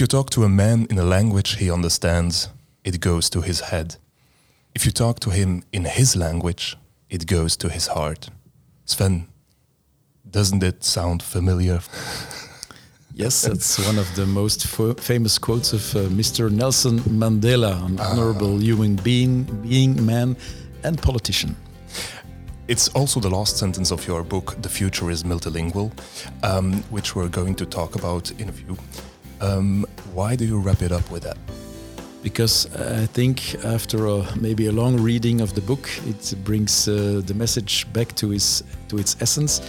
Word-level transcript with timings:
If 0.00 0.04
you 0.04 0.18
talk 0.18 0.30
to 0.30 0.44
a 0.44 0.48
man 0.48 0.86
in 0.88 0.98
a 0.98 1.04
language 1.04 1.56
he 1.56 1.70
understands, 1.70 2.48
it 2.84 3.00
goes 3.00 3.28
to 3.28 3.42
his 3.42 3.60
head. 3.60 3.96
If 4.74 4.86
you 4.86 4.92
talk 4.92 5.20
to 5.20 5.28
him 5.28 5.62
in 5.74 5.84
his 5.84 6.16
language, 6.16 6.78
it 7.10 7.26
goes 7.26 7.54
to 7.58 7.68
his 7.68 7.88
heart. 7.88 8.30
Sven, 8.86 9.28
doesn't 10.30 10.62
it 10.62 10.84
sound 10.84 11.22
familiar? 11.22 11.80
Yes, 13.12 13.42
that's 13.42 13.78
one 13.86 13.98
of 13.98 14.08
the 14.16 14.24
most 14.24 14.66
famous 15.00 15.36
quotes 15.36 15.74
of 15.74 15.94
uh, 15.94 16.08
Mr. 16.08 16.50
Nelson 16.50 17.00
Mandela, 17.00 17.84
an 17.84 18.00
honorable 18.00 18.58
human 18.58 18.96
being, 18.96 19.42
being, 19.60 20.06
man, 20.06 20.34
and 20.82 20.96
politician. 21.02 21.54
It's 22.68 22.88
also 22.94 23.20
the 23.20 23.28
last 23.28 23.58
sentence 23.58 23.90
of 23.90 24.06
your 24.06 24.22
book, 24.22 24.56
The 24.62 24.70
Future 24.70 25.10
is 25.10 25.24
Multilingual, 25.24 25.90
um, 26.42 26.82
which 26.84 27.14
we're 27.14 27.28
going 27.28 27.56
to 27.56 27.66
talk 27.66 27.96
about 27.96 28.30
in 28.40 28.48
a 28.48 28.52
few. 28.52 28.78
Um, 29.40 29.86
why 30.14 30.36
do 30.36 30.44
you 30.44 30.58
wrap 30.58 30.82
it 30.82 30.92
up 30.92 31.10
with 31.10 31.22
that? 31.22 31.38
Because 32.22 32.66
I 32.74 33.06
think 33.06 33.54
after 33.64 34.06
a, 34.06 34.26
maybe 34.36 34.66
a 34.66 34.72
long 34.72 35.00
reading 35.00 35.40
of 35.40 35.54
the 35.54 35.62
book, 35.62 35.88
it 36.06 36.34
brings 36.44 36.86
uh, 36.86 37.22
the 37.24 37.34
message 37.34 37.90
back 37.92 38.14
to, 38.16 38.32
its 38.32 38.62
to 38.88 38.98
its 38.98 39.16
essence. 39.20 39.60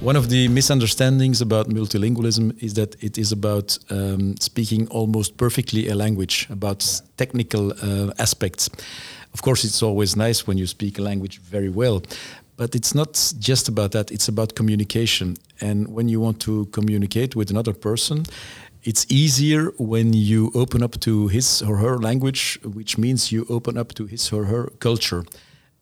One 0.00 0.16
of 0.16 0.28
the 0.28 0.48
misunderstandings 0.48 1.40
about 1.40 1.68
multilingualism 1.68 2.60
is 2.60 2.74
that 2.74 3.00
it 3.02 3.16
is 3.16 3.30
about 3.30 3.78
um, 3.90 4.36
speaking 4.40 4.88
almost 4.88 5.36
perfectly 5.36 5.88
a 5.88 5.94
language, 5.94 6.48
about 6.50 7.00
technical 7.16 7.72
uh, 7.72 8.12
aspects. 8.18 8.68
Of 9.32 9.42
course, 9.42 9.64
it's 9.64 9.82
always 9.82 10.16
nice 10.16 10.48
when 10.48 10.58
you 10.58 10.66
speak 10.66 10.98
a 10.98 11.02
language 11.02 11.38
very 11.38 11.68
well, 11.68 12.02
but 12.56 12.74
it's 12.74 12.94
not 12.94 13.34
just 13.38 13.68
about 13.68 13.92
that, 13.92 14.10
it's 14.10 14.28
about 14.28 14.54
communication. 14.54 15.36
And 15.60 15.88
when 15.88 16.08
you 16.08 16.20
want 16.20 16.40
to 16.40 16.66
communicate 16.66 17.36
with 17.36 17.50
another 17.50 17.72
person, 17.72 18.24
it's 18.84 19.06
easier 19.08 19.72
when 19.78 20.12
you 20.12 20.50
open 20.54 20.82
up 20.82 21.00
to 21.00 21.28
his 21.28 21.62
or 21.62 21.78
her 21.78 21.98
language, 21.98 22.58
which 22.62 22.98
means 22.98 23.32
you 23.32 23.46
open 23.48 23.76
up 23.76 23.94
to 23.94 24.06
his 24.06 24.32
or 24.32 24.44
her 24.44 24.70
culture 24.78 25.24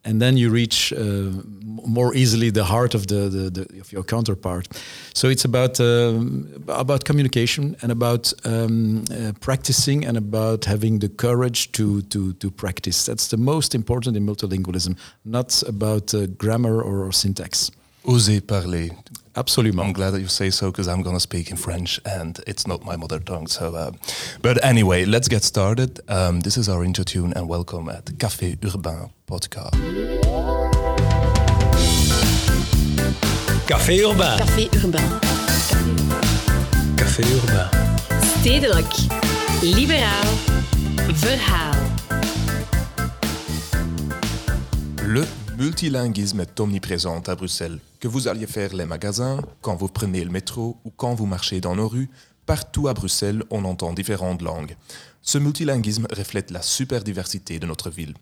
and 0.05 0.20
then 0.20 0.36
you 0.36 0.50
reach 0.50 0.92
uh, 0.92 1.30
more 1.62 2.14
easily 2.14 2.50
the 2.50 2.64
heart 2.64 2.95
of 2.95 3.06
the, 3.06 3.28
the, 3.28 3.50
the, 3.50 3.80
of 3.80 3.92
your 3.92 4.03
counterpart. 4.03 4.69
So 5.14 5.28
it's 5.28 5.45
about 5.45 5.80
uh, 5.80 6.20
about 6.69 7.05
communication 7.05 7.77
and 7.83 7.92
about 7.92 8.33
um, 8.45 9.05
uh, 9.11 9.33
practicing 9.41 10.05
and 10.05 10.17
about 10.17 10.64
having 10.64 10.98
the 10.98 11.08
courage 11.08 11.70
to 11.73 12.03
to 12.03 12.33
to 12.34 12.50
practice. 12.50 13.06
That's 13.06 13.28
the 13.28 13.36
most 13.36 13.75
important 13.75 14.17
in 14.17 14.27
multilingualism, 14.27 14.97
not 15.25 15.62
about 15.69 16.14
uh, 16.14 16.27
grammar 16.27 16.83
or 16.83 17.12
syntax. 17.12 17.70
Oser 18.05 18.41
parler. 18.41 18.89
Absolument. 19.34 19.86
I'm 19.86 19.92
glad 19.94 20.11
that 20.11 20.20
you 20.20 20.28
say 20.28 20.50
so 20.50 20.70
because 20.70 20.88
I'm 20.88 21.02
going 21.02 21.16
to 21.16 21.20
speak 21.20 21.50
in 21.50 21.56
French 21.56 21.98
and 22.05 22.38
it's 22.47 22.66
not 22.66 22.84
my 22.84 22.97
mother 22.97 23.19
tongue. 23.19 23.47
So, 23.47 23.74
uh, 23.74 23.92
but 24.42 24.62
anyway, 24.62 25.06
let's 25.06 25.28
get 25.28 25.42
started. 25.42 26.00
Um, 26.08 26.41
this 26.41 26.58
is 26.58 26.69
our 26.69 26.84
intro 26.84 27.05
tune 27.05 27.33
and 27.34 27.48
welcome 27.48 27.89
at 27.89 28.05
Café 28.19 28.56
Urbain 28.56 29.11
podcast. 29.27 29.72
Café 33.66 34.02
Urbain. 34.02 34.39
Café 34.39 34.69
Urbain. 34.84 35.20
Café 36.96 37.24
Urbain. 37.24 37.69
Stedelijk. 38.39 38.92
Liberaal. 39.62 40.27
Verhaal. 41.14 41.77
Le 45.06 45.42
multilinguisme 45.56 46.41
est 46.41 46.61
omniprésent 46.61 47.20
à 47.27 47.34
Bruxelles. 47.34 47.78
Que 48.00 48.08
vous 48.08 48.28
alliez 48.28 48.47
faire 48.47 48.75
les 48.75 48.86
magasins, 48.86 49.41
quand 49.61 49.77
vous 49.77 49.89
prenez 49.89 50.25
le 50.25 50.31
métro 50.31 50.78
ou 50.84 50.91
quand 50.91 51.14
vous 51.14 51.27
marchez 51.27 51.61
dans 51.61 51.77
nos 51.77 51.89
rues, 51.89 52.11
partout 52.47 52.89
à 52.89 52.95
Bruxelles, 52.95 53.45
on 53.50 53.64
entend 53.64 53.92
différentes 53.92 54.42
langues. 54.42 54.77
Ce 55.20 55.39
multilinguisme 55.39 56.06
reflète 56.11 56.50
la 56.50 56.62
super 56.62 57.05
diversité 57.05 57.58
de 57.58 57.67
notre 57.67 57.91
ville. 57.91 58.14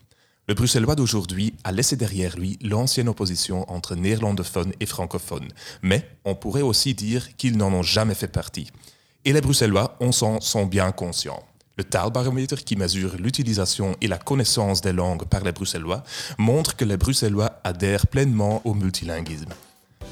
Le 0.49 0.55
bruxellois 0.55 0.97
d'aujourd'hui 0.97 1.55
a 1.63 1.73
laissé 1.73 1.97
derrière 1.97 2.37
lui 2.37 2.59
l'ancienne 2.63 3.09
opposition 3.09 3.71
entre 3.71 3.95
néerlandophone 3.95 4.73
et 4.81 4.87
francophone, 4.87 5.49
mais 5.83 6.09
on 6.25 6.35
pourrait 6.35 6.63
aussi 6.63 6.95
dire 6.95 7.37
qu'ils 7.37 7.57
n'en 7.57 7.73
ont 7.73 7.83
jamais 7.83 8.15
fait 8.15 8.29
partie. 8.29 8.71
Et 9.25 9.33
les 9.33 9.41
bruxellois 9.41 9.97
en 10.01 10.13
sont, 10.13 10.41
sont 10.41 10.67
bien 10.67 10.91
conscients. 10.91 11.45
Le 11.81 11.85
taalbaromètre, 11.85 12.63
qui 12.63 12.77
mesure 12.77 13.17
l'utilisation 13.19 13.97
et 14.03 14.07
la 14.07 14.19
connaissance 14.19 14.83
des 14.83 14.93
langues 14.93 15.25
par 15.25 15.43
les 15.45 15.53
bruxellois, 15.53 16.05
montre 16.37 16.77
que 16.77 16.85
les 16.85 16.99
bruxellois 16.99 17.53
adhèrent 17.65 18.07
pleinement 18.07 18.61
au 18.67 18.75
multilinguisme. 18.75 19.49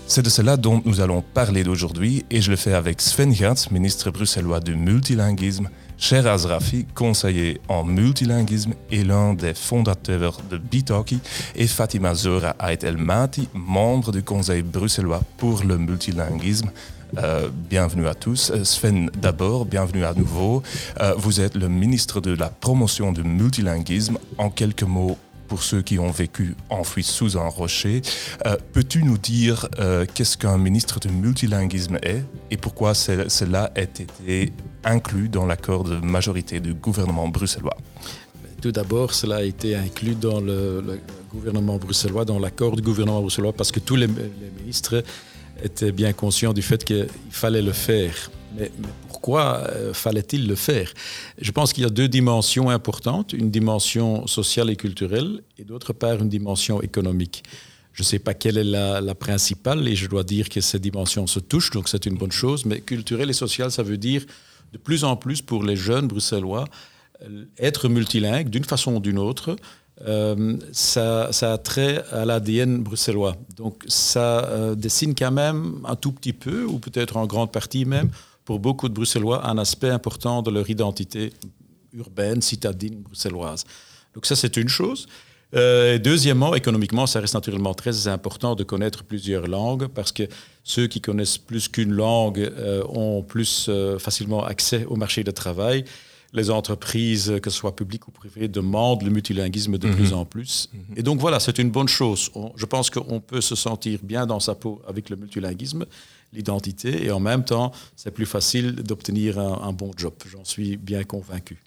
C'est 0.06 0.22
de 0.22 0.30
cela 0.30 0.56
dont 0.56 0.80
nous 0.86 1.02
allons 1.02 1.20
parler 1.20 1.64
d'aujourd'hui 1.64 2.24
et 2.30 2.40
je 2.40 2.50
le 2.50 2.56
fais 2.56 2.72
avec 2.72 3.02
Sven 3.02 3.34
Gatz, 3.34 3.70
ministre 3.70 4.10
bruxellois 4.10 4.60
du 4.60 4.76
multilinguisme, 4.76 5.68
Cher 5.98 6.26
Azrafi, 6.26 6.86
conseiller 6.94 7.60
en 7.68 7.84
multilinguisme 7.84 8.72
et 8.90 9.04
l'un 9.04 9.34
des 9.34 9.52
fondateurs 9.52 10.38
de 10.48 10.56
Bitalki, 10.56 11.20
et 11.54 11.66
Fatima 11.66 12.14
Zora 12.14 12.56
Ait 12.66 12.78
El 12.82 12.96
Mati, 12.96 13.46
membre 13.52 14.10
du 14.10 14.22
conseil 14.22 14.62
bruxellois 14.62 15.20
pour 15.36 15.64
le 15.64 15.76
multilinguisme. 15.76 16.70
Euh, 17.16 17.48
bienvenue 17.52 18.06
à 18.06 18.14
tous. 18.14 18.50
Euh, 18.50 18.64
Sven, 18.64 19.10
d'abord, 19.20 19.64
bienvenue 19.64 20.04
à 20.04 20.12
nouveau. 20.12 20.62
Euh, 21.00 21.14
vous 21.16 21.40
êtes 21.40 21.56
le 21.56 21.68
ministre 21.68 22.20
de 22.20 22.34
la 22.34 22.48
promotion 22.48 23.12
du 23.12 23.22
multilinguisme. 23.22 24.18
En 24.36 24.50
quelques 24.50 24.82
mots, 24.82 25.16
pour 25.48 25.62
ceux 25.62 25.80
qui 25.80 25.98
ont 25.98 26.10
vécu 26.10 26.54
enfouis 26.68 27.02
sous 27.02 27.38
un 27.38 27.48
rocher, 27.48 28.02
peux-tu 28.74 29.02
nous 29.02 29.16
dire 29.16 29.66
qu'est-ce 30.12 30.36
qu'un 30.36 30.58
ministre 30.58 31.00
du 31.00 31.08
multilinguisme 31.08 31.96
est 32.02 32.22
et 32.50 32.58
pourquoi 32.58 32.92
cela 32.92 33.72
a 33.74 33.80
été 33.80 34.52
inclus 34.84 35.30
dans 35.30 35.46
l'accord 35.46 35.84
de 35.84 35.96
majorité 36.00 36.60
du 36.60 36.74
gouvernement 36.74 37.28
bruxellois? 37.28 37.78
Tout 38.60 38.72
d'abord, 38.72 39.14
cela 39.14 39.36
a 39.36 39.42
été 39.42 39.74
inclus 39.74 40.16
dans 40.16 40.40
le, 40.40 41.00
gouvernement 41.32 41.78
bruxellois, 41.78 42.26
dans 42.26 42.38
l'accord 42.38 42.76
du 42.76 42.82
gouvernement 42.82 43.22
bruxellois, 43.22 43.54
parce 43.54 43.72
que 43.72 43.80
tous 43.80 43.96
les 43.96 44.08
ministres 44.60 45.02
était 45.62 45.92
bien 45.92 46.12
conscient 46.12 46.52
du 46.52 46.62
fait 46.62 46.84
qu'il 46.84 47.08
fallait 47.30 47.62
le 47.62 47.72
faire. 47.72 48.30
Mais, 48.56 48.70
pourquoi 49.08 49.66
euh, 49.72 49.92
fallait-il 49.92 50.46
le 50.46 50.54
faire? 50.54 50.92
Je 51.40 51.50
pense 51.50 51.72
qu'il 51.72 51.82
y 51.82 51.86
a 51.86 51.90
deux 51.90 52.08
dimensions 52.08 52.70
importantes, 52.70 53.32
une 53.32 53.50
dimension 53.50 54.26
sociale 54.26 54.70
et 54.70 54.76
culturelle 54.76 55.42
et 55.58 55.64
d'autre 55.64 55.92
part 55.92 56.22
une 56.22 56.28
dimension 56.28 56.80
économique. 56.82 57.42
Je 57.92 58.04
ne 58.04 58.06
sais 58.06 58.20
pas 58.20 58.32
quelle 58.32 58.58
est 58.58 58.64
la, 58.64 59.14
principale 59.16 59.88
et 59.88 59.96
je 59.96 60.06
dois 60.06 60.22
dire 60.22 60.48
que 60.48 60.60
ces 60.60 60.78
dimensions 60.78 61.26
se 61.26 61.40
touchent, 61.40 61.70
donc 61.70 61.88
c'est 61.88 62.06
une 62.06 62.16
bonne 62.16 62.30
chose, 62.30 62.64
mais 62.64 62.80
culturelle 62.80 63.28
et 63.28 63.32
sociale, 63.32 63.72
ça 63.72 63.82
veut 63.82 63.96
dire 63.98 64.24
de 64.72 64.78
plus 64.78 65.02
en 65.02 65.16
plus 65.16 65.42
pour 65.42 65.64
les 65.64 65.74
jeunes 65.74 66.06
bruxellois 66.06 66.66
euh, 67.22 67.46
être 67.58 67.88
multilingues 67.88 68.50
d'une 68.50 68.64
façon 68.64 68.94
ou 68.94 69.00
d'une 69.00 69.18
autre, 69.18 69.56
euh, 70.06 70.56
ça, 70.70 71.28
a 71.42 71.58
trait 71.58 72.04
à 72.12 72.24
l'ADN 72.24 72.82
bruxellois. 72.82 73.36
Donc 73.56 73.82
ça 73.88 74.44
euh, 74.44 74.74
dessine 74.74 75.14
quand 75.14 75.32
même 75.32 75.80
un 75.84 75.96
tout 75.96 76.12
petit 76.12 76.32
peu, 76.32 76.64
ou 76.64 76.78
peut-être 76.78 77.16
en 77.16 77.26
grande 77.26 77.50
partie 77.50 77.84
même, 77.84 78.10
pour 78.44 78.60
beaucoup 78.60 78.88
de 78.88 78.94
Bruxellois, 78.94 79.46
un 79.46 79.58
aspect 79.58 79.90
important 79.90 80.40
de 80.40 80.50
leur 80.50 80.70
identité 80.70 81.32
urbaine, 81.92 82.40
citadine 82.40 83.00
bruxelloise. 83.00 83.64
Donc 84.14 84.24
ça, 84.24 84.36
c'est 84.36 84.56
une 84.56 84.68
chose. 84.68 85.06
Euh, 85.54 85.98
deuxièmement, 85.98 86.54
économiquement, 86.54 87.06
ça 87.06 87.20
reste 87.20 87.34
naturellement 87.34 87.74
très 87.74 88.08
important 88.08 88.54
de 88.54 88.64
connaître 88.64 89.04
plusieurs 89.04 89.46
langues 89.48 89.88
parce 89.88 90.12
que 90.12 90.22
ceux 90.64 90.86
qui 90.86 91.00
connaissent 91.00 91.38
plus 91.38 91.68
qu'une 91.68 91.92
langue 91.92 92.50
ont 92.88 93.22
plus 93.22 93.70
facilement 93.98 94.44
accès 94.44 94.84
au 94.86 94.96
marché 94.96 95.24
du 95.24 95.32
travail 95.32 95.84
les 96.32 96.50
entreprises, 96.50 97.38
que 97.42 97.50
ce 97.50 97.56
soit 97.56 97.74
publiques 97.74 98.06
ou 98.08 98.10
privées, 98.10 98.48
demandent 98.48 99.02
le 99.02 99.10
multilinguisme 99.10 99.78
de 99.78 99.88
plus 99.88 100.12
mhm. 100.12 100.18
en 100.18 100.24
plus. 100.24 100.68
Mhm. 100.72 100.98
Et 100.98 101.02
donc 101.02 101.20
voilà, 101.20 101.40
c'est 101.40 101.58
une 101.58 101.70
bonne 101.70 101.88
chose. 101.88 102.30
je 102.56 102.66
pense 102.66 102.90
qu'on 102.90 103.20
peut 103.20 103.40
se 103.40 103.54
sentir 103.54 104.00
bien 104.02 104.26
dans 104.26 104.40
sa 104.40 104.54
peau 104.54 104.82
avec 104.86 105.08
le 105.10 105.16
multilinguisme, 105.16 105.86
l'identité, 106.32 107.04
et 107.04 107.10
en 107.10 107.20
même 107.20 107.44
temps, 107.44 107.72
c'est 107.96 108.10
plus 108.10 108.26
facile 108.26 108.74
d'obtenir 108.74 109.38
un 109.38 109.72
bon 109.72 109.90
job. 109.96 110.12
J'en 110.30 110.44
suis 110.44 110.76
bien 110.76 111.04
convaincu. 111.04 111.58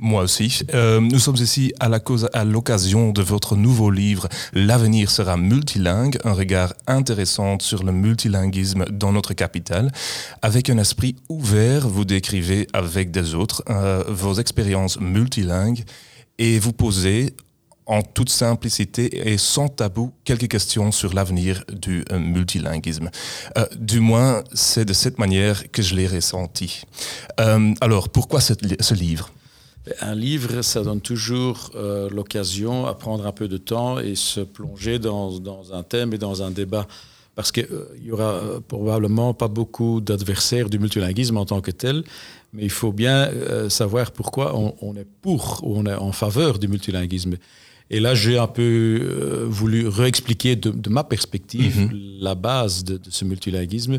Moi 0.00 0.22
aussi. 0.22 0.60
Euh, 0.72 0.98
nous 0.98 1.18
sommes 1.18 1.36
ici 1.36 1.74
à 1.78 2.44
l'occasion 2.44 3.12
de 3.12 3.20
votre 3.20 3.54
nouveau 3.54 3.90
livre 3.90 4.28
L'avenir 4.54 5.10
sera 5.10 5.36
multilingue, 5.36 6.18
un 6.24 6.32
regard 6.32 6.72
intéressant 6.86 7.58
sur 7.60 7.82
le 7.82 7.92
multilinguisme 7.92 8.86
dans 8.90 9.12
notre 9.12 9.34
capitale. 9.34 9.92
Avec 10.40 10.70
un 10.70 10.78
esprit 10.78 11.16
ouvert, 11.28 11.86
vous 11.86 12.06
décrivez 12.06 12.66
avec 12.72 13.10
des 13.10 13.34
autres 13.34 13.62
euh, 13.68 14.02
vos 14.08 14.34
expériences 14.34 14.98
multilingues 14.98 15.84
et 16.38 16.58
vous 16.58 16.72
posez 16.72 17.34
en 17.84 18.00
toute 18.00 18.30
simplicité 18.30 19.30
et 19.30 19.36
sans 19.36 19.68
tabou 19.68 20.12
quelques 20.24 20.48
questions 20.48 20.92
sur 20.92 21.12
l'avenir 21.12 21.62
du 21.70 22.04
euh, 22.10 22.18
multilinguisme. 22.18 23.10
du 23.76 24.00
moins, 24.00 24.42
c'est 24.54 24.86
de 24.86 24.94
cette 24.94 25.18
manière 25.18 25.70
que 25.70 25.82
je 25.82 25.94
l'ai 25.94 26.06
ressenti. 26.06 26.84
alors, 27.36 28.08
pourquoi 28.08 28.40
ce 28.40 28.94
livre? 28.94 29.30
Un 30.00 30.14
livre, 30.14 30.62
ça 30.62 30.82
donne 30.82 31.00
toujours 31.00 31.70
euh, 31.74 32.08
l'occasion 32.10 32.86
à 32.86 32.94
prendre 32.94 33.26
un 33.26 33.32
peu 33.32 33.48
de 33.48 33.56
temps 33.56 33.98
et 33.98 34.14
se 34.14 34.40
plonger 34.40 34.98
dans, 34.98 35.40
un 35.72 35.82
thème 35.82 36.12
et 36.12 36.18
dans 36.18 36.42
un 36.42 36.50
débat. 36.50 36.86
parce 37.34 37.50
qu'il 37.52 37.68
y 38.02 38.12
aura 38.12 38.40
probablement 38.68 39.32
pas 39.32 39.48
beaucoup 39.48 40.00
d'adversaires 40.00 40.68
du 40.68 40.78
multilinguisme 40.78 41.36
en 41.38 41.46
tant 41.46 41.60
que 41.60 41.70
tel, 41.70 42.04
mais 42.52 42.64
il 42.64 42.70
faut 42.70 42.92
bien 42.92 43.30
savoir 43.68 44.10
pourquoi 44.10 44.54
on, 44.54 44.94
est 44.96 45.06
pour 45.22 45.60
ou 45.62 45.78
on 45.78 45.86
est 45.86 45.94
en 45.94 46.12
faveur 46.12 46.58
du 46.58 46.68
multilinguisme. 46.68 47.36
Et 47.88 47.98
là, 48.00 48.14
j'ai 48.14 48.36
un 48.38 48.46
peu 48.46 49.46
voulu 49.48 49.88
réexpliquer 49.88 50.56
de, 50.56 50.70
de, 50.70 50.90
ma 50.90 51.02
perspective 51.02 51.88
mm-hmm. 51.88 52.20
la 52.20 52.34
base 52.34 52.84
de, 52.84 52.98
de 52.98 53.10
ce 53.10 53.24
multilinguisme 53.24 53.98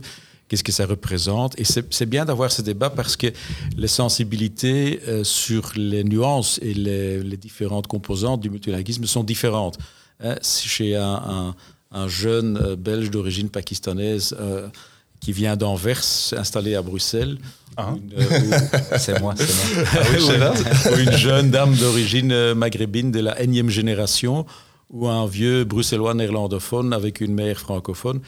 qu'est-ce 0.51 0.65
que 0.65 0.73
ça 0.73 0.85
représente. 0.85 1.57
Et 1.57 1.63
c'est 1.63 2.05
bien 2.05 2.25
d'avoir 2.25 2.51
ce 2.51 2.61
débat 2.61 2.89
parce 2.89 3.15
que 3.15 3.27
les 3.77 3.87
sensibilités 3.87 4.99
euh, 5.07 5.23
sur 5.23 5.71
les 5.77 6.03
nuances 6.03 6.59
et 6.61 6.73
les, 6.73 7.37
différentes 7.37 7.87
composantes 7.87 8.41
du 8.41 8.49
multilinguisme 8.49 9.05
sont 9.05 9.23
différentes. 9.23 9.77
Hein, 10.21 10.35
chez 10.43 10.97
un, 10.97 11.55
jeune 12.07 12.57
euh, 12.57 12.75
belge 12.75 13.09
d'origine 13.11 13.49
pakistanaise 13.49 14.35
euh, 14.37 14.67
qui 15.21 15.31
vient 15.31 15.55
d'Anvers, 15.55 16.03
installé 16.35 16.75
à 16.75 16.81
Bruxelles, 16.81 17.37
ah. 17.77 17.95
c'est 18.97 19.21
moi, 19.21 19.33
c'est 19.37 20.37
moi. 20.37 20.53
Ah 20.85 20.91
ou 20.91 20.97
une 20.97 21.13
jeune 21.13 21.49
dame 21.49 21.73
d'origine 21.75 22.53
maghrébine 22.53 23.11
de 23.11 23.21
la 23.21 23.41
énième 23.41 23.69
génération, 23.69 24.45
ou 24.89 25.07
un 25.07 25.25
vieux 25.25 25.63
bruxellois 25.63 26.13
néerlandophone 26.13 26.91
avec 26.91 27.21
une 27.21 27.33
mère 27.33 27.57
francophone 27.57 28.19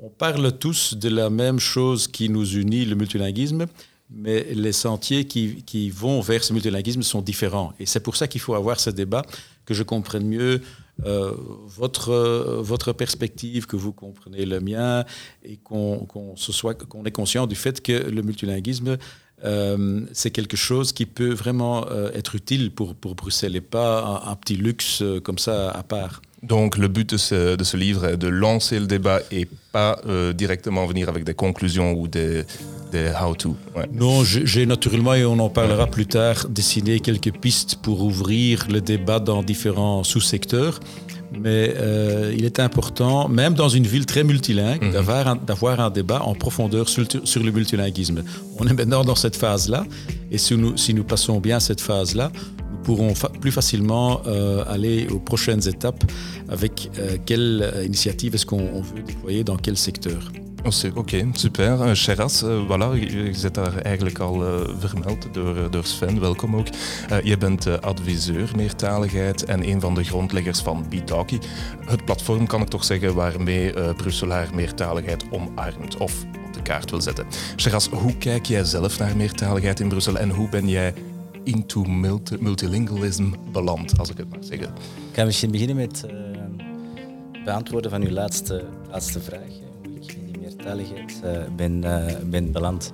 on 0.00 0.08
parle 0.08 0.52
tous 0.58 0.94
de 0.94 1.08
la 1.08 1.30
même 1.30 1.58
chose 1.58 2.06
qui 2.08 2.28
nous 2.28 2.56
unit, 2.56 2.84
le 2.84 2.94
multilinguisme, 2.94 3.66
mais 4.10 4.46
les 4.54 4.72
sentiers 4.72 5.26
qui, 5.26 5.90
vont 5.90 6.20
vers 6.20 6.42
ce 6.42 6.52
multilinguisme 6.52 7.02
sont 7.02 7.20
différents. 7.20 7.72
Et 7.78 7.86
c'est 7.86 8.00
pour 8.00 8.16
ça 8.16 8.26
qu'il 8.26 8.40
faut 8.40 8.54
avoir 8.54 8.80
ce 8.80 8.90
débat, 8.90 9.22
que 9.66 9.74
je 9.74 9.82
comprenne 9.82 10.26
mieux 10.26 10.62
euh, 11.04 11.32
votre, 11.66 12.60
votre 12.62 12.92
perspective, 12.92 13.66
que 13.66 13.76
vous 13.76 13.92
comprenez 13.92 14.46
le 14.46 14.60
mien, 14.60 15.04
et 15.44 15.56
qu'on 15.56 16.06
soit 16.36 16.76
est 17.04 17.10
conscient 17.10 17.46
du 17.46 17.54
fait 17.54 17.82
que 17.82 17.92
le 17.92 18.22
multilinguisme, 18.22 18.96
euh, 19.44 20.00
c'est 20.12 20.30
quelque 20.30 20.56
chose 20.56 20.92
qui 20.92 21.06
peut 21.06 21.32
vraiment 21.32 21.86
euh, 21.90 22.10
être 22.12 22.34
utile 22.34 22.72
pour, 22.72 22.94
pour 22.94 23.14
Bruxelles 23.14 23.56
et 23.56 23.60
pas 23.60 24.22
un 24.26 24.34
petit 24.36 24.56
luxe 24.56 25.02
comme 25.22 25.38
ça 25.38 25.70
à 25.70 25.82
part. 25.82 26.22
Donc 26.42 26.78
le 26.78 26.88
but 26.88 27.10
de 27.10 27.16
ce, 27.16 27.76
livre 27.76 28.06
est 28.06 28.16
de 28.16 28.28
lancer 28.28 28.78
le 28.78 28.86
débat 28.86 29.20
et 29.32 29.48
pas 29.72 29.98
euh, 30.06 30.32
directement 30.32 30.86
venir 30.86 31.08
avec 31.08 31.24
des 31.24 31.34
conclusions 31.34 31.92
ou 31.92 32.06
des, 32.06 32.44
how-to. 33.20 33.56
Non, 33.92 34.24
j'ai 34.24 34.64
naturellement, 34.64 35.14
et 35.14 35.24
on 35.24 35.38
en 35.40 35.50
parlera 35.50 35.86
plus 35.86 36.06
tard, 36.06 36.46
dessiné 36.48 37.00
quelques 37.00 37.32
pistes 37.32 37.76
pour 37.82 38.02
ouvrir 38.02 38.66
le 38.70 38.80
débat 38.80 39.18
dans 39.18 39.42
différents 39.42 40.04
sous-secteurs. 40.04 40.80
Mais 41.32 41.74
euh, 41.76 42.34
il 42.34 42.46
est 42.46 42.58
important, 42.58 43.28
même 43.28 43.52
dans 43.52 43.68
une 43.68 43.86
ville 43.86 44.06
très 44.06 44.24
multilingue, 44.24 44.82
mhm. 44.82 44.92
d'avoir 45.46 45.80
un, 45.80 45.90
débat 45.90 46.22
en 46.22 46.34
profondeur 46.34 46.88
sur, 46.88 47.04
le 47.04 47.50
multilinguisme. 47.50 48.22
On 48.58 48.66
est 48.66 48.72
maintenant 48.72 49.04
dans 49.04 49.14
cette 49.14 49.36
phase-là, 49.36 49.84
et 50.30 50.38
si 50.38 50.56
nous, 50.56 50.76
si 50.78 50.94
nous 50.94 51.04
passons 51.04 51.40
bien 51.40 51.60
cette 51.60 51.82
phase-là, 51.82 52.32
pourront 52.88 53.12
plus 53.42 53.52
facilement 53.52 54.22
euh, 54.26 54.64
aller 54.66 55.08
aux 55.10 55.18
prochaines 55.18 55.68
étapes 55.68 56.04
avec 56.48 56.74
euh, 56.88 57.18
quelle 57.26 57.60
euh, 57.62 57.84
initiative 57.84 58.34
est-ce 58.34 58.46
qu'on 58.46 58.80
veut 58.80 59.02
déployer 59.06 59.44
dans 59.44 59.58
quel 59.58 59.76
secteur. 59.76 60.32
Oké, 60.94 61.26
super. 61.34 61.86
Uh, 61.86 61.94
Sheraz, 61.94 62.42
uh, 62.42 62.66
voilà, 62.66 62.94
je, 62.94 63.32
zit 63.32 63.54
daar 63.54 63.76
eigenlijk 63.76 64.18
al 64.18 64.42
vermeld 64.78 65.28
door, 65.32 65.70
door 65.70 65.84
Sven, 65.84 66.20
welkom 66.20 66.56
ook. 66.56 66.66
je 67.24 67.36
bent 67.36 67.82
adviseur 67.82 68.50
meertaligheid 68.56 69.44
en 69.44 69.68
een 69.68 69.80
van 69.80 69.94
de 69.94 70.04
grondleggers 70.04 70.60
van 70.60 70.84
Bitalki. 70.88 71.38
Het 71.86 72.04
platform, 72.04 72.46
kan 72.46 72.60
ik 72.60 72.68
toch 72.68 72.84
zeggen, 72.84 73.14
waarmee 73.14 73.94
Brusselaar 73.94 74.48
meertaligheid 74.54 75.24
omarmt 75.30 75.96
of 75.96 76.12
op 76.46 76.54
de 76.54 76.62
kaart 76.62 76.90
wil 76.90 77.00
zetten. 77.00 77.26
Sheraz, 77.56 77.88
hoe 77.88 78.16
kijk 78.16 78.46
jij 78.46 78.64
zelf 78.64 78.98
naar 78.98 79.16
meertaligheid 79.16 79.80
in 79.80 79.88
Brussel 79.88 80.18
en 80.18 80.30
hoe 80.30 80.48
ben 80.48 80.68
jij 80.68 80.94
into 81.48 81.82
multi 81.84 82.36
multilingualism 82.40 83.30
beland, 83.52 83.98
als 83.98 84.10
ik 84.10 84.16
het 84.16 84.30
mag 84.30 84.44
zeggen. 84.44 84.68
Ik 85.10 85.14
ga 85.14 85.24
misschien 85.24 85.50
beginnen 85.50 85.76
met 85.76 86.04
uh, 86.06 87.44
beantwoorden 87.44 87.90
van 87.90 88.02
uw 88.02 88.10
laatste, 88.10 88.64
laatste 88.90 89.20
vraag. 89.20 89.52
Hoe 89.82 89.96
ik 89.96 90.12
in 90.12 90.32
die 90.32 90.40
meertaligheid 90.40 91.20
uh, 91.24 91.30
ben, 91.56 91.84
uh, 91.84 92.06
ben 92.24 92.52
beland. 92.52 92.92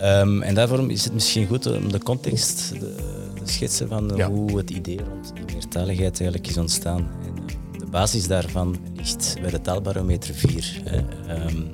Um, 0.00 0.42
en 0.42 0.54
daarvoor 0.54 0.90
is 0.90 1.04
het 1.04 1.12
misschien 1.12 1.46
goed 1.46 1.66
om 1.66 1.92
de 1.92 1.98
context 1.98 2.68
te 2.68 3.42
schetsen 3.44 3.88
van 3.88 4.12
ja. 4.16 4.30
hoe 4.30 4.56
het 4.56 4.70
idee 4.70 5.00
rond 5.08 5.32
die 5.34 5.54
meertaligheid 5.54 6.20
eigenlijk 6.20 6.50
is 6.50 6.56
ontstaan. 6.56 7.08
En, 7.26 7.34
de 7.78 7.86
basis 7.86 8.26
daarvan 8.26 8.76
ligt 8.96 9.36
bij 9.40 9.50
de 9.50 9.60
taalbarometer 9.60 10.34
4. 10.34 10.82
Um, 11.28 11.70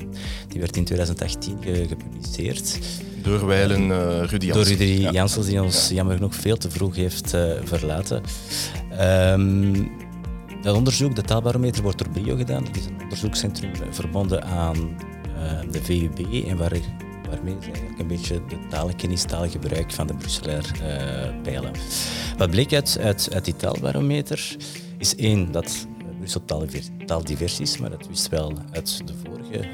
die 0.49 0.61
werd 0.61 0.77
in 0.77 0.85
2018 0.85 1.57
ge 1.61 1.87
gepubliceerd. 1.89 2.79
Door 3.25 3.47
Weilen 3.47 3.88
uh, 3.88 4.23
Rudy 4.25 4.47
Janssens. 4.47 4.69
Door 4.69 4.87
Rudy 4.87 5.09
Janssens, 5.11 5.47
die 5.47 5.62
ons 5.62 5.88
jammer 5.88 6.15
genoeg 6.15 6.35
veel 6.35 6.56
te 6.56 6.71
vroeg 6.71 6.97
heeft 6.97 7.35
uh, 7.35 7.53
verlaten. 7.65 8.23
Um, 9.00 9.91
dat 10.62 10.76
onderzoek, 10.76 11.17
de 11.17 11.23
taalbarometer, 11.23 11.82
wordt 11.82 11.99
door 11.99 12.09
BIO 12.09 12.37
gedaan. 12.37 12.65
Dat 12.65 12.76
is 12.76 12.87
een 12.87 13.03
onderzoekscentrum 13.03 13.71
verbonden 13.91 14.44
aan 14.44 14.76
uh, 14.76 15.71
de 15.71 15.82
VUB 15.82 16.19
en 16.49 16.56
waar, 16.56 16.73
waarmee 17.29 17.56
ze 17.61 17.67
eigenlijk 17.67 17.99
een 17.99 18.06
beetje 18.06 18.41
de 18.49 18.56
talenkennis, 18.69 19.23
taalgebruik 19.23 19.93
van 19.93 20.06
de 20.06 20.15
Brusselaar 20.15 20.73
peilen. 21.43 21.73
Wat 22.38 22.50
bleek 22.50 22.73
uit, 22.73 22.99
uit, 23.00 23.29
uit 23.32 23.44
die 23.44 23.56
taalbarometer 23.56 24.56
is 24.99 25.17
één, 25.17 25.53
dat 25.53 25.87
Brussel 26.19 26.44
taaldivers 27.06 27.61
is, 27.61 27.79
maar 27.79 27.91
dat 27.91 28.06
wist 28.09 28.29
wel 28.29 28.53
uit 28.73 29.00
de 29.06 29.12
vorige 29.25 29.69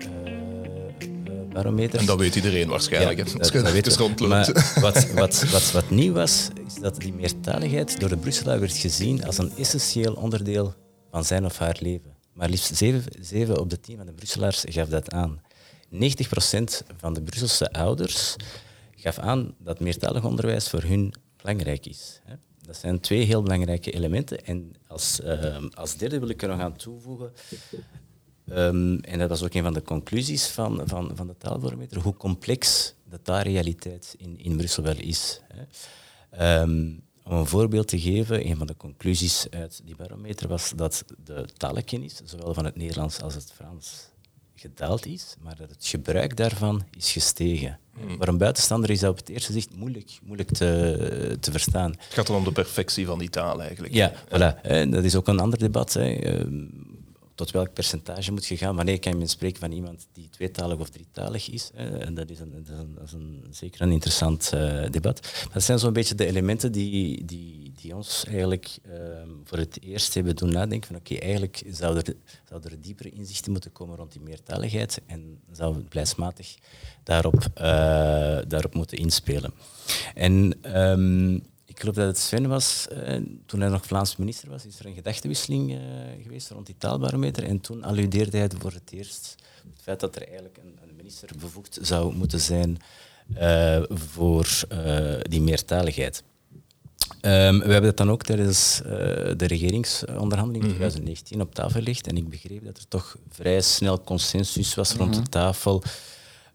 en 1.55 2.06
dat 2.06 2.19
weet 2.19 2.35
iedereen 2.35 2.69
waarschijnlijk. 2.69 3.19
Ja, 3.19 3.25
dat, 3.25 3.52
dat 3.52 3.73
weet 3.73 3.87
maar 4.29 4.73
wat, 4.81 5.11
wat, 5.12 5.44
wat, 5.50 5.70
wat 5.73 5.91
nieuw 5.91 6.12
was, 6.12 6.49
is 6.67 6.75
dat 6.75 6.97
die 6.97 7.12
meertaligheid 7.12 8.00
door 8.00 8.08
de 8.08 8.17
Brusselaar 8.17 8.61
werd 8.61 8.76
gezien 8.76 9.25
als 9.25 9.38
een 9.38 9.52
essentieel 9.56 10.14
onderdeel 10.14 10.75
van 11.11 11.25
zijn 11.25 11.44
of 11.44 11.58
haar 11.58 11.76
leven. 11.81 12.17
Maar 12.32 12.49
liefst 12.49 12.76
7, 13.20 13.61
op 13.61 13.70
de 13.70 13.81
10 13.81 13.97
van 13.97 14.06
de 14.06 14.12
Brusselaars 14.12 14.64
gaf 14.69 14.88
dat 14.88 15.12
aan. 15.12 15.41
90% 15.93 15.99
van 16.97 17.14
de 17.14 17.23
Brusselse 17.23 17.73
ouders 17.73 18.37
gaf 18.94 19.19
aan 19.19 19.55
dat 19.58 19.81
meertalig 19.81 20.25
onderwijs 20.25 20.69
voor 20.69 20.82
hun 20.82 21.14
belangrijk 21.37 21.87
is. 21.87 22.20
Dat 22.67 22.76
zijn 22.76 23.00
twee 23.00 23.25
heel 23.25 23.43
belangrijke 23.43 23.91
elementen. 23.91 24.44
En 24.44 24.73
als, 24.87 25.20
uh, 25.25 25.56
als 25.75 25.96
derde 25.96 26.19
wil 26.19 26.29
ik 26.29 26.43
er 26.43 26.49
nog 26.49 26.61
aan 26.61 26.76
toevoegen 26.76 27.32
Um, 28.49 29.01
en 29.01 29.19
dat 29.19 29.29
was 29.29 29.43
ook 29.43 29.55
een 29.55 29.63
van 29.63 29.73
de 29.73 29.83
conclusies 29.83 30.47
van, 30.47 30.83
van, 30.85 31.11
van 31.15 31.27
de 31.27 31.37
taalbarometer, 31.39 32.01
hoe 32.01 32.17
complex 32.17 32.95
de 33.11 33.23
taalrealiteit 33.23 34.15
in, 34.19 34.39
in 34.39 34.57
Brussel 34.57 34.83
wel 34.83 34.97
is. 34.97 35.41
Hè. 35.49 36.61
Um, 36.61 37.03
om 37.25 37.37
een 37.37 37.47
voorbeeld 37.47 37.89
te 37.89 38.01
geven, 38.01 38.47
een 38.47 38.56
van 38.56 38.67
de 38.67 38.77
conclusies 38.77 39.47
uit 39.51 39.81
die 39.85 39.97
barometer 39.97 40.49
was 40.49 40.73
dat 40.77 41.05
de 41.25 41.44
talenkennis, 41.56 42.20
zowel 42.25 42.55
van 42.55 42.65
het 42.65 42.77
Nederlands 42.77 43.23
als 43.23 43.35
het 43.35 43.53
Frans, 43.55 44.09
gedaald 44.55 45.06
is, 45.06 45.35
maar 45.41 45.56
dat 45.56 45.70
het 45.70 45.87
gebruik 45.87 46.37
daarvan 46.37 46.82
is 46.97 47.13
gestegen. 47.13 47.79
Hmm. 47.94 48.17
Voor 48.17 48.29
een 48.29 48.39
buitenstander 48.39 48.91
is 48.91 49.01
dat 49.01 49.11
op 49.11 49.17
het 49.17 49.29
eerste 49.29 49.53
zicht 49.53 49.77
moeilijk, 49.77 50.19
moeilijk 50.23 50.51
te, 50.51 51.37
te 51.41 51.51
verstaan. 51.51 51.91
Het 51.91 52.15
gaat 52.15 52.27
dan 52.27 52.37
om 52.37 52.44
de 52.44 52.53
perfectie 52.53 53.06
van 53.06 53.19
die 53.19 53.31
taal 53.31 53.63
eigenlijk. 53.63 53.94
Ja, 53.94 54.13
Voilà. 54.25 54.61
dat 54.91 55.05
is 55.05 55.17
ook 55.17 55.29
een 55.29 55.41
ander 55.41 55.59
debat. 55.59 55.93
Hè. 55.93 56.19
Ehm, 57.41 57.47
tot 57.47 57.51
welk 57.51 57.73
percentage 57.73 58.32
moet 58.32 58.47
je 58.47 58.56
gaan? 58.56 58.77
Wanneer 58.77 58.99
kan 58.99 59.19
je 59.19 59.27
spreken 59.27 59.61
van 59.61 59.73
iemand 59.73 60.06
die 60.13 60.29
tweetalig 60.29 60.79
of 60.79 60.89
drietalig 60.89 61.51
is? 61.51 61.70
En 61.75 62.15
dat 62.15 62.31
is, 62.31 62.41
een, 62.41 62.65
dat 62.97 63.06
is, 63.06 63.13
een, 63.13 63.47
zeker 63.51 63.81
een 63.81 63.93
interessant 63.93 64.51
uh, 64.55 64.91
debat. 64.91 65.47
Dat 65.53 65.63
zijn 65.63 65.79
zo'n 65.79 65.93
beetje 65.93 66.15
de 66.15 66.27
elementen 66.27 66.73
die, 66.73 67.25
die, 67.25 67.73
die 67.77 67.94
ons 67.97 68.25
eigenlijk 68.25 68.79
ehm, 68.82 69.29
voor 69.44 69.59
het 69.59 69.82
eerst 69.82 70.15
hebben 70.15 70.37
doen 70.37 70.53
nadenken 70.53 70.87
van 70.87 70.97
oké, 70.97 71.15
eigenlijk 71.15 71.63
zou 71.70 71.97
er, 71.97 72.15
zou 72.49 72.61
er 72.65 72.81
diepere 72.81 73.11
inzichten 73.11 73.53
moeten 73.53 73.73
komen 73.73 73.97
rond 73.97 74.13
die 74.13 74.20
meertaligheid 74.20 75.01
en 75.06 75.41
zou 75.53 75.75
het 75.75 75.89
blijsmatig 75.89 76.55
daarop, 77.03 77.47
uh, 77.59 78.39
daarop 78.49 78.75
moeten 78.75 78.99
inspelen. 78.99 79.53
En 80.15 80.53
ik 80.53 81.50
geloof 81.81 81.94
dat 81.94 82.06
het 82.06 82.19
Sven 82.19 82.49
was, 82.49 82.89
eh, 82.89 83.17
toen 83.46 83.60
hij 83.60 83.69
nog 83.69 83.87
Vlaams 83.87 84.17
minister 84.17 84.49
was, 84.49 84.67
is 84.67 84.79
er 84.79 84.87
een 84.87 84.94
gedachtenwisseling 84.94 85.70
uh, 85.70 85.79
geweest 86.22 86.51
rond 86.51 86.67
die 86.67 86.75
taalbarometer. 86.79 87.44
En 87.44 87.60
toen 87.60 87.84
alludeerde 87.84 88.39
hij 88.39 88.51
voor 88.58 88.72
het 88.72 88.91
eerst 88.91 89.34
het 89.72 89.82
feit 89.82 90.01
dat 90.01 90.17
er 90.17 90.22
eigenlijk 90.22 90.56
een, 90.56 90.79
een 90.82 90.96
minister 90.96 91.29
bevoegd 91.39 91.79
zou 91.82 92.15
moeten 92.15 92.41
zijn 92.41 92.79
uh, 93.41 93.82
voor 93.89 94.49
die 95.22 95.41
meertaligheid. 95.41 96.22
Um, 97.22 97.58
we 97.58 97.72
hebben 97.72 97.82
dat 97.82 97.96
dan 97.96 98.10
ook 98.10 98.22
tijdens 98.22 98.81
de 99.37 99.46
regeringsonderhandeling 99.46 100.65
in 100.65 100.70
2019 100.70 101.37
mhm. 101.37 101.46
op 101.46 101.55
tafel 101.55 101.81
gelegd. 101.81 102.06
En 102.06 102.17
ik 102.17 102.29
begreep 102.29 102.65
dat 102.65 102.79
er 102.79 102.89
toch 102.89 103.17
vrij 103.29 103.60
snel 103.60 104.01
consensus 104.01 104.75
was 104.75 104.93
rond 104.93 105.15
de 105.15 105.20
mhm. 105.20 105.29
tafel 105.29 105.82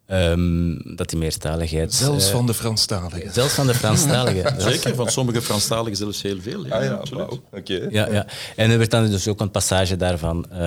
ehm, 0.05 0.95
dat 0.95 1.09
die 1.09 1.19
meertaligheid... 1.19 1.93
Zelfs 1.93 2.25
eh, 2.25 2.31
van 2.31 2.45
de 2.45 2.53
Franstaligen. 2.53 3.33
Zelfs 3.33 3.53
van 3.53 3.67
de 3.67 3.74
Franstaligen. 3.74 4.62
Zeker, 4.71 4.95
van 4.95 5.09
sommige 5.09 5.41
Franstaligen 5.41 5.97
zelfs 5.97 6.21
heel 6.21 6.41
veel. 6.41 6.65
Ja, 6.65 6.93
absoluut. 6.93 7.39
Oké. 7.51 7.88
Ja, 7.89 8.12
ja. 8.12 8.27
En 8.55 8.71
er 8.71 8.77
werd 8.77 8.91
dan 8.91 9.09
dus 9.09 9.27
ook 9.27 9.39
een 9.39 9.51
passage 9.51 9.95
daarvan 9.95 10.45
uh, 10.51 10.57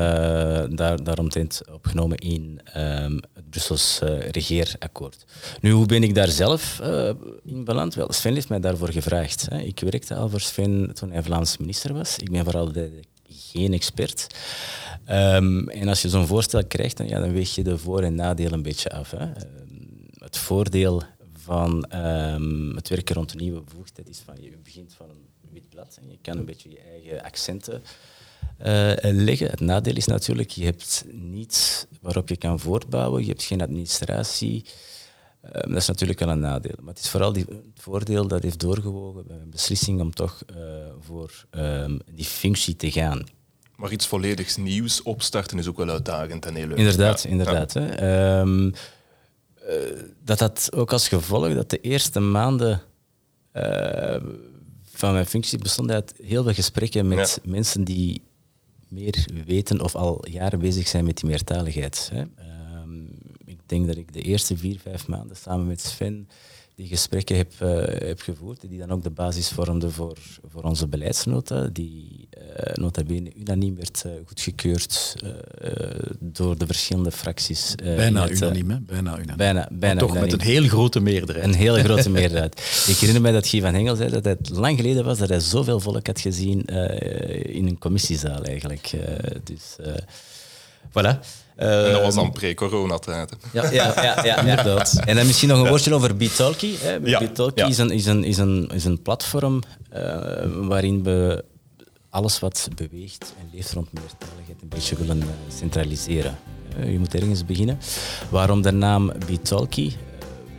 daar, 0.70 1.04
daaromtrent 1.04 1.60
opgenomen 1.72 2.16
in 2.16 2.60
um, 2.76 3.20
het 3.34 3.50
Brussels 3.50 4.00
uh, 4.02 4.28
regeerakkoord. 4.30 5.24
Nu, 5.60 5.70
hoe 5.70 5.86
ben 5.86 6.02
ik 6.02 6.14
daar 6.14 6.28
zelf 6.28 6.80
uh, 6.82 7.10
in 7.44 7.64
beland? 7.64 7.94
Wel, 7.94 8.12
Sven 8.12 8.34
heeft 8.34 8.48
mij 8.48 8.60
daarvoor 8.60 8.92
gevraagd. 8.92 9.46
Hè. 9.50 9.58
Ik 9.58 9.80
werkte 9.80 10.14
al 10.14 10.28
voor 10.28 10.40
Sven 10.40 10.90
toen 10.94 11.12
hij 11.12 11.22
Vlaams 11.22 11.56
minister 11.56 11.94
was. 11.94 12.18
Ik 12.18 12.30
ben 12.30 12.44
vooral 12.44 12.72
de, 12.72 13.00
geen 13.28 13.72
expert. 13.72 14.26
Um, 15.10 15.68
en 15.68 15.88
als 15.88 16.02
je 16.02 16.08
zo'n 16.08 16.26
voorstel 16.26 16.66
krijgt, 16.66 16.96
dan, 16.96 17.08
ja, 17.08 17.20
dan 17.20 17.32
weeg 17.32 17.54
je 17.54 17.62
de 17.62 17.78
voor- 17.78 18.02
en 18.02 18.14
nadelen 18.14 18.52
een 18.52 18.62
beetje 18.62 18.90
af. 18.90 19.10
Hè. 19.10 19.26
het 20.18 20.36
voordeel 20.36 21.02
van 21.32 21.96
um, 21.96 22.76
het 22.76 22.88
werken 22.88 23.14
rond 23.14 23.32
een 23.32 23.38
nieuwe 23.38 23.60
bevoegdheid 23.60 24.08
is 24.08 24.18
van 24.18 24.34
je 24.40 24.58
begint 24.62 24.94
van 24.94 25.10
een 25.10 25.26
wit 25.52 25.68
blad 25.68 25.98
en 26.02 26.10
je 26.10 26.18
kan 26.22 26.38
een 26.38 26.44
beetje 26.44 26.70
je 26.70 26.80
eigen 26.80 27.22
accenten 27.22 27.82
uh, 28.60 28.92
leggen. 29.00 29.50
Het 29.50 29.60
nadeel 29.60 29.96
is 29.96 30.06
natuurlijk, 30.06 30.50
je 30.50 30.64
hebt 30.64 31.04
niets 31.12 31.86
waarop 32.00 32.28
je 32.28 32.36
kan 32.36 32.60
voortbouwen, 32.60 33.22
je 33.22 33.28
hebt 33.28 33.42
geen 33.42 33.62
administratie. 33.62 34.64
Dat 35.52 35.76
is 35.76 35.86
natuurlijk 35.86 36.18
wel 36.18 36.28
een 36.28 36.40
nadeel. 36.40 36.74
Maar 36.80 36.94
het 36.94 37.02
is 37.02 37.10
vooral 37.10 37.32
die, 37.32 37.44
het 37.48 37.82
voordeel 37.82 38.28
dat 38.28 38.42
heeft 38.42 38.60
doorgewogen 38.60 39.26
bij 39.26 39.36
een 39.36 39.50
beslissing 39.50 40.00
om 40.00 40.14
toch 40.14 40.42
uh, 40.56 40.56
voor 41.00 41.46
die 42.14 42.24
functie 42.24 42.76
te 42.76 42.90
gaan. 42.90 43.24
Maar 43.78 43.92
iets 43.92 44.06
volledig 44.06 44.56
nieuws 44.56 45.02
opstarten 45.02 45.58
is 45.58 45.66
ook 45.66 45.76
wel 45.76 45.88
uitdagend 45.88 46.46
en 46.46 46.54
heel 46.54 46.66
leuk. 46.66 46.78
Inderdaad, 46.78 47.22
ja. 47.22 47.30
inderdaad. 47.30 47.72
Ja. 47.72 47.80
Hè. 47.80 48.40
Um, 48.40 48.72
dat 50.24 50.40
had 50.40 50.68
ook 50.74 50.92
als 50.92 51.08
gevolg 51.08 51.54
dat 51.54 51.70
de 51.70 51.80
eerste 51.80 52.20
maanden 52.20 52.80
uh, 53.52 54.16
van 54.84 55.12
mijn 55.12 55.26
functie 55.26 55.58
bestonden 55.58 55.94
uit 55.94 56.14
heel 56.22 56.42
veel 56.42 56.54
gesprekken 56.54 57.08
met 57.08 57.40
ja. 57.42 57.50
mensen 57.50 57.84
die 57.84 58.22
meer 58.88 59.26
weten 59.46 59.80
of 59.80 59.94
al 59.94 60.28
jaren 60.28 60.58
bezig 60.58 60.88
zijn 60.88 61.04
met 61.04 61.16
die 61.16 61.28
meertaligheid. 61.28 62.10
Hè. 62.12 62.20
Um, 62.82 63.08
ik 63.44 63.58
denk 63.66 63.86
dat 63.86 63.96
ik 63.96 64.12
de 64.12 64.22
eerste 64.22 64.56
vier, 64.56 64.78
vijf 64.78 65.06
maanden 65.06 65.36
samen 65.36 65.66
met 65.66 65.80
Sven 65.80 66.28
die 66.78 66.86
gesprekken 66.86 67.36
heb, 67.36 67.52
uh, 67.62 67.68
heb 68.08 68.20
gevoerd, 68.20 68.60
die 68.68 68.78
dan 68.78 68.90
ook 68.90 69.02
de 69.02 69.10
basis 69.10 69.48
vormden 69.48 69.92
voor, 69.92 70.16
voor 70.50 70.62
onze 70.62 70.86
beleidsnota, 70.86 71.68
die 71.72 72.28
uh, 72.38 72.74
nota 72.74 73.02
bene 73.02 73.32
unaniem 73.36 73.76
werd 73.76 74.02
uh, 74.06 74.12
goedgekeurd 74.26 75.16
door 76.18 76.58
de 76.58 76.66
verschillende 76.66 77.10
fracties. 77.10 77.74
bijna 77.74 78.28
unaniem, 78.30 78.70
hè? 78.70 78.80
Bijna 78.80 79.18
unaniem. 79.18 79.36
Bijna, 79.36 79.68
bijna 79.72 80.00
toch 80.00 80.10
unaniem. 80.10 80.30
met 80.30 80.40
een 80.40 80.46
heel 80.46 80.68
grote 80.68 81.00
meerderheid. 81.00 81.46
Een 81.46 81.54
hele 81.54 81.82
grote 81.82 82.10
meerderheid. 82.20 82.84
ik 82.86 82.96
herinner 82.96 83.22
mij 83.22 83.32
dat 83.32 83.46
Guy 83.46 83.60
van 83.60 83.74
Hengel 83.74 83.96
zei 83.96 84.10
dat 84.10 84.24
het 84.24 84.48
lang 84.48 84.76
geleden 84.76 85.04
was 85.04 85.18
dat 85.18 85.28
hij 85.28 85.40
zoveel 85.40 85.80
volk 85.80 86.06
had 86.06 86.20
gezien 86.20 86.64
in 87.44 87.66
een 87.66 87.78
commissiezaal 87.78 88.42
eigenlijk. 88.42 88.90
dus 89.44 89.76
voilà. 90.88 91.18
Uh, 91.58 91.86
en 91.86 91.92
dat 91.92 92.02
was 92.02 92.14
dan 92.14 92.32
pre-coronatijd. 92.32 93.36
Ja, 93.52 93.70
ja, 93.70 94.02
ja, 94.02 94.24
ja, 94.24 94.40
inderdaad. 94.46 95.00
En 95.04 95.16
dan 95.16 95.26
misschien 95.26 95.48
nog 95.48 95.58
een 95.58 95.68
woordje 95.68 95.94
over 95.94 96.16
Bitalki. 96.16 96.78
Ja, 97.04 97.18
Bitalki 97.18 97.60
ja. 97.60 97.66
is, 97.66 97.78
een, 97.78 97.90
is, 97.90 98.06
een, 98.06 98.24
is, 98.24 98.38
een, 98.38 98.70
is 98.74 98.84
een 98.84 99.02
platform 99.02 99.62
uh, 99.94 100.00
waarin 100.68 101.02
we 101.02 101.44
alles 102.10 102.40
wat 102.40 102.68
beweegt 102.74 103.34
en 103.40 103.48
leeft 103.52 103.72
rond 103.72 103.92
meertaligheid 103.92 104.62
een 104.62 104.68
beetje 104.68 104.96
willen 104.96 105.18
uh, 105.18 105.24
centraliseren. 105.58 106.38
je 106.84 106.98
moet 106.98 107.14
ergens 107.14 107.44
beginnen. 107.44 107.78
Waarom 108.28 108.62
de 108.62 108.72
naam 108.72 109.12
Bitalki? 109.26 109.96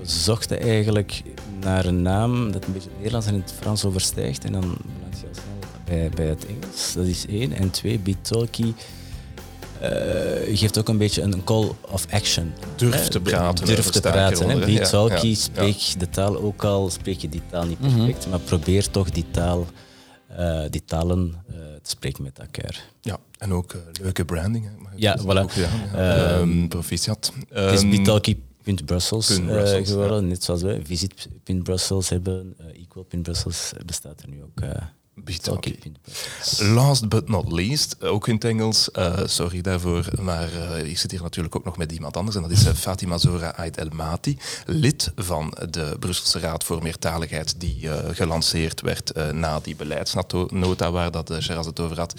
We 0.01 0.09
zochten 0.09 0.59
eigenlijk 0.59 1.23
naar 1.59 1.85
een 1.85 2.01
naam 2.01 2.51
dat 2.51 2.65
een 2.65 2.73
beetje 2.73 2.89
het 2.89 2.97
Nederlands 2.97 3.27
en 3.27 3.33
het 3.33 3.53
Frans 3.59 3.85
overstijgt 3.85 4.45
en 4.45 4.51
dan 4.51 4.77
beland 4.95 5.19
je 5.19 5.27
al 5.27 5.33
snel 5.33 5.71
bij, 5.85 6.09
bij 6.09 6.25
het 6.25 6.45
Engels. 6.45 6.93
Dat 6.93 7.05
is 7.05 7.25
één. 7.27 7.51
En 7.53 7.69
twee, 7.69 7.99
Bitalki 7.99 8.75
uh, 9.81 10.57
geeft 10.57 10.77
ook 10.77 10.89
een 10.89 10.97
beetje 10.97 11.21
een 11.21 11.43
call 11.43 11.71
of 11.91 12.05
action. 12.09 12.53
Durf 12.75 13.07
te 13.07 13.19
praten. 13.19 13.65
Durf 13.65 13.89
te 13.89 14.01
praten. 14.01 14.59
Beatalkie, 14.59 15.29
ja, 15.29 15.35
ja, 15.35 15.35
spreek 15.35 15.75
ja. 15.75 15.99
de 15.99 16.09
taal 16.09 16.37
ook 16.37 16.63
al, 16.63 16.89
spreek 16.89 17.19
je 17.19 17.29
die 17.29 17.41
taal 17.49 17.65
niet 17.65 17.79
perfect, 17.79 17.97
mm 17.97 18.21
-hmm. 18.21 18.29
maar 18.29 18.39
probeer 18.39 18.89
toch 18.89 19.09
die 19.09 19.25
taal, 19.31 19.67
uh, 20.39 20.61
die 20.69 20.83
talen 20.85 21.35
uh, 21.49 21.55
te 21.57 21.89
spreken 21.89 22.23
met 22.23 22.39
elkaar. 22.39 22.83
Ja, 23.01 23.17
en 23.37 23.53
ook 23.53 23.75
leuke 24.01 24.25
branding. 24.25 24.65
Hè. 24.65 24.71
Ja, 24.95 25.19
voilà. 25.19 25.53
Ja. 25.93 26.39
Um, 26.39 26.67
proficiat. 26.67 27.31
Um, 27.35 27.63
het 27.63 27.73
is 27.73 27.89
Beatalkie.brussels 27.89 29.39
uh, 29.39 29.63
geworden, 29.83 30.27
net 30.27 30.43
zoals 30.43 30.61
wij 30.61 30.81
Visit.brussels 30.83 32.09
hebben. 32.09 32.55
Equal.brussels 32.73 33.71
bestaat 33.85 34.21
er 34.21 34.29
nu 34.29 34.43
ook. 34.43 34.61
Last 36.59 37.09
but 37.09 37.29
not 37.29 37.51
least, 37.51 38.03
ook 38.03 38.27
in 38.27 38.33
het 38.33 38.43
Engels, 38.43 38.89
uh, 38.93 39.17
sorry 39.25 39.61
daarvoor, 39.61 40.05
maar 40.21 40.49
uh, 40.53 40.89
ik 40.89 40.97
zit 40.97 41.11
hier 41.11 41.21
natuurlijk 41.21 41.55
ook 41.55 41.65
nog 41.65 41.77
met 41.77 41.91
iemand 41.91 42.17
anders 42.17 42.35
en 42.35 42.41
dat 42.41 42.51
is 42.51 42.65
uh, 42.65 42.73
Fatima 42.73 43.17
Zora 43.17 43.55
Ait 43.55 43.77
El 43.77 43.89
Mati, 43.91 44.37
lid 44.65 45.11
van 45.15 45.57
de 45.69 45.95
Brusselse 45.99 46.39
Raad 46.39 46.63
voor 46.63 46.83
Meertaligheid, 46.83 47.59
die 47.59 47.89
gelanceerd 48.11 48.81
werd 48.81 49.33
na 49.33 49.59
die 49.59 49.75
beleidsnota 49.75 50.91
waar 50.91 51.11
dat 51.11 51.33
Geras 51.39 51.65
het 51.65 51.79
over 51.79 51.97
had. 51.97 52.13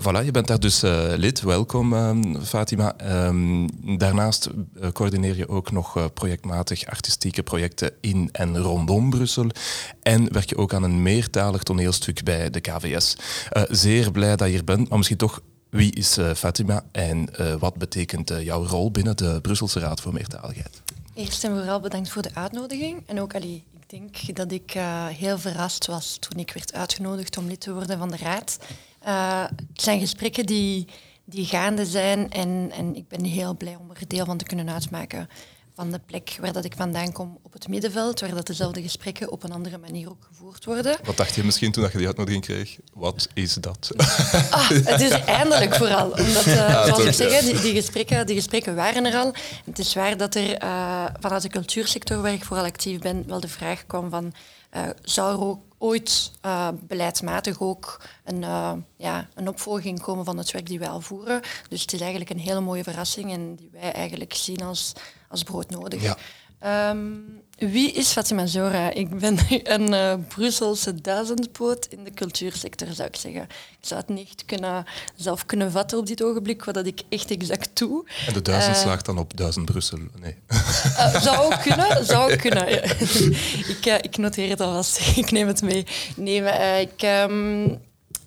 voilà, 0.00 0.24
je 0.24 0.30
bent 0.30 0.46
daar 0.46 0.60
dus 0.60 0.80
lid, 1.16 1.40
welkom 1.40 1.94
Fatima. 2.44 2.94
Um, 3.26 3.68
daarnaast 3.98 4.48
coördineer 4.92 5.36
je 5.36 5.48
ook 5.48 5.70
nog 5.70 6.12
projectmatig 6.14 6.86
artistieke 6.86 7.42
projecten 7.42 7.92
in 8.00 8.28
en 8.32 8.58
rondom 8.58 9.10
Brussel 9.10 9.46
en 10.02 10.32
werk 10.32 10.48
je 10.48 10.56
ook 10.56 10.74
aan 10.74 10.82
een 10.82 11.02
meertalig 11.02 11.62
toneelstuk 11.62 12.22
bij 12.28 12.50
de 12.50 12.60
KVS. 12.60 13.16
Uh, 13.52 13.62
zeer 13.68 14.10
blij 14.10 14.36
dat 14.36 14.46
je 14.46 14.54
hier 14.54 14.64
bent, 14.64 14.88
maar 14.88 14.98
misschien 14.98 15.18
toch, 15.18 15.40
wie 15.70 15.94
is 15.94 16.18
uh, 16.18 16.34
Fatima 16.34 16.84
en 16.92 17.28
uh, 17.40 17.54
wat 17.54 17.74
betekent 17.74 18.32
jouw 18.40 18.66
rol 18.66 18.90
binnen 18.90 19.16
de 19.16 19.38
Brusselse 19.42 19.80
Raad 19.80 20.00
voor 20.00 20.12
Meertaligheid? 20.12 20.82
Eerst 21.14 21.44
en 21.44 21.50
vooral 21.50 21.80
bedankt 21.80 22.10
voor 22.10 22.22
de 22.22 22.34
uitnodiging. 22.34 23.02
En 23.06 23.20
ook, 23.20 23.34
allee, 23.34 23.64
ik 23.72 23.90
denk 23.90 24.36
dat 24.36 24.52
ik 24.52 24.76
heel 25.12 25.38
verrast 25.38 25.86
was 25.86 26.16
toen 26.20 26.38
ik 26.38 26.52
werd 26.52 26.72
uitgenodigd 26.72 27.38
om 27.38 27.46
lid 27.46 27.60
te 27.60 27.72
worden 27.72 27.98
van 27.98 28.10
de 28.10 28.16
Raad. 28.16 28.58
het 29.56 29.82
zijn 29.82 30.00
gesprekken 30.00 30.46
die, 30.46 30.86
die 31.24 31.44
gaande 31.44 31.86
zijn 31.86 32.30
en, 32.30 32.70
en 32.72 32.96
ik 32.96 33.08
ben 33.08 33.24
heel 33.24 33.56
blij 33.56 33.76
om 33.76 33.90
er 33.90 34.08
deel 34.08 34.24
van 34.24 34.36
te 34.36 34.44
kunnen 34.44 34.70
uitmaken 34.70 35.28
van 35.78 35.90
de 35.90 36.00
plek 36.06 36.38
waar 36.40 36.52
dat 36.52 36.64
ik 36.64 36.72
vandaan 36.76 37.12
kom 37.12 37.38
op 37.42 37.52
het 37.52 37.68
middenveld, 37.68 38.20
waar 38.20 38.34
dat 38.34 38.46
dezelfde 38.46 38.82
gesprekken 38.82 39.30
op 39.30 39.42
een 39.42 39.52
andere 39.52 39.78
manier 39.78 40.10
ook 40.10 40.26
gevoerd 40.28 40.64
worden. 40.64 40.96
Wat 41.04 41.16
dacht 41.16 41.34
je 41.34 41.44
misschien 41.44 41.72
toen 41.72 41.88
je 41.92 41.98
die 41.98 42.06
uitnodiging 42.06 42.44
kreeg? 42.44 42.76
Wat 42.94 43.28
is 43.34 43.54
dat? 43.54 43.90
Ah, 44.50 44.68
het 44.68 45.00
is 45.00 45.10
eindelijk 45.10 45.74
vooral. 45.74 46.10
Omdat, 46.10 46.46
uh, 46.46 46.54
ja, 46.68 46.86
zoals 46.86 47.04
ik 47.04 47.12
zeg, 47.12 47.40
die, 47.40 47.60
die, 47.60 47.74
gesprekken, 47.74 48.26
die 48.26 48.36
gesprekken 48.36 48.74
waren 48.74 49.06
er 49.06 49.14
al. 49.14 49.34
Het 49.64 49.78
is 49.78 49.94
waar 49.94 50.16
dat 50.16 50.34
er 50.34 50.62
uh, 50.62 51.04
vanuit 51.20 51.42
de 51.42 51.48
cultuursector, 51.48 52.22
waar 52.22 52.32
ik 52.32 52.44
vooral 52.44 52.64
actief 52.64 52.98
ben, 52.98 53.24
wel 53.26 53.40
de 53.40 53.48
vraag 53.48 53.86
kwam 53.86 54.10
van... 54.10 54.32
Uh, 54.76 54.82
zou 55.02 55.32
er 55.32 55.46
ook 55.46 55.60
ooit 55.78 56.30
uh, 56.46 56.68
beleidsmatig 56.80 57.60
ook 57.60 58.00
een, 58.24 58.42
uh, 58.42 58.72
ja, 58.96 59.28
een 59.34 59.48
opvolging 59.48 60.00
komen 60.00 60.24
van 60.24 60.38
het 60.38 60.50
werk 60.50 60.66
die 60.66 60.78
wij 60.78 60.88
al 60.88 61.00
voeren. 61.00 61.40
Dus 61.68 61.80
het 61.80 61.92
is 61.92 62.00
eigenlijk 62.00 62.30
een 62.30 62.38
hele 62.38 62.60
mooie 62.60 62.82
verrassing 62.82 63.32
en 63.32 63.54
die 63.54 63.68
wij 63.72 63.92
eigenlijk 63.92 64.34
zien 64.34 64.62
als, 64.62 64.92
als 65.28 65.42
broodnodig. 65.42 66.02
Ja. 66.02 66.16
Um, 66.90 67.42
wie 67.58 67.92
is 67.92 68.12
Fatima 68.12 68.46
Zora? 68.46 68.90
Ik 68.90 69.18
ben 69.18 69.38
een 69.48 69.92
uh, 69.92 70.14
Brusselse 70.28 71.00
duizendpoot 71.00 71.86
in 71.90 72.04
de 72.04 72.10
cultuursector, 72.10 72.88
zou 72.92 73.08
ik 73.08 73.16
zeggen. 73.16 73.42
Ik 73.42 73.86
zou 73.86 74.00
het 74.00 74.08
niet 74.08 74.44
kunnen, 74.46 74.84
zelf 75.16 75.46
kunnen 75.46 75.72
vatten 75.72 75.98
op 75.98 76.06
dit 76.06 76.22
ogenblik, 76.22 76.64
wat 76.64 76.86
ik 76.86 77.02
echt 77.08 77.30
exact 77.30 77.78
doe. 77.78 78.08
En 78.26 78.32
de 78.32 78.42
duizend 78.42 78.76
uh, 78.76 78.82
slaagt 78.82 79.06
dan 79.06 79.18
op 79.18 79.36
duizend 79.36 79.64
Brussel? 79.64 79.98
Nee. 80.20 80.36
Uh, 80.48 81.20
zou 81.20 81.52
ook 81.52 81.60
kunnen, 81.60 82.04
zou 82.04 82.32
ook 82.32 82.38
kunnen. 82.38 82.72
ik, 83.74 83.98
ik 84.00 84.16
noteer 84.16 84.48
het 84.50 84.60
alvast, 84.60 85.00
ik 85.16 85.30
neem 85.30 85.46
het 85.46 85.62
mee. 85.62 85.86
Nee, 86.16 86.42
maar, 86.42 86.80
ik, 86.80 87.02
um, 87.02 87.80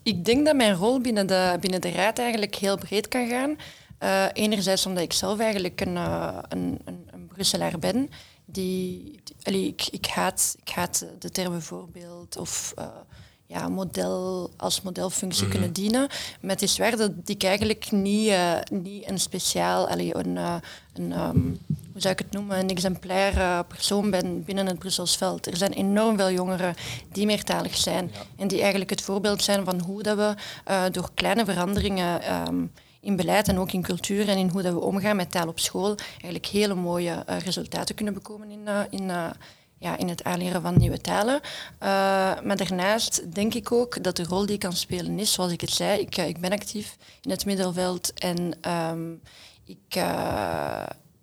ik 0.04 0.26
denk 0.26 0.46
dat 0.46 0.56
mijn 0.56 0.76
rol 0.76 1.02
binnen 1.02 1.28
de, 1.28 1.58
binnen 1.60 1.82
de 1.82 1.92
raad 1.92 2.20
eigenlijk 2.20 2.56
heel 2.56 2.78
breed 2.78 3.08
kan 3.08 3.30
gaan. 3.30 3.58
Uh, 4.04 4.26
enerzijds 4.34 4.86
omdat 4.86 5.04
ik 5.04 5.14
zelf 5.14 5.40
eigenlijk 5.40 5.82
een, 5.82 5.96
uh, 5.96 6.38
een, 6.48 6.80
een, 6.86 7.08
een 7.12 7.28
Brusselaar 7.28 7.80
ben. 7.80 8.10
Die, 8.46 9.20
die 9.24 9.36
allee, 9.44 9.68
ik, 9.68 9.88
ik, 9.92 10.06
haat, 10.06 10.56
ik 10.64 10.70
haat 10.70 11.06
de 11.20 11.30
termen 11.30 11.62
voorbeeld 11.62 12.38
of 12.38 12.74
uh, 12.80 12.86
ja, 13.46 13.70
model, 13.70 14.50
als 14.58 14.82
modelfunctie 14.82 15.46
mm 15.46 15.52
-hmm. 15.52 15.60
kunnen 15.60 15.74
dienen. 15.74 16.08
Maar 16.42 16.52
het 16.52 16.62
is 16.62 16.78
waar 16.78 16.98
dat 16.98 17.12
ik 17.26 17.44
eigenlijk 17.44 17.92
niet, 17.92 18.34
niet 18.72 19.10
een 19.10 19.20
speciaal, 19.20 19.88
allee, 19.88 20.16
een, 20.16 20.36
een 20.94 21.20
um, 21.20 21.60
hoe 21.92 22.02
zou 22.02 22.14
ik 22.14 22.20
het 22.20 22.32
noemen, 22.32 22.60
een 22.60 22.70
exemplair 22.70 23.64
persoon 23.66 24.10
ben 24.10 24.44
binnen 24.44 24.66
het 24.66 24.80
Brussels 24.80 25.18
veld. 25.18 25.48
Er 25.48 25.58
zijn 25.58 25.74
enorm 25.74 26.18
veel 26.18 26.32
jongeren 26.32 26.76
die 27.12 27.26
meertalig 27.26 27.78
zijn 27.78 28.12
ja. 28.14 28.20
en 28.36 28.48
die 28.48 28.60
eigenlijk 28.60 28.90
het 28.90 29.02
voorbeeld 29.02 29.44
zijn 29.44 29.66
van 29.66 29.80
hoe 29.82 30.04
dat 30.04 30.18
we 30.18 30.36
door 30.92 31.10
kleine 31.14 31.46
veranderingen 31.46 32.34
um, 32.48 32.72
in 33.02 33.16
beleid 33.16 33.48
en 33.48 33.60
ook 33.60 33.72
in 33.72 33.82
cultuur 33.82 34.30
en 34.30 34.38
in 34.38 34.50
hoe 34.50 34.62
dat 34.62 34.74
we 34.74 34.80
omgaan 34.80 35.16
met 35.16 35.32
taal 35.32 35.48
op 35.48 35.60
school 35.60 35.96
eigenlijk 36.12 36.46
hele 36.46 36.74
mooie 36.74 37.24
eh, 37.26 37.40
resultaten 37.40 37.96
kunnen 37.96 38.14
bekomen 38.14 38.50
in, 38.50 38.62
uh, 38.68 38.80
in, 38.90 39.04
uh, 39.04 39.30
ja, 39.78 39.98
in 39.98 40.10
het 40.10 40.24
aanleren 40.24 40.62
van 40.62 40.78
nieuwe 40.78 41.02
talen. 41.02 41.42
maar 42.44 42.58
daarnaast 42.58 43.34
denk 43.34 43.54
ik 43.54 43.72
ook 43.72 44.04
dat 44.04 44.16
de 44.16 44.24
rol 44.24 44.46
die 44.46 44.54
ik 44.54 44.60
kan 44.60 44.74
spelen 44.74 45.20
is, 45.20 45.34
zoals 45.34 45.52
ik 45.52 45.62
het 45.62 45.70
zei, 45.70 46.00
ik, 46.00 46.18
ik 46.18 46.40
ben 46.40 46.52
actief 46.52 46.98
in 47.22 47.30
het 47.30 47.46
middenveld 47.46 48.14
en 48.14 48.54
um, 48.92 49.22
ik, 49.66 50.04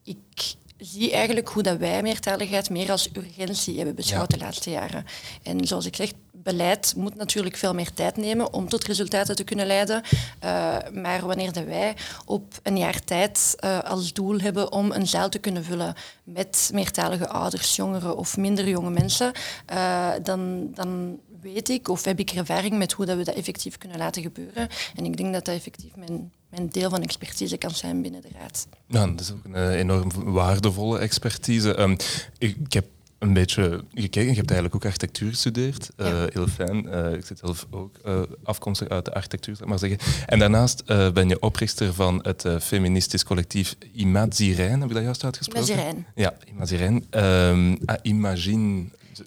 ik 0.03 0.55
zie 0.79 1.13
eigenlijk 1.13 1.49
hoe 1.49 1.63
dat 1.63 1.79
wij 1.79 2.03
meertaligheid 2.03 2.71
meer 2.71 2.91
als 2.91 3.09
urgentie 3.13 3.77
hebben 3.77 3.95
beschouwd 3.95 4.31
de 4.31 4.39
laatste 4.39 4.71
jaren. 4.71 5.05
En 5.43 5.67
zoals 5.67 5.87
ik 5.87 5.97
zeg, 5.97 6.13
beleid 6.43 6.95
moet 6.97 7.15
natuurlijk 7.15 7.57
veel 7.57 7.75
meer 7.75 7.93
tijd 7.93 8.17
nemen 8.17 8.53
om 8.53 8.69
tot 8.69 8.85
resultaten 8.85 9.37
te 9.37 9.45
kunnen 9.45 9.67
leiden. 9.67 10.03
Uh, 10.45 10.77
maar 10.93 11.27
wanneer 11.27 11.67
wij 11.67 11.97
op 12.25 12.61
een 12.63 12.79
jaar 12.79 13.05
tijd 13.05 13.57
uh, 13.65 13.81
als 13.81 14.13
doel 14.13 14.39
hebben 14.39 14.73
om 14.73 14.93
een 14.93 15.07
zaal 15.07 15.29
te 15.29 15.39
kunnen 15.39 15.65
vullen 15.65 15.95
met 16.25 16.71
meertalige 16.73 17.29
ouders, 17.29 17.77
jongeren 17.77 18.17
of 18.17 18.37
minder 18.37 18.69
jonge 18.69 18.91
mensen, 18.91 19.33
uh, 19.73 20.09
dan, 20.23 20.71
dan 20.75 21.19
weet 21.41 21.69
ik 21.69 21.89
of 21.89 22.05
heb 22.05 22.19
ik 22.19 22.31
ervaring 22.31 22.79
met 22.79 22.93
hoe 22.93 23.07
dat 23.07 23.17
we 23.17 23.25
dat 23.25 23.35
effectief 23.35 23.79
kunnen 23.79 23.99
laten 23.99 24.23
gebeuren. 24.23 24.69
En 24.95 25.05
ik 25.05 25.17
denk 25.17 25.33
dat 25.33 25.45
dat 25.45 25.55
effectief 25.55 25.97
mijn, 25.97 26.33
mijn 26.51 26.69
deel 26.69 26.91
van 26.91 27.03
expertise 27.03 27.57
kan 27.57 27.71
zijn 27.71 28.03
binnen 28.03 28.23
de 28.23 28.29
Raad. 28.39 28.67
Ja, 28.87 29.07
dat 29.07 29.21
is 29.21 29.33
ook 29.33 29.45
een 29.45 29.71
enorm 29.71 30.11
waardevolle 30.25 30.99
expertise. 30.99 31.97
Ik, 32.39 32.57
ik 32.57 32.73
heb 32.73 32.85
een 33.19 33.33
beetje 33.33 33.85
gekeken. 33.95 34.31
Je 34.31 34.37
hebt 34.37 34.51
eigenlijk 34.51 34.75
ook 34.75 34.85
architectuur 34.85 35.31
gestudeerd. 35.31 35.91
Uh, 35.97 36.25
Heel 36.29 36.47
fijn. 36.47 36.87
Uh, 36.87 37.13
ik 37.13 37.27
zit 37.27 37.39
zelf 37.39 37.67
ook 37.71 37.97
uh, 38.07 38.21
afkomstig 38.43 38.89
uit 38.89 39.05
de 39.05 39.15
architectuur, 39.15 39.57
zeg 39.57 39.69
maar 39.69 39.79
zeggen. 39.79 39.99
En 40.27 40.39
daarnaast 40.39 40.85
ben 40.87 41.29
je 41.29 41.41
oprichter 41.41 41.95
van 41.95 42.19
het 42.23 42.45
feministisch 42.61 43.25
collectief 43.25 43.77
Imagirijn. 43.93 44.81
Heb 44.81 44.89
ik 44.89 44.95
dat 44.95 45.05
juist 45.05 45.25
uitgesproken? 45.25 46.07
Ja, 46.15 46.35
Imagirijn. 46.55 47.07
Um, 47.11 47.79
ah, 47.85 47.97
Imagine... 48.03 48.85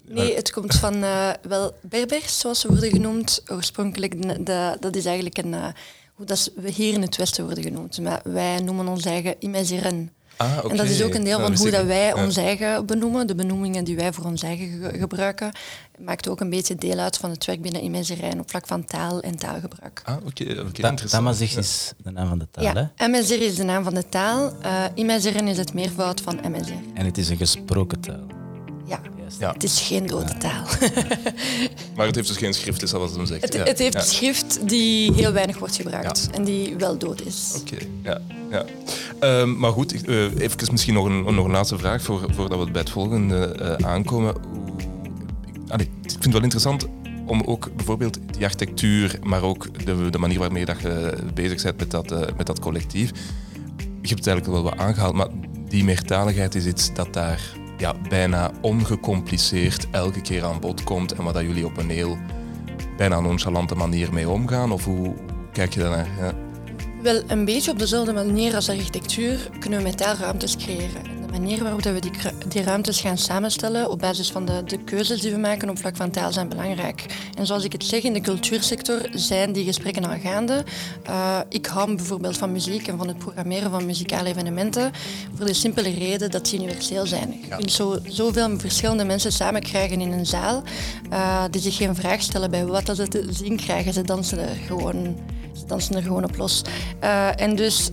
Nee, 0.08 0.34
het 0.34 0.50
komt 0.50 0.74
van 0.74 1.00
wel 1.42 1.74
Berbers, 1.80 2.38
zoals 2.38 2.60
ze 2.60 2.68
worden 2.68 2.90
genoemd. 2.90 3.42
Oorspronkelijk, 3.46 4.46
de, 4.46 4.76
dat 4.80 4.96
is 4.96 5.04
eigenlijk 5.04 5.38
een, 5.38 5.54
hoe 6.14 6.26
dat 6.26 6.52
we 6.56 6.70
hier 6.70 6.94
in 6.94 7.02
het 7.02 7.16
Westen 7.16 7.44
worden 7.44 7.64
genoemd. 7.64 8.00
Maar 8.00 8.20
wij 8.24 8.60
noemen 8.60 8.88
ons 8.88 9.04
eigen 9.04 9.34
Imagirijn. 9.38 10.12
Ah, 10.36 10.58
okay. 10.58 10.70
En 10.70 10.76
dat 10.76 10.86
is 10.86 11.02
ook 11.02 11.14
een 11.14 11.24
deel 11.24 11.40
van 11.40 11.56
hoe 11.56 11.70
dat 11.70 11.84
wij 11.84 12.14
ons 12.14 12.36
eigen 12.36 12.86
benoemen. 12.86 13.26
De 13.26 13.34
benoemingen 13.34 13.84
die 13.84 13.96
wij 13.96 14.12
voor 14.12 14.24
ons 14.24 14.42
eigen 14.42 14.68
ge 14.68 14.98
gebruiken, 14.98 15.52
maakt 15.98 16.28
ook 16.28 16.40
een 16.40 16.50
beetje 16.50 16.74
deel 16.74 16.98
uit 16.98 17.16
van 17.16 17.30
het 17.30 17.44
werk 17.44 17.62
binnen 17.62 17.84
Imezerijn 17.84 18.40
op 18.40 18.50
vlak 18.50 18.66
van 18.66 18.84
taal 18.84 19.20
en 19.20 19.36
taalgebruik. 19.36 20.02
Ah, 20.04 20.16
oké. 20.16 20.42
Okay, 20.42 20.58
okay, 20.58 20.94
Tamazig 20.94 21.56
is 21.56 21.92
de 22.02 22.10
naam 22.10 22.28
van 22.28 22.38
de 22.38 22.48
taal, 22.50 22.64
ja, 22.64 22.90
hè? 22.94 23.08
MSR 23.08 23.32
is 23.32 23.54
de 23.54 23.64
naam 23.64 23.84
van 23.84 23.94
de 23.94 24.08
taal. 24.08 24.52
Uh, 24.96 25.48
is 25.48 25.58
het 25.58 25.74
meervoud 25.74 26.20
van 26.20 26.40
MSR. 26.50 26.72
En 26.94 27.04
het 27.04 27.18
is 27.18 27.28
een 27.28 27.36
gesproken 27.36 28.00
taal. 28.00 28.41
Ja. 28.84 29.00
ja. 29.38 29.52
Het 29.52 29.62
is 29.62 29.80
geen 29.80 30.06
dode 30.06 30.38
taal. 30.38 30.64
maar 31.96 32.06
het 32.06 32.14
heeft 32.14 32.28
dus 32.28 32.36
geen 32.36 32.54
schrift, 32.54 32.82
is 32.82 32.90
dat 32.90 33.00
wat 33.00 33.16
het 33.16 33.28
zegt? 33.28 33.42
Het, 33.42 33.54
ja. 33.54 33.62
het 33.62 33.78
heeft 33.78 33.92
ja. 33.92 34.00
schrift 34.00 34.68
die 34.68 35.12
heel 35.12 35.32
weinig 35.32 35.58
wordt 35.58 35.76
gebruikt 35.76 36.28
en 36.30 36.44
die 36.44 36.76
wel 36.76 36.98
dood 36.98 37.20
is. 37.20 37.52
Oké, 37.60 37.74
okay. 37.74 37.88
ja. 38.02 38.20
ja. 38.50 38.64
Uh, 39.42 39.56
maar 39.56 39.72
goed, 39.72 40.08
uh, 40.08 40.24
even 40.38 40.68
misschien 40.70 40.94
nog 40.94 41.04
een, 41.04 41.34
nog 41.34 41.44
een 41.44 41.50
laatste 41.50 41.78
vraag 41.78 42.02
voor, 42.02 42.24
voordat 42.30 42.58
we 42.58 42.70
bij 42.70 42.80
het 42.80 42.90
volgende 42.90 43.56
uh, 43.60 43.88
aankomen. 43.88 44.34
Allee, 45.68 45.86
ik 45.86 46.10
vind 46.10 46.24
het 46.24 46.32
wel 46.32 46.42
interessant 46.42 46.86
om 47.26 47.42
ook 47.42 47.76
bijvoorbeeld 47.76 48.18
die 48.30 48.44
architectuur, 48.44 49.18
maar 49.22 49.42
ook 49.42 49.84
de, 49.84 50.10
de 50.10 50.18
manier 50.18 50.38
waarmee 50.38 50.64
dat 50.64 50.80
je 50.80 51.14
bezig 51.34 51.62
bent 51.62 51.78
met 51.78 51.90
dat, 51.90 52.36
met 52.36 52.46
dat 52.46 52.60
collectief. 52.60 53.10
Je 53.76 54.08
hebt 54.08 54.24
het 54.24 54.26
eigenlijk 54.26 54.46
wel 54.46 54.62
wat 54.62 54.78
aangehaald, 54.78 55.14
maar 55.14 55.28
die 55.68 55.84
meertaligheid 55.84 56.54
is 56.54 56.66
iets 56.66 56.94
dat 56.94 57.12
daar 57.12 57.40
ja, 57.82 57.94
bijna 58.08 58.50
ongecompliceerd 58.60 59.86
elke 59.90 60.20
keer 60.20 60.44
aan 60.44 60.60
bod 60.60 60.84
komt 60.84 61.12
en 61.12 61.24
waar 61.24 61.32
dat 61.32 61.42
jullie 61.42 61.66
op 61.66 61.76
een 61.76 61.90
heel 61.90 62.18
bijna 62.96 63.20
nonchalante 63.20 63.74
manier 63.74 64.12
mee 64.12 64.28
omgaan? 64.28 64.72
Of 64.72 64.84
hoe 64.84 65.14
kijk 65.52 65.74
je 65.74 65.80
daarnaar? 65.80 66.08
Ja. 66.18 66.32
Wel, 67.02 67.22
een 67.26 67.44
beetje 67.44 67.70
op 67.70 67.78
dezelfde 67.78 68.12
manier 68.12 68.54
als 68.54 68.68
architectuur 68.68 69.50
kunnen 69.58 69.78
we 69.78 69.84
metaalruimtes 69.84 70.56
creëren 70.56 71.11
manier 71.32 71.62
waarop 71.62 71.82
we 71.82 72.00
die, 72.00 72.10
die 72.48 72.62
ruimtes 72.62 73.00
gaan 73.00 73.18
samenstellen 73.18 73.90
op 73.90 73.98
basis 73.98 74.30
van 74.30 74.44
de, 74.44 74.64
de 74.64 74.78
keuzes 74.78 75.20
die 75.20 75.32
we 75.32 75.38
maken 75.38 75.70
op 75.70 75.78
vlak 75.78 75.96
van 75.96 76.10
taal 76.10 76.32
zijn 76.32 76.48
belangrijk. 76.48 77.06
En 77.38 77.46
zoals 77.46 77.64
ik 77.64 77.72
het 77.72 77.84
zeg, 77.84 78.02
in 78.02 78.12
de 78.12 78.20
cultuursector 78.20 79.08
zijn 79.12 79.52
die 79.52 79.64
gesprekken 79.64 80.04
al 80.04 80.18
gaande. 80.18 80.64
Uh, 81.08 81.38
ik 81.48 81.66
hou 81.66 81.96
bijvoorbeeld 81.96 82.38
van 82.38 82.52
muziek 82.52 82.88
en 82.88 82.98
van 82.98 83.08
het 83.08 83.18
programmeren 83.18 83.70
van 83.70 83.86
muzikale 83.86 84.28
evenementen 84.28 84.92
voor 85.34 85.46
de 85.46 85.54
simpele 85.54 85.90
reden 85.90 86.30
dat 86.30 86.44
die 86.44 86.62
universeel 86.62 87.06
zijn. 87.06 87.38
Je 87.40 87.48
kunt 87.48 87.72
zo, 87.72 87.98
zoveel 88.08 88.58
verschillende 88.58 89.04
mensen 89.04 89.32
samen 89.32 89.62
krijgen 89.62 90.00
in 90.00 90.12
een 90.12 90.26
zaal 90.26 90.62
uh, 91.12 91.44
die 91.50 91.60
zich 91.60 91.76
geen 91.76 91.94
vraag 91.94 92.22
stellen 92.22 92.50
bij 92.50 92.66
wat 92.66 92.96
ze 92.96 93.08
te 93.08 93.26
zien 93.30 93.56
krijgen. 93.56 93.92
Ze 93.92 94.02
dansen 94.02 94.38
er 94.38 94.56
gewoon 94.66 95.16
ze 95.52 95.66
dansen 95.66 95.96
er 95.96 96.02
gewoon 96.02 96.24
op 96.24 96.36
los. 96.36 96.62
Uh, 97.04 97.40
en 97.40 97.56
dus 97.56 97.90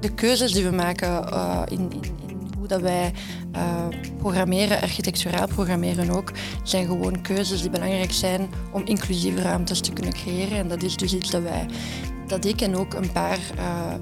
de 0.00 0.14
keuzes 0.14 0.52
die 0.52 0.64
we 0.64 0.70
maken 0.70 1.24
in, 1.68 1.92
in 1.92 2.25
dat 2.68 2.80
wij 2.80 3.12
uh, 3.56 3.86
programmeren, 4.18 4.80
architecturaal 4.80 5.46
programmeren 5.46 6.10
ook, 6.10 6.32
zijn 6.62 6.86
gewoon 6.86 7.22
keuzes 7.22 7.60
die 7.60 7.70
belangrijk 7.70 8.12
zijn 8.12 8.48
om 8.72 8.82
inclusieve 8.84 9.42
ruimtes 9.42 9.80
te 9.80 9.92
kunnen 9.92 10.12
creëren. 10.12 10.58
En 10.58 10.68
dat 10.68 10.82
is 10.82 10.96
dus 10.96 11.14
iets 11.14 11.30
dat 11.30 11.42
wij, 11.42 11.66
dat 12.26 12.44
ik 12.44 12.60
en 12.60 12.76
ook 12.76 12.94
een 12.94 13.12
paar 13.12 13.38
uh, 13.58 13.92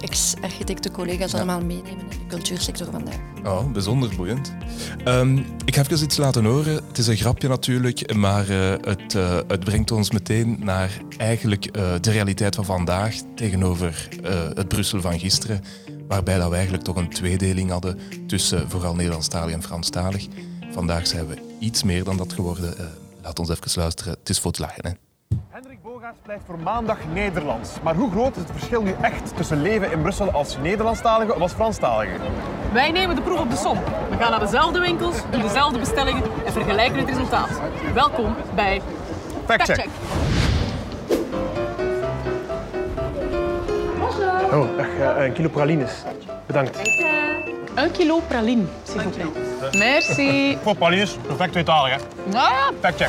ex-architecten-collega's 0.00 1.30
ja. 1.30 1.36
allemaal 1.36 1.60
meenemen 1.60 2.00
in 2.00 2.08
de 2.08 2.26
cultuursector 2.28 2.86
vandaag. 2.90 3.18
Oh, 3.44 3.72
bijzonder 3.72 4.10
boeiend. 4.16 4.52
Um, 5.04 5.46
ik 5.64 5.74
ga 5.74 5.80
even 5.80 6.02
iets 6.02 6.16
laten 6.16 6.44
horen. 6.44 6.74
Het 6.74 6.98
is 6.98 7.06
een 7.06 7.16
grapje 7.16 7.48
natuurlijk, 7.48 8.14
maar 8.14 8.50
uh, 8.50 8.70
het, 8.80 9.14
uh, 9.14 9.38
het, 9.48 9.64
brengt 9.64 9.90
ons 9.90 10.10
meteen 10.10 10.56
naar 10.60 10.90
eigenlijk 11.16 11.72
de 12.00 12.10
realiteit 12.10 12.54
van 12.54 12.64
vandaag 12.64 13.14
tegenover 13.34 14.08
het 14.54 14.68
Brussel 14.68 15.00
van 15.00 15.18
gisteren 15.18 15.60
waarbij 16.08 16.38
dat 16.38 16.48
we 16.48 16.54
eigenlijk 16.54 16.84
toch 16.84 16.96
een 16.96 17.08
tweedeling 17.08 17.70
hadden 17.70 17.98
tussen 18.26 18.70
vooral 18.70 18.94
Nederlandstalig 18.94 19.54
en 19.54 19.62
Franstalig. 19.62 20.26
Vandaag 20.70 21.06
zijn 21.06 21.26
we 21.26 21.36
iets 21.58 21.82
meer 21.82 22.04
dan 22.04 22.16
dat 22.16 22.32
geworden. 22.32 22.74
Uh, 22.80 22.86
laat 23.22 23.38
ons 23.38 23.48
even 23.48 23.80
luisteren. 23.80 24.12
Het 24.12 24.28
is 24.28 24.40
voor 24.40 24.50
het 24.50 24.60
lachen. 24.60 24.86
Hè. 24.86 24.90
Hendrik 25.48 25.82
Bogaerts 25.82 26.18
blijft 26.22 26.42
voor 26.46 26.58
maandag 26.58 26.98
Nederlands. 27.12 27.70
Maar 27.82 27.94
hoe 27.94 28.10
groot 28.10 28.36
is 28.36 28.42
het 28.42 28.50
verschil 28.50 28.82
nu 28.82 28.94
echt 29.00 29.36
tussen 29.36 29.62
leven 29.62 29.92
in 29.92 30.02
Brussel 30.02 30.30
als 30.30 30.56
Nederlandstalige 30.56 31.34
of 31.34 31.40
als 31.40 31.52
Franstalige? 31.52 32.16
Wij 32.72 32.90
nemen 32.90 33.16
de 33.16 33.22
proef 33.22 33.40
op 33.40 33.50
de 33.50 33.56
som. 33.56 33.78
We 34.10 34.16
gaan 34.18 34.30
naar 34.30 34.40
dezelfde 34.40 34.80
winkels, 34.80 35.16
doen 35.30 35.42
dezelfde 35.42 35.78
bestellingen 35.78 36.22
en 36.44 36.52
vergelijken 36.52 36.98
het 36.98 37.08
resultaat. 37.08 37.60
Welkom 37.94 38.34
bij 38.54 38.82
Fact 39.46 39.86
Oh, 44.52 44.76
dag, 44.76 45.16
een 45.24 45.32
kilo 45.32 45.48
pralines. 45.48 45.92
Bedankt. 46.46 46.78
Een 47.74 47.90
kilo 47.90 48.20
praline, 48.28 48.64
s'il 48.84 49.00
vous 49.00 49.16
plaît. 49.16 49.78
Merci. 49.78 50.56
Voor 50.62 50.76
pralines, 50.76 51.16
perfect 51.26 51.52
tweetalig, 51.52 51.92
hè? 51.92 51.98
Nou 52.24 52.48
ja. 52.48 52.70
Fact 52.80 52.96
check. 52.96 53.08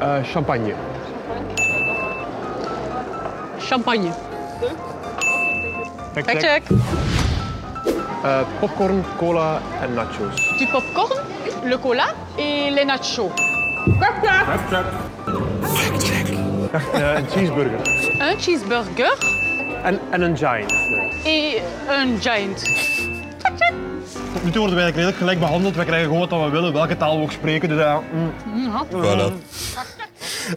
Uh, 0.00 0.24
champagne. 0.24 0.74
Champagne. 3.58 4.10
Fact 6.12 6.38
check. 6.38 6.62
Uh, 8.24 8.40
popcorn, 8.60 9.04
cola 9.16 9.60
en 9.82 9.94
nachos. 9.94 10.56
Du 10.58 10.66
popcorn, 10.66 11.20
le 11.64 11.78
cola 11.78 12.06
et 12.36 12.70
les 12.70 12.84
nachos. 12.84 13.30
Fact 14.00 14.20
check. 14.22 14.44
Fact 14.44 14.68
check. 14.70 14.84
Fact 15.62 16.04
check. 16.04 16.28
Uh, 16.94 17.14
een 17.16 17.26
cheeseburger. 17.28 17.80
Een 18.18 18.38
cheeseburger. 18.38 19.44
En, 19.82 20.00
en 20.10 20.20
een 20.20 20.36
giant. 20.36 20.72
E 21.24 21.60
een 21.88 22.20
giant. 22.20 22.64
Tot 24.32 24.44
nu 24.44 24.50
toe 24.50 24.60
worden 24.60 24.74
wij 24.74 24.84
eigenlijk 24.84 24.94
redelijk 24.94 25.16
gelijk 25.16 25.38
behandeld. 25.38 25.76
We 25.76 25.84
krijgen 25.84 26.08
gewoon 26.08 26.28
wat 26.28 26.44
we 26.44 26.50
willen, 26.50 26.72
welke 26.72 26.96
taal 26.96 27.16
we 27.16 27.22
ook 27.22 27.32
spreken. 27.32 27.68
Dus, 27.68 27.78
uh, 27.78 27.96
mm. 28.12 28.72
Voilà 28.90 29.32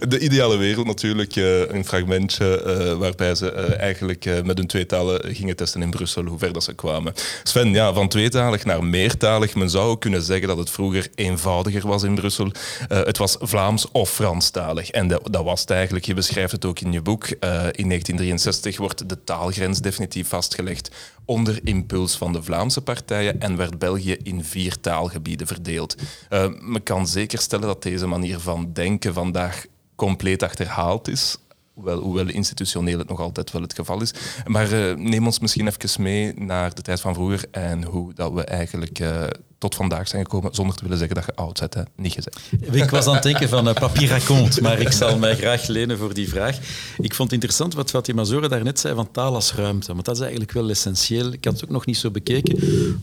de 0.08 0.19
ideale 0.19 0.58
wereld 0.58 0.86
natuurlijk. 0.86 1.36
Uh, 1.36 1.60
een 1.60 1.86
fragmentje 1.86 2.63
uh, 2.65 2.93
waarbij 2.97 3.36
ze 3.36 3.54
uh, 3.54 3.80
eigenlijk 3.80 4.43
met 4.43 4.58
hun 4.58 4.67
tweetalen 4.67 5.36
gingen 5.36 5.56
testen 5.56 5.82
in 5.82 5.89
Brussel, 5.89 6.25
hoe 6.25 6.38
ver 6.38 6.54
dat 6.54 6.63
ze 6.63 6.73
kwamen. 6.73 7.13
Sven, 7.43 7.73
ja, 7.73 7.93
van 7.93 8.08
tweetalig 8.08 8.65
naar 8.65 8.84
meertalig. 8.84 9.56
Men 9.56 9.69
zou 9.69 9.97
kunnen 9.97 10.21
zeggen 10.21 10.47
dat 10.47 10.58
het 10.58 10.69
vroeger 10.69 11.08
eenvoudiger 11.15 11.88
was 11.88 12.04
in 12.04 12.15
Brussel. 12.15 12.52
het 12.88 13.17
was 13.17 13.38
Vlaams 13.39 13.91
of 13.91 14.10
Franstalig. 14.10 14.89
En 14.89 15.08
dat, 15.08 15.28
dat 15.32 15.43
was 15.43 15.62
het 15.62 15.69
eigenlijk. 15.69 16.06
Je 16.06 16.13
beschrijft 16.13 16.52
het 16.52 16.65
ook 16.65 16.80
in 16.80 16.91
je 16.91 17.02
boek. 17.02 17.28
in 17.28 17.39
1963 17.39 18.78
wordt 18.78 19.10
de 19.10 19.23
taalgrens 19.23 19.80
definitief 19.80 20.28
vastgelegd 20.28 20.89
onder 21.30 21.60
impuls 21.63 22.17
van 22.17 22.34
de 22.34 22.43
Vlaamse 22.43 22.82
partijen 22.82 23.41
en 23.41 23.58
werd 23.58 23.80
België 23.80 24.17
in 24.23 24.43
vier 24.43 24.80
taalgebieden 24.80 25.47
verdeeld. 25.47 25.95
Uh, 26.30 26.47
men 26.60 26.84
kan 26.84 27.08
zeker 27.08 27.39
stellen 27.39 27.67
dat 27.67 27.84
deze 27.84 28.08
manier 28.08 28.39
van 28.39 28.73
denken 28.73 29.13
vandaag 29.13 29.65
compleet 29.99 30.43
achterhaald 30.43 31.07
is. 31.07 31.38
hoewel, 31.73 31.99
hoewel 31.99 32.29
institutioneel 32.29 32.97
het 32.97 33.09
nog 33.09 33.19
altijd 33.19 33.51
wel 33.51 33.62
het 33.62 33.73
geval 33.73 34.01
is. 34.01 34.13
Maar 34.45 34.71
uh, 34.71 34.95
neem 34.95 35.25
ons 35.25 35.39
misschien 35.39 35.67
even 35.67 36.03
mee 36.03 36.33
naar 36.33 36.75
de 36.75 36.81
tijd 36.81 37.01
van 37.01 37.13
vroeger 37.13 37.45
en 37.51 37.83
hoe 37.83 38.13
dat 38.13 38.33
we 38.33 38.43
eigenlijk 38.43 38.99
uh, 38.99 39.27
tot 39.60 39.76
vandaag 39.76 40.08
zijn 40.08 40.24
gekomen, 40.24 40.56
zonder 40.56 40.76
te 40.76 40.84
willen 40.84 40.98
zeggen 40.98 41.15
dat 41.15 41.26
je 41.26 41.36
oud 41.36 41.60
bent. 41.60 41.74
Hè? 41.74 41.82
Niet 41.95 42.13
gezegd. 42.13 42.39
Ik 42.76 42.89
was 42.89 43.08
aan 43.08 43.13
het 43.13 43.24
denken 43.24 43.50
van 43.50 43.67
uh, 43.67 43.74
papier 43.74 44.10
raconte, 44.10 44.62
maar 44.62 44.80
ik 44.80 44.91
zal 44.91 45.17
mij 45.17 45.36
graag 45.36 45.67
lenen 45.67 45.98
voor 45.98 46.13
die 46.13 46.30
vraag. 46.30 46.58
Ik 46.98 47.13
vond 47.13 47.17
het 47.17 47.32
interessant 47.32 47.74
wat 47.74 47.89
Fatima 47.89 48.24
Zora 48.24 48.48
daarnet 48.48 48.80
zei 48.80 48.95
van 48.95 49.12
taal 49.12 49.36
als 49.36 49.54
ruimte, 49.54 49.93
want 49.93 50.06
dat 50.06 50.15
is 50.15 50.22
eigenlijk 50.22 50.52
wel 50.52 50.69
essentieel. 50.69 51.34
Ik 51.34 51.45
had 51.45 51.54
het 51.54 51.63
ook 51.63 51.69
nog 51.69 51.86
niet 51.86 51.98
zo 51.98 52.12
bekeken. 52.12 52.58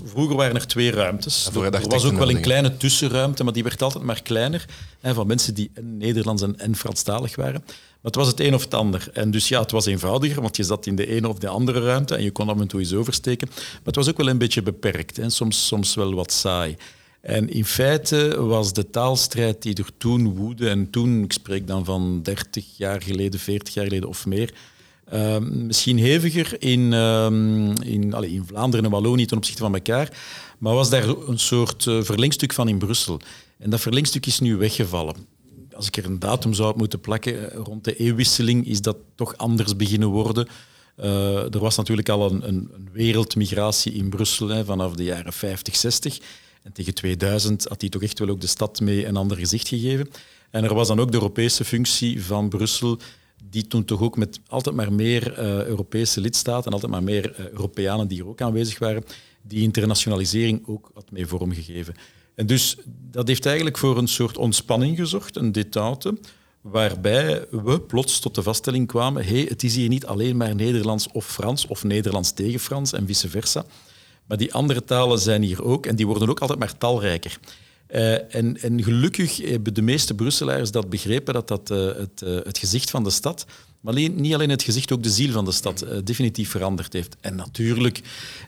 Vroeger 0.05 0.37
waren 0.37 0.55
er 0.55 0.67
twee 0.67 0.91
ruimtes. 0.91 1.49
Ja, 1.55 1.71
er 1.71 1.89
was 1.89 2.05
ook 2.05 2.19
wel 2.19 2.31
een 2.31 2.41
kleine 2.41 2.77
tussenruimte, 2.77 3.45
maar 3.45 3.53
die 3.53 3.63
werd 3.63 3.83
altijd 3.83 4.05
maar 4.05 4.23
kleiner. 4.23 4.65
Hè, 5.01 5.15
van 5.15 5.27
mensen 5.27 5.55
die 5.55 5.71
en 5.75 5.97
Nederlands 5.97 6.43
en, 6.43 6.59
en 6.59 6.77
Franstalig 6.77 7.37
waren. 7.37 7.65
Maar 8.07 8.15
het 8.15 8.25
was 8.25 8.35
het 8.35 8.47
een 8.47 8.55
of 8.55 8.65
het 8.65 8.75
ander. 8.75 9.09
En 9.13 9.31
dus 9.31 9.49
ja, 9.49 9.61
het 9.61 9.71
was 9.71 9.87
eenvoudiger, 9.87 10.43
want 10.43 10.57
je 10.57 10.63
zat 10.63 10.87
in 10.87 10.97
de 10.97 11.07
ene 11.07 11.29
of 11.29 11.39
de 11.39 11.49
andere 11.49 11.81
ruimte 11.81 12.15
en 12.15 12.23
je 12.23 12.31
kon 12.31 12.49
af 12.49 12.61
en 12.61 12.67
toe 12.67 12.81
eens 12.81 12.95
oversteken. 12.95 13.49
Maar 13.49 13.85
het 13.85 13.97
was 13.97 14.09
ook 14.09 14.17
wel 14.17 14.29
een 14.29 14.39
beetje 14.39 14.63
beperkt 14.63 15.19
en 15.19 15.31
soms, 15.31 15.67
soms 15.67 15.95
wel 15.95 16.15
wat 16.15 16.33
saai. 16.33 16.77
En 17.21 17.49
in 17.49 17.65
feite 17.65 18.43
was 18.43 18.73
de 18.73 18.91
taalstrijd 18.91 19.63
die 19.63 19.75
er 19.75 19.91
toen 19.99 20.35
woedde, 20.35 20.69
en 20.69 20.91
toen, 20.91 21.23
ik 21.23 21.33
spreek 21.33 21.67
dan 21.67 21.85
van 21.85 22.23
30 22.23 22.65
jaar 22.77 23.03
geleden, 23.03 23.41
40 23.41 23.75
jaar 23.75 23.85
geleden 23.85 24.09
of 24.09 24.27
meer, 24.27 24.55
uh, 25.13 25.39
misschien 25.39 25.99
heviger 25.99 26.63
in, 26.63 26.93
uh, 26.93 27.27
in, 27.81 28.13
in 28.13 28.45
Vlaanderen 28.47 28.85
en 28.85 28.91
Wallonië 28.91 29.27
ten 29.27 29.37
opzichte 29.37 29.63
van 29.63 29.75
elkaar, 29.75 30.19
maar 30.59 30.75
was 30.75 30.91
daar 30.91 31.09
een 31.09 31.39
soort 31.39 31.85
uh, 31.85 32.03
verlengstuk 32.03 32.53
van 32.53 32.69
in 32.69 32.79
Brussel. 32.79 33.21
En 33.59 33.71
dat 33.71 33.81
verlengstuk 33.81 34.27
is 34.27 34.41
nu 34.41 34.57
weggevallen 34.57 35.36
als 35.77 35.87
ik 35.87 35.97
er 35.97 36.05
een 36.05 36.19
datum 36.19 36.55
zou 36.55 36.77
moeten 36.77 37.01
plakken, 37.01 37.53
eh, 37.53 37.59
rond 37.59 37.85
de 37.85 37.97
eeuwwisseling 37.97 38.67
is 38.67 38.81
dat 38.81 38.97
toch 39.15 39.37
anders 39.37 39.77
beginnen 39.77 40.09
worden. 40.09 40.49
Uh, 41.01 41.55
er 41.55 41.59
was 41.59 41.77
natuurlijk 41.77 42.09
al 42.09 42.31
een, 42.31 42.49
een, 42.49 42.71
een 42.75 42.89
wereldmigratie 42.93 43.93
in 43.93 44.09
Brussel 44.09 44.49
hè, 44.49 44.65
vanaf 44.65 44.95
de 44.95 45.05
jaren 45.05 45.33
50, 45.33 45.77
60. 45.77 46.19
En 46.63 46.73
tegen 46.73 46.95
2000 46.95 47.65
had 47.69 47.81
die 47.81 47.91
toch 47.91 48.03
echt 48.03 48.19
wel 48.19 48.29
ook 48.29 48.41
de 48.41 48.47
stad 48.47 48.81
mee 48.81 49.07
een 49.07 49.17
ander 49.17 49.37
gezicht 49.37 49.69
gegeven. 49.69 50.09
En 50.51 50.65
er 50.65 50.75
was 50.75 50.89
dan 50.89 51.01
ook 51.01 51.11
de 51.11 51.17
Europese 51.17 51.65
functie 51.65 52.25
van 52.25 52.49
Brussel, 52.49 52.99
die 53.51 53.67
toen 53.67 53.85
toch 53.85 54.01
ook 54.01 54.17
met 54.17 54.41
altijd 54.49 54.77
maar 54.77 54.93
meer 54.93 55.39
uh, 55.39 55.65
Europese 55.65 56.21
lidstaten 56.21 56.67
en 56.67 56.73
altijd 56.73 56.93
maar 56.93 57.03
meer 57.03 57.51
Europeanen 57.53 58.09
die 58.09 58.21
er 58.21 58.29
ook 58.29 58.41
aanwezig 58.41 58.79
waren, 58.79 59.05
die 59.43 59.63
internationalisering 59.63 60.63
ook 60.67 60.91
had 60.95 61.11
mee 61.11 61.27
vormgegeven. 61.27 61.95
En 62.37 62.47
dus 62.47 62.77
dat 63.11 63.29
heeft 63.29 63.47
eigenlijk 63.47 63.79
voor 63.79 63.99
een 63.99 64.09
soort 64.09 64.39
ontspanning 64.39 64.97
gezorgd, 64.97 65.37
een 65.37 65.53
detente, 65.53 66.19
waarbij 66.61 67.47
we 67.51 67.81
plots 67.81 68.19
tot 68.19 68.35
de 68.35 68.43
vaststelling 68.43 68.87
kwamen, 68.87 69.25
hey, 69.25 69.47
het 69.49 69.63
is 69.63 69.77
hier 69.77 69.89
niet 69.89 70.07
alleen 70.07 70.37
maar 70.37 70.55
Nederlands 70.55 71.09
of 71.13 71.27
Frans, 71.27 71.67
of 71.67 71.85
Nederlands 71.85 72.33
tegen 72.33 72.61
Frans 72.61 72.93
en 72.93 73.07
vice 73.07 73.29
versa, 73.29 73.65
maar 74.27 74.37
die 74.37 74.55
andere 74.55 74.85
talen 74.85 75.19
zijn 75.19 75.43
hier 75.43 75.65
ook 75.65 75.87
en 75.87 75.97
die 75.97 76.07
worden 76.07 76.29
ook 76.29 76.41
altijd 76.41 76.59
maar 76.59 76.79
talrijker. 76.79 77.39
Uh, 77.91 78.35
en, 78.35 78.63
en, 78.63 78.83
gelukkig 78.83 79.37
hebben 79.37 79.75
de 79.75 79.83
meeste 79.83 80.15
Brusselaars 80.15 80.71
dat 80.71 80.91
begrepen, 80.91 81.35
dat 81.35 81.49
dat 81.49 81.71
uh, 81.71 81.79
het, 81.79 82.23
uh, 82.25 82.35
het, 82.43 82.59
gezicht 82.59 82.91
van 82.91 83.05
de 83.05 83.11
stad 83.11 83.47
maar 83.87 84.11
niet 84.11 84.35
alleen 84.35 84.51
het 84.51 84.63
gezicht, 84.63 84.93
ook 84.93 85.03
de 85.03 85.11
ziel 85.11 85.33
van 85.33 85.45
de 85.45 85.53
stad 85.53 85.85
uh, 85.85 85.99
definitief 86.05 86.51
veranderd 86.51 86.93
heeft. 86.93 87.17
En 87.21 87.35
natuurlijk 87.37 88.01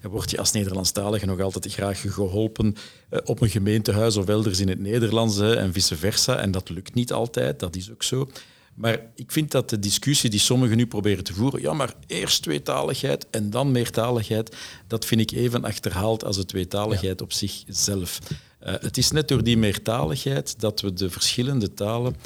word 0.03 0.31
je 0.31 0.38
als 0.38 0.53
Nederlandstalige 0.53 1.27
nog 1.27 1.40
altijd 1.40 1.72
graag 1.72 2.01
geholpen 2.01 2.74
uh, 3.11 3.18
op 3.24 3.40
een 3.40 3.51
gemeentehuis 3.51 4.16
of 4.16 4.29
elders 4.29 4.61
in 4.61 4.68
het 4.68 4.79
Nederlands 4.79 5.37
hè, 5.37 5.57
en 5.57 5.72
vice 5.72 5.96
versa. 5.96 6.37
En 6.37 6.51
dat 6.51 6.68
lukt 6.68 6.94
niet 6.94 7.12
altijd, 7.12 7.61
dat 7.61 7.77
is 7.77 7.90
ook 7.90 8.03
zo. 8.03 8.29
Maar 8.74 9.01
ik 9.14 9.33
vind 9.33 9.51
dat 9.51 9.70
de 9.70 9.79
discussie 9.79 10.31
die 10.31 10.40
sommigen 10.40 10.77
nu 10.77 10.87
proberen 10.87 11.24
te 11.24 11.35
voeren, 11.35 11.61
ja, 11.61 11.72
maar 11.72 11.94
eerst 12.07 12.42
tweetaligheid 12.42 13.27
en 13.31 13.51
dan 13.51 13.72
meertaligheid, 13.72 14.57
dat 14.87 15.05
vind 15.05 15.20
ik 15.20 15.31
even 15.31 15.64
achterhaald 15.64 16.24
als 16.24 16.37
de 16.37 16.44
tweetaligheid 16.44 17.18
ja. 17.18 17.24
op 17.24 17.33
zichzelf. 17.33 18.18
Uh, 18.66 18.74
het 18.81 18.96
is 18.96 19.11
net 19.11 19.29
door 19.29 19.42
die 19.42 19.57
meertaligheid 19.57 20.61
dat 20.61 20.81
we 20.81 20.92
de 20.92 21.11
verschillende 21.11 21.74
talen 21.74 22.16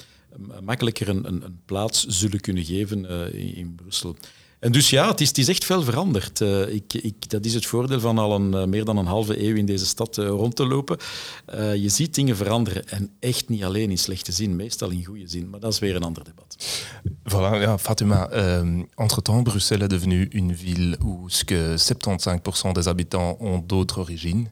makkelijker 0.62 1.08
een, 1.08 1.26
een, 1.26 1.44
een, 1.44 1.60
plaats 1.64 2.06
zullen 2.06 2.40
kunnen 2.40 2.64
geven 2.64 3.04
in, 3.32 3.54
in, 3.54 3.74
Brussel. 3.74 4.16
En 4.62 4.72
dus 4.72 4.90
ja, 4.90 5.08
het 5.08 5.20
is, 5.20 5.28
het 5.28 5.38
is 5.38 5.48
echt 5.48 5.64
veel 5.64 5.82
veranderd. 5.82 6.40
Uh, 6.40 6.74
ik, 6.74 6.94
ik, 6.94 7.30
dat 7.30 7.44
is 7.44 7.54
het 7.54 7.66
voordeel 7.66 8.00
van 8.00 8.18
al 8.18 8.34
een, 8.34 8.52
uh, 8.52 8.64
meer 8.64 8.84
dan 8.84 8.96
een 8.96 9.06
halve 9.06 9.42
eeuw 9.42 9.54
in 9.54 9.66
deze 9.66 9.86
stad 9.86 10.16
rond 10.16 10.56
te 10.56 10.66
lopen. 10.66 10.98
je 11.76 11.88
ziet 11.88 12.14
dingen 12.14 12.36
veranderen 12.36 12.88
en 12.88 13.10
echt 13.20 13.48
niet 13.48 13.64
alleen 13.64 13.90
in 13.90 13.98
slechte 13.98 14.32
zin, 14.32 14.56
meestal 14.56 14.90
in 14.90 15.04
goede 15.04 15.28
zin. 15.28 15.50
Maar 15.50 15.60
dat 15.60 15.72
is 15.72 15.78
weer 15.78 15.96
een 15.96 16.02
ander 16.02 16.24
debat. 16.24 16.56
Voilà, 17.24 17.60
ja, 17.60 17.78
Fatima, 17.78 18.28
euh, 18.32 18.82
entre-temps, 18.96 19.42
Bruxelles 19.42 19.82
est 19.82 19.88
devenue 19.88 20.28
une 20.32 20.52
ville 20.52 20.96
où 21.00 21.28
ce 21.28 21.44
que 21.44 21.76
75% 21.76 22.72
des 22.72 22.88
habitants 22.88 23.36
ont 23.40 23.58
d'autres 23.58 23.98
origines. 23.98 24.48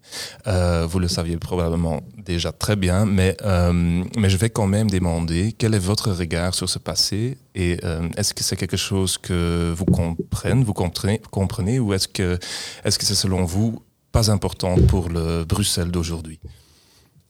Euh, 0.46 0.86
vous 0.88 1.00
le 1.00 1.08
saviez 1.08 1.36
probablement 1.36 2.00
déjà 2.16 2.52
très 2.52 2.76
bien, 2.76 3.06
mais, 3.06 3.36
euh, 3.42 4.04
mais 4.16 4.30
je 4.30 4.36
vais 4.36 4.50
quand 4.50 4.68
même 4.68 4.88
demander 4.88 5.52
quel 5.58 5.74
est 5.74 5.80
votre 5.80 6.12
regard 6.12 6.54
sur 6.54 6.68
ce 6.68 6.78
passé 6.78 7.38
et 7.54 7.78
euh, 7.84 8.08
est-ce 8.16 8.34
que 8.34 8.44
c'est 8.44 8.56
quelque 8.56 8.76
chose 8.76 9.18
que 9.18 9.72
vous 9.76 9.84
comprenez, 9.84 10.64
vous 10.64 10.74
comprenez, 10.74 11.20
comprenez 11.30 11.78
ou 11.78 11.92
est-ce 11.92 12.08
que 12.08 12.38
est-ce 12.84 12.98
que 12.98 13.04
c'est 13.04 13.14
selon 13.14 13.44
vous 13.44 13.82
pas 14.12 14.30
important 14.30 14.76
pour 14.88 15.08
le 15.08 15.44
Bruxelles 15.44 15.90
d'aujourd'hui? 15.90 16.40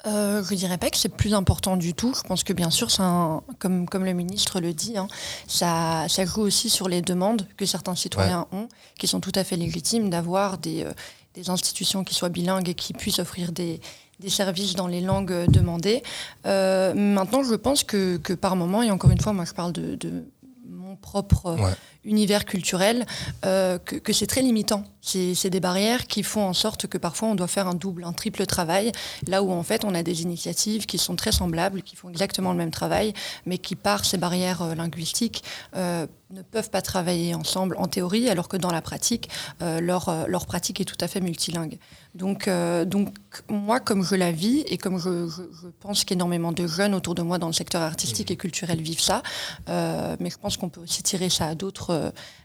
Euh, 0.06 0.42
je 0.42 0.54
ne 0.54 0.59
dirais 0.59 0.78
pas 0.78 0.88
que 0.88 0.96
c'est 0.96 1.14
plus 1.14 1.35
important 1.35 1.76
du 1.76 1.92
tout. 1.92 2.14
Je 2.14 2.22
pense 2.22 2.42
que 2.42 2.52
bien 2.52 2.70
sûr, 2.70 2.88
un, 3.00 3.42
comme, 3.59 3.87
comme 3.87 4.04
le 4.04 4.14
ministre 4.14 4.61
le 4.61 4.72
dit, 4.72 4.96
hein, 4.96 5.09
ça, 5.46 6.06
ça 6.09 6.24
joue 6.24 6.40
aussi 6.40 6.70
sur 6.70 6.88
les 6.88 7.02
demandes 7.02 7.46
que 7.56 7.66
certains 7.66 7.94
citoyens 7.94 8.46
ouais. 8.52 8.61
ont, 8.61 8.68
qui 8.98 9.06
sont 9.06 9.20
tout 9.20 9.33
à 9.35 9.44
fait 9.44 9.56
légitimes 9.56 10.09
d'avoir 10.09 10.56
des, 10.56 10.85
euh, 10.85 10.92
des, 11.35 11.50
institutions 11.50 12.02
qui 12.02 12.14
soient 12.14 12.30
bilingues 12.30 12.70
et 12.70 12.74
qui 12.74 12.94
puissent 12.94 13.18
offrir 13.18 13.52
des, 13.52 13.80
des 14.20 14.28
services 14.28 14.74
dans 14.74 14.87
les 14.87 15.00
langues 15.00 15.46
demandées. 15.50 16.02
Euh, 16.46 16.94
maintenant, 16.94 17.42
je 17.42 17.54
pense 17.54 17.83
que, 17.85 18.18
par 18.35 18.56
moment, 18.56 18.83
et 18.83 18.90
encore 18.90 19.11
une 19.11 19.20
fois, 19.20 19.33
moi 19.33 19.44
je 19.44 19.52
parle 19.52 19.72
de, 19.72 20.24
mon 20.68 20.96
propre. 20.96 21.56
Univers 22.05 22.45
culturel, 22.45 23.07
euh, 23.45 23.79
que, 23.79 24.13
c'est 24.13 24.27
très 24.27 24.43
limitant. 24.43 24.85
C'est 25.03 25.51
des 25.51 25.61
barrières 25.61 26.07
qui 26.07 26.23
font 26.23 26.43
en 26.43 26.53
sorte 26.53 26.87
que 26.87 26.99
parfois 26.99 27.29
on 27.29 27.35
doit 27.35 27.47
faire 27.47 27.67
un 27.67 27.75
double, 27.75 28.05
un 28.05 28.13
triple 28.13 28.45
travail, 28.47 28.93
là 29.27 29.43
où 29.43 29.51
en 29.51 29.63
fait 29.63 29.85
on 29.85 29.95
a 29.95 30.03
des 30.03 30.23
initiatives 30.23 30.87
qui 30.87 30.99
sont 30.99 31.17
très 31.17 31.33
semblables, 31.33 31.83
qui 31.83 31.97
font 31.97 32.11
exactement 32.11 32.53
le 32.53 32.59
même 32.59 32.71
travail, 32.71 33.15
mais 33.47 33.59
qui 33.59 33.77
par 33.77 34.05
ces 34.05 34.19
barrières 34.19 34.63
euh, 34.63 34.75
linguistiques 34.75 35.43
euh, 35.77 36.07
ne 36.31 36.43
peuvent 36.43 36.71
pas 36.71 36.83
travailler 36.83 37.35
ensemble 37.35 37.77
en 37.79 37.87
théorie, 37.87 38.29
alors 38.29 38.49
que 38.49 38.57
dans 38.57 38.71
la 38.71 38.81
pratique, 38.83 39.29
leur, 39.61 40.29
leur 40.29 40.47
pratique 40.47 40.81
est 40.81 40.85
tout 40.85 40.97
à 41.01 41.09
fait 41.09 41.21
multilingue. 41.21 41.77
Donc, 42.15 42.49
donc 42.87 43.13
moi, 43.49 43.81
comme 43.81 44.05
je 44.05 44.15
la 44.15 44.31
vis 44.31 44.61
et 44.69 44.79
comme 44.79 44.97
je, 45.01 45.29
pense 45.81 46.05
qu'énormément 46.05 46.53
de 46.53 46.69
jeunes 46.69 46.95
autour 46.95 47.17
de 47.17 47.23
moi 47.23 47.39
dans 47.39 47.49
le 47.49 47.53
secteur 47.53 47.83
artistique 47.83 48.31
et 48.31 48.37
culturel 48.37 48.81
vivent 48.81 49.01
ça, 49.01 49.25
mais 49.67 50.31
je 50.31 50.39
pense 50.39 50.57
qu'on 50.57 50.69
peut 50.69 50.81
aussi 50.81 51.03
tirer 51.03 51.31
ça 51.31 51.47
à 51.47 51.57
d'autres 51.57 51.89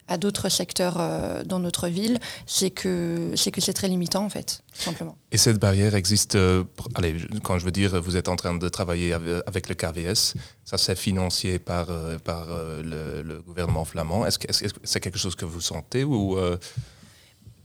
à 0.07 0.17
d'autres 0.17 0.49
secteurs 0.49 0.97
euh, 0.99 1.43
dans 1.43 1.59
notre 1.59 1.87
ville, 1.87 2.19
c'est 2.45 2.69
que 2.69 3.31
c'est 3.35 3.51
que 3.51 3.61
c'est 3.61 3.73
très 3.73 3.87
limitant 3.87 4.23
en 4.23 4.29
fait, 4.29 4.61
simplement. 4.73 5.17
Et 5.31 5.37
cette 5.37 5.59
barrière 5.59 5.95
existe. 5.95 6.35
Euh, 6.35 6.63
allez, 6.95 7.15
quand 7.43 7.57
je 7.57 7.65
veux 7.65 7.71
dire, 7.71 7.99
vous 8.01 8.15
êtes 8.17 8.29
en 8.29 8.35
train 8.35 8.55
de 8.55 8.69
travailler 8.69 9.13
avec 9.13 9.67
le 9.67 9.75
KVS, 9.75 10.35
ça 10.63 10.77
c'est 10.77 10.95
financier 10.95 11.59
par 11.59 11.89
euh, 11.89 12.17
par 12.19 12.47
le, 12.47 13.21
le, 13.23 13.41
gouvernement 13.41 13.85
flamand. 13.85 14.25
Est-ce 14.25 14.39
que 14.39 14.51
c'est 14.51 14.67
-ce 14.67 14.99
quelque 14.99 15.17
chose 15.19 15.35
que 15.35 15.45
vous 15.45 15.61
sentez 15.61 16.03
ou 16.03 16.37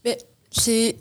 Mais 0.05 0.19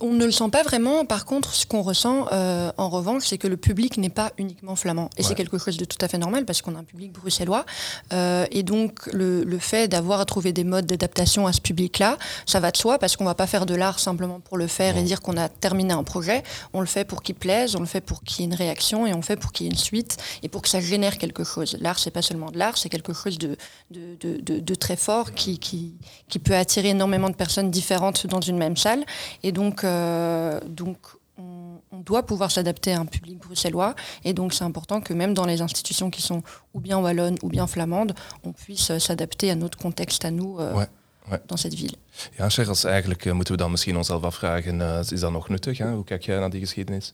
on 0.02 0.14
ne 0.14 0.26
le 0.26 0.32
sent 0.32 0.50
pas 0.52 0.64
vraiment. 0.64 1.06
Par 1.06 1.26
contre, 1.26 1.54
ce 1.54 1.66
qu'on 1.66 1.82
ressent, 1.82 2.28
euh, 2.32 2.72
en 2.78 2.90
revanche, 2.90 3.24
c'est 3.26 3.38
que 3.38 3.48
le 3.48 3.58
public 3.58 3.98
n'est 3.98 4.10
pas 4.10 4.32
uniquement 4.38 4.76
flamand. 4.76 5.10
Et 5.18 5.22
ouais. 5.22 5.28
c'est 5.28 5.36
quelque 5.36 5.58
chose 5.58 5.78
de 5.78 5.86
tout 5.86 5.98
à 6.02 6.08
fait 6.08 6.18
normal 6.18 6.46
parce 6.46 6.62
qu'on 6.62 6.76
a 6.76 6.80
un 6.80 6.84
public 6.84 7.12
bruxellois. 7.12 7.66
Euh, 8.14 8.46
et 8.52 8.64
donc, 8.64 9.08
le, 9.12 9.44
le 9.44 9.60
fait 9.60 9.88
d'avoir 9.88 10.20
à 10.20 10.26
trouver 10.26 10.54
des 10.54 10.64
modes 10.64 10.86
d'adaptation 10.86 11.48
à 11.48 11.54
ce 11.54 11.62
public-là, 11.62 12.18
ça 12.46 12.60
va 12.60 12.72
de 12.72 12.78
soi 12.78 13.00
parce 13.00 13.16
qu'on 13.16 13.24
ne 13.24 13.30
va 13.30 13.36
pas 13.36 13.48
faire 13.48 13.66
de 13.66 13.76
l'art 13.76 14.00
simplement 14.00 14.40
pour 14.40 14.58
le 14.58 14.68
faire 14.68 14.96
ouais. 14.96 15.02
et 15.02 15.04
dire 15.04 15.22
qu'on 15.22 15.38
a 15.38 15.50
terminé 15.50 15.94
un 15.94 16.04
projet. 16.04 16.44
On 16.74 16.82
le 16.82 16.88
fait 16.88 17.06
pour 17.06 17.24
qu'il 17.24 17.36
plaise, 17.36 17.76
on 17.76 17.80
le 17.80 17.86
fait 17.88 18.02
pour 18.02 18.24
qu'il 18.24 18.42
y 18.42 18.44
ait 18.44 18.52
une 18.52 18.56
réaction 18.56 19.08
et 19.08 19.14
on 19.14 19.18
le 19.18 19.24
fait 19.24 19.36
pour 19.38 19.52
qu'il 19.52 19.66
y 19.66 19.70
ait 19.70 19.72
une 19.72 19.78
suite 19.78 20.18
et 20.44 20.50
pour 20.50 20.62
que 20.62 20.70
ça 20.70 20.80
génère 20.80 21.18
quelque 21.18 21.44
chose. 21.44 21.76
L'art, 21.80 21.98
c'est 21.98 22.12
pas 22.12 22.22
seulement 22.22 22.52
de 22.52 22.58
l'art, 22.60 22.78
c'est 22.78 22.90
quelque 22.90 23.14
chose 23.14 23.40
de, 23.40 23.58
de, 23.92 24.16
de, 24.20 24.60
de, 24.60 24.76
très 24.76 24.96
fort 24.96 25.34
qui, 25.34 25.58
qui, 25.58 25.96
qui 26.28 26.40
peut 26.40 26.56
attirer 26.56 26.90
énormément 26.90 27.30
de 27.30 27.36
personnes 27.36 27.72
différentes 27.72 28.28
dans 28.28 28.42
une 28.42 28.58
même 28.58 28.78
salle. 28.78 29.04
Et 29.44 29.52
donc, 29.52 29.84
euh, 29.84 30.60
donc 30.68 30.98
on, 31.38 31.82
on, 31.92 32.00
doit 32.00 32.26
pouvoir 32.26 32.52
s'adapter 32.52 32.94
à 32.94 33.00
un 33.00 33.06
public 33.06 33.40
bruxellois. 33.40 33.96
Et 34.24 34.34
donc, 34.34 34.54
c'est 34.54 34.64
important 34.64 35.02
que 35.02 35.14
même 35.14 35.34
dans 35.34 35.46
les 35.46 35.62
institutions 35.62 36.10
qui 36.10 36.22
sont 36.22 36.44
ou 36.74 36.80
bien 36.80 36.98
wallonnes 37.00 37.38
ou 37.42 37.50
bien 37.50 37.68
flamandes, 37.68 38.14
on 38.44 38.52
puisse 38.52 38.98
s'adapter 38.98 39.52
à 39.52 39.56
notre 39.56 39.78
contexte 39.78 40.26
à 40.26 40.32
nous. 40.32 40.60
Euh, 40.60 40.74
ouais. 40.74 40.88
Ouais. 41.30 41.42
dans 41.48 41.58
cette 41.58 41.76
ville. 41.76 41.96
Ja, 42.40 42.50
Charles, 42.50 42.84
eigenlijk 42.86 43.26
uh, 43.26 43.34
moeten 43.34 43.54
we 43.54 43.60
dan 43.60 43.72
misschien 43.72 43.98
onszelf 43.98 44.24
afvragen, 44.24 44.80
uh, 44.80 45.00
is 45.10 45.20
dat 45.20 45.32
nog 45.32 45.50
nuttig? 45.50 45.78
Hè? 45.78 45.92
Hoe 45.92 46.04
kijk 46.04 46.24
jij 46.24 46.40
naar 46.40 46.50
die 46.50 46.60
geschiedenis? 46.60 47.14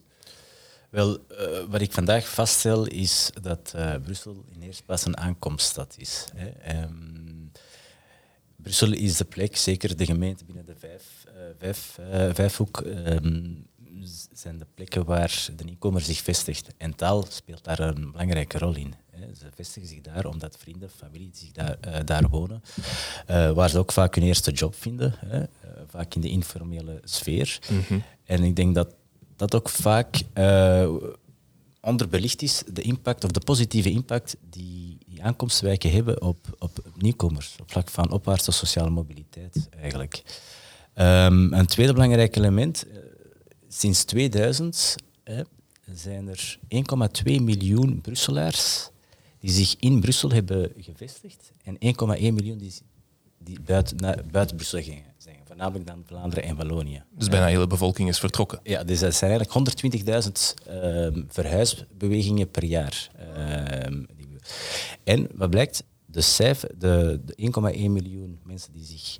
Wel, 0.90 1.18
uh, 1.18 1.18
wat 1.68 1.80
ik 1.80 1.92
vandaag 1.92 2.28
vaststel 2.28 2.86
is 2.86 3.30
dat 3.42 3.74
Brussel 4.02 4.44
in 4.54 4.62
eerste 4.62 4.82
plaats 4.82 5.04
een 5.04 5.16
aankomststad 5.16 5.94
is. 5.98 6.24
Hè. 6.34 6.82
Um, 6.82 7.52
Brussel 8.66 8.92
is 8.92 9.16
de 9.16 9.24
plek, 9.24 9.56
zeker 9.56 9.96
de 9.96 10.04
gemeente 10.04 10.44
binnen 10.44 10.66
de 10.66 10.74
vijf, 10.78 11.02
uh, 11.02 11.15
vijf, 11.74 11.98
uh, 12.12 12.34
vijfhoek, 12.34 12.82
um, 12.86 13.66
zijn 14.32 14.58
de 14.58 14.66
plekken 14.74 15.04
waar 15.04 15.48
de 15.56 15.64
nieuwkomer 15.64 16.00
zich 16.00 16.18
vestigt. 16.18 16.68
En 16.76 16.94
taal 16.94 17.24
speelt 17.28 17.64
daar 17.64 17.80
een 17.80 18.10
belangrijke 18.10 18.58
rol 18.58 18.74
in. 18.74 18.94
Ze 19.38 19.46
vestigen 19.54 19.88
zich 19.88 20.00
daar 20.00 20.26
omdat 20.26 20.56
vrienden, 20.58 20.90
familie 20.90 21.30
zich 21.32 21.52
daar, 21.52 21.78
uh, 21.86 21.96
daar 22.04 22.28
wonen, 22.28 22.62
waar 23.54 23.70
ze 23.70 23.78
ook 23.78 23.92
vaak 23.92 24.14
hun 24.14 24.24
eerste 24.24 24.50
job 24.50 24.74
vinden, 24.74 25.14
hè, 25.26 25.44
vaak 25.86 26.14
in 26.14 26.20
de 26.20 26.28
informele 26.28 27.00
sfeer. 27.04 27.58
Mm 27.70 27.82
-hmm. 27.88 28.02
En 28.24 28.42
ik 28.42 28.56
denk 28.56 28.74
dat 28.74 28.94
dat 29.36 29.54
ook 29.54 29.68
vaak 29.68 30.22
onderbelicht 31.80 32.42
is, 32.42 32.62
de 32.72 32.82
impact 32.82 33.24
of 33.24 33.30
de 33.30 33.40
positieve 33.40 33.90
impact 33.90 34.36
die, 34.50 34.98
die 35.06 35.22
aankomstwijken 35.22 35.90
hebben 35.90 36.22
op, 36.22 36.56
op 36.58 36.84
nieuwkomers, 36.94 37.56
op 37.60 37.70
vlak 37.70 37.88
van 37.88 38.10
opwaartse 38.10 38.52
sociale 38.52 38.90
mobiliteit 38.90 39.68
eigenlijk. 39.80 40.22
Um, 40.98 41.52
een 41.52 41.66
tweede 41.66 41.92
belangrijk 41.92 42.36
element, 42.36 42.86
sinds 43.68 44.04
2000 44.04 44.96
hè, 45.24 45.42
zijn 45.94 46.28
er 46.28 46.58
1,2 46.68 47.42
miljoen 47.42 48.00
Brusselaars 48.00 48.90
die 49.38 49.50
zich 49.50 49.76
in 49.78 50.00
Brussel 50.00 50.30
hebben 50.30 50.72
gevestigd 50.78 51.52
en 51.62 51.74
1,1 51.74 51.78
miljoen 52.18 52.58
die, 52.58 52.72
die 53.38 53.60
buiten, 53.60 53.96
naar, 53.96 54.22
buiten 54.30 54.56
Brussel 54.56 54.82
gingen 54.82 55.04
zijn, 55.16 55.36
voornamelijk 55.44 55.86
dan 55.86 56.02
Vlaanderen 56.06 56.44
en 56.44 56.56
Wallonië. 56.56 57.02
Dus 57.10 57.28
bijna 57.28 57.44
de 57.44 57.52
hele 57.52 57.66
bevolking 57.66 58.08
is 58.08 58.18
vertrokken? 58.18 58.60
Ja, 58.62 58.84
dus 58.84 59.00
dat 59.00 59.14
zijn 59.14 59.30
eigenlijk 59.30 59.94
120.000 60.66 60.74
uh, 60.74 61.08
verhuisbewegingen 61.28 62.50
per 62.50 62.64
jaar. 62.64 63.10
Uh, 63.36 64.00
en 65.04 65.28
wat 65.34 65.50
blijkt, 65.50 65.84
de, 66.06 66.20
cijfer, 66.20 66.70
de, 66.78 67.20
de 67.24 67.50
1,1 67.76 67.90
miljoen 67.90 68.38
mensen 68.44 68.72
die 68.72 68.84
zich 68.84 69.18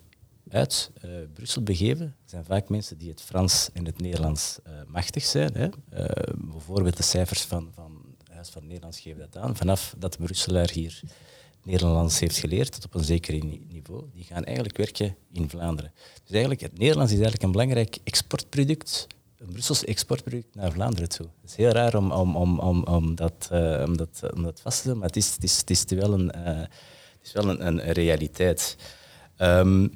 uit 0.48 0.90
uh, 1.04 1.10
Brussel 1.32 1.62
begeven, 1.62 2.16
zijn 2.24 2.44
vaak 2.44 2.68
mensen 2.68 2.98
die 2.98 3.10
het 3.10 3.22
Frans 3.22 3.70
en 3.72 3.86
het 3.86 4.00
Nederlands 4.00 4.58
uh, 4.66 4.72
machtig 4.86 5.24
zijn. 5.24 5.54
Hè. 5.54 5.64
Uh, 5.64 6.34
bijvoorbeeld 6.36 6.96
de 6.96 7.02
cijfers 7.02 7.42
van, 7.42 7.70
van 7.74 8.04
Huis 8.30 8.48
van 8.48 8.66
Nederlands 8.66 9.00
geven 9.00 9.20
dat 9.20 9.36
aan. 9.36 9.56
Vanaf 9.56 9.94
dat 9.98 10.12
de 10.12 10.18
Brusselaar 10.18 10.70
hier 10.70 11.00
Nederlands 11.62 12.18
heeft 12.18 12.36
geleerd, 12.36 12.72
tot 12.72 12.84
op 12.84 12.94
een 12.94 13.04
zeker 13.04 13.44
niveau, 13.68 14.04
die 14.14 14.24
gaan 14.24 14.44
eigenlijk 14.44 14.76
werken 14.76 15.16
in 15.32 15.50
Vlaanderen. 15.50 15.92
Dus 16.22 16.30
eigenlijk, 16.30 16.60
het 16.60 16.78
Nederlands 16.78 17.12
is 17.12 17.18
eigenlijk 17.18 17.46
een 17.46 17.52
belangrijk 17.52 17.98
exportproduct, 18.04 19.06
een 19.38 19.52
Brussels 19.52 19.84
exportproduct 19.84 20.54
naar 20.54 20.72
Vlaanderen 20.72 21.08
toe. 21.08 21.26
Het 21.40 21.50
is 21.50 21.56
heel 21.56 21.70
raar 21.70 21.94
om, 21.94 22.12
om, 22.12 22.36
om, 22.36 22.58
om, 22.58 22.84
om, 22.84 23.14
dat, 23.14 23.48
om, 23.86 23.96
dat, 23.96 24.22
om 24.34 24.42
dat 24.42 24.60
vast 24.60 24.82
te 24.82 24.88
doen, 24.88 24.98
maar 24.98 25.06
het 25.06 25.16
is, 25.16 25.34
het 25.34 25.44
is, 25.44 25.58
het 25.58 25.70
is 25.70 25.84
wel 25.84 26.12
een, 26.12 26.28
het 26.28 27.22
is 27.22 27.32
wel 27.32 27.48
een, 27.48 27.66
een 27.66 27.92
realiteit. 27.92 28.76
Um, 29.38 29.92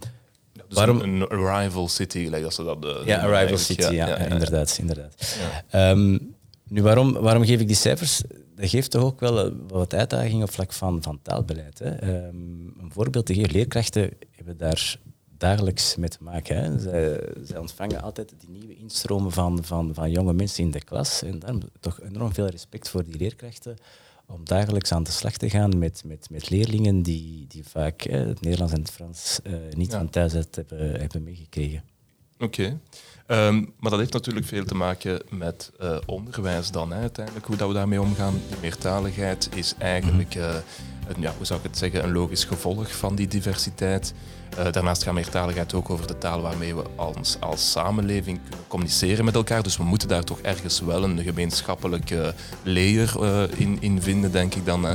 dus 0.70 0.78
Waarom? 0.78 1.00
Een, 1.00 1.26
een 1.28 1.61
rival 1.61 1.88
city, 1.88 2.24
gelijk 2.24 2.44
als 2.44 2.54
ze 2.54 2.64
dat... 2.64 2.83
De, 2.83 3.02
ja, 3.04 3.24
een 3.24 3.40
rival 3.40 3.59
city, 3.59 3.83
ja, 3.83 3.90
ja, 3.90 4.06
ja, 4.06 4.16
inderdaad. 4.16 4.76
inderdaad. 4.80 5.37
Um, 5.74 6.35
nu, 6.68 6.83
waarom, 6.83 7.12
waarom 7.12 7.44
geef 7.44 7.61
ik 7.61 7.66
die 7.66 7.76
cijfers? 7.76 8.22
Dat 8.56 8.68
geeft 8.68 8.90
toch 8.90 9.02
ook 9.02 9.20
wel 9.20 9.52
wat 9.68 9.94
uitdagingen 9.94 10.42
op 10.42 10.52
vlak 10.52 10.72
van, 10.72 11.02
van 11.02 11.18
taalbeleid. 11.22 11.78
Hè. 11.78 12.26
Um, 12.26 12.74
een 12.80 12.90
voorbeeld 12.92 13.26
te 13.26 13.35
geven, 13.35 13.50
leerkrachten 13.50 14.11
hebben 14.30 14.56
daar 14.56 14.96
dagelijks 15.38 15.96
mee 15.96 16.09
te 16.09 16.18
maken. 16.20 16.56
Hè. 16.56 16.78
Zij, 16.78 17.20
zij, 17.44 17.59
ontvangen 17.59 18.02
altijd 18.02 18.35
die 18.38 18.50
nieuwe 18.50 18.76
instromen 18.76 19.33
van, 19.33 19.64
van, 19.64 19.94
van 19.94 20.11
jonge 20.11 20.33
mensen 20.33 20.64
in 20.64 20.70
de 20.70 20.85
klas. 20.85 21.22
En 21.22 21.38
daarom 21.38 21.61
toch 21.80 22.00
enorm 22.00 22.33
veel 22.33 22.46
respect 22.46 22.88
voor 22.88 23.04
die 23.04 23.16
leerkrachten 23.16 23.76
om 24.30 24.44
dagelijks 24.44 24.92
aan 24.92 25.02
de 25.02 25.10
slag 25.10 25.36
te 25.36 25.50
gaan 25.50 25.78
met, 25.78 26.02
met, 26.06 26.30
met 26.30 26.50
leerlingen 26.50 27.02
die, 27.02 27.46
die 27.48 27.64
vaak 27.64 28.02
het 28.02 28.40
Nederlands 28.40 28.72
en 28.72 28.80
het 28.80 28.90
Frans 28.90 29.40
uh, 29.44 29.54
niet 29.70 29.90
ja. 29.90 29.98
van 29.98 30.10
thuis 30.10 30.34
uit 30.34 30.56
hebben, 30.56 31.00
hebben 31.00 31.22
meegekregen. 31.22 31.82
Oké. 32.38 32.78
Okay. 33.26 33.46
Um, 33.48 33.72
maar 33.78 33.90
dat 33.90 33.98
heeft 33.98 34.12
natuurlijk 34.12 34.46
veel 34.46 34.64
te 34.64 34.74
maken 34.74 35.22
met 35.30 35.72
uh, 35.80 35.98
onderwijs 36.06 36.70
dan, 36.70 36.92
hè, 36.92 37.00
uiteindelijk, 37.00 37.46
hoe 37.46 37.56
dat 37.56 37.68
we 37.68 37.74
daarmee 37.74 38.00
omgaan. 38.00 38.40
Die 38.48 38.56
meertaligheid 38.60 39.48
is 39.54 39.74
eigenlijk, 39.78 40.34
uh, 40.34 40.56
een, 41.16 41.23
ja, 41.23 41.33
hoe 41.37 41.46
zou 41.46 41.59
ik 41.59 41.66
het 41.66 41.79
zeggen, 41.79 42.05
een 42.05 42.12
logisch 42.12 42.44
gevolg 42.44 42.96
van 42.96 43.14
die 43.14 43.29
diversiteit. 43.29 44.14
Uh, 44.59 44.73
daarnaast 44.73 45.03
gaat 45.03 45.14
meertaligheid 45.14 45.75
ook 45.75 45.90
over 45.90 46.07
de 46.07 46.18
taal 46.18 46.40
waarmee 46.40 46.75
we 46.75 46.83
als, 46.96 47.37
als 47.40 47.70
samenleving 47.70 48.40
communiceren 48.68 49.25
met 49.25 49.35
elkaar. 49.35 49.62
Dus 49.62 49.77
we 49.77 49.85
moeten 49.85 50.09
daar 50.09 50.25
toch 50.25 50.40
ergens 50.40 50.81
wel 50.81 51.05
een 51.05 51.23
gemeenschappelijke 51.23 52.35
layer 52.62 53.12
uh, 53.20 53.42
in, 53.57 53.77
in 53.81 54.03
vinden, 54.03 54.33
denk 54.33 54.55
ik 54.55 54.66
dan. 54.66 54.87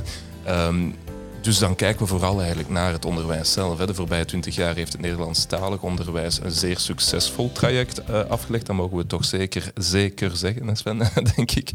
Dus 1.46 1.60
dan 1.60 1.76
kijken 1.76 2.02
we 2.02 2.08
vooral 2.08 2.40
eigenlijk 2.40 2.70
naar 2.70 2.92
het 2.92 3.06
onderwijs 3.06 3.52
zelf. 3.52 3.78
De 3.78 3.94
voorbije 3.94 4.26
twintig 4.26 4.56
jaar 4.56 4.76
heeft 4.76 4.92
het 4.92 5.02
Nederlandstalig 5.02 5.82
onderwijs 5.82 6.40
een 6.44 6.52
zeer 6.52 6.80
succesvol 6.80 7.52
traject 7.52 8.02
uh, 8.10 8.26
afgelegd. 8.26 8.66
Dat 8.66 8.76
mogen 8.76 8.98
we 8.98 9.06
toch 9.06 9.26
zeker, 9.26 9.72
zeker 9.76 10.36
zeggen, 10.38 10.76
Sven, 10.76 10.98
denk 11.36 11.52
ik. 11.52 11.70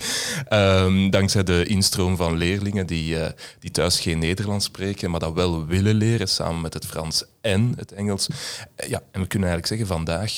Um, 0.52 1.10
dankzij 1.10 1.42
de 1.42 1.64
instroom 1.64 2.16
van 2.16 2.36
leerlingen 2.36 2.86
die, 2.86 3.14
uh, 3.14 3.26
die 3.58 3.70
thuis 3.70 4.00
geen 4.00 4.18
Nederlands 4.18 4.64
spreken, 4.64 5.10
maar 5.10 5.20
dat 5.20 5.32
wel 5.32 5.66
willen 5.66 5.94
leren, 5.94 6.28
samen 6.28 6.60
met 6.60 6.74
het 6.74 6.86
Frans 6.86 7.24
en 7.40 7.72
het 7.76 7.92
Engels. 7.92 8.28
Uh, 8.28 8.88
ja, 8.88 9.02
en 9.10 9.20
we 9.20 9.26
kunnen 9.26 9.48
eigenlijk 9.48 9.66
zeggen, 9.66 9.86
vandaag 9.86 10.32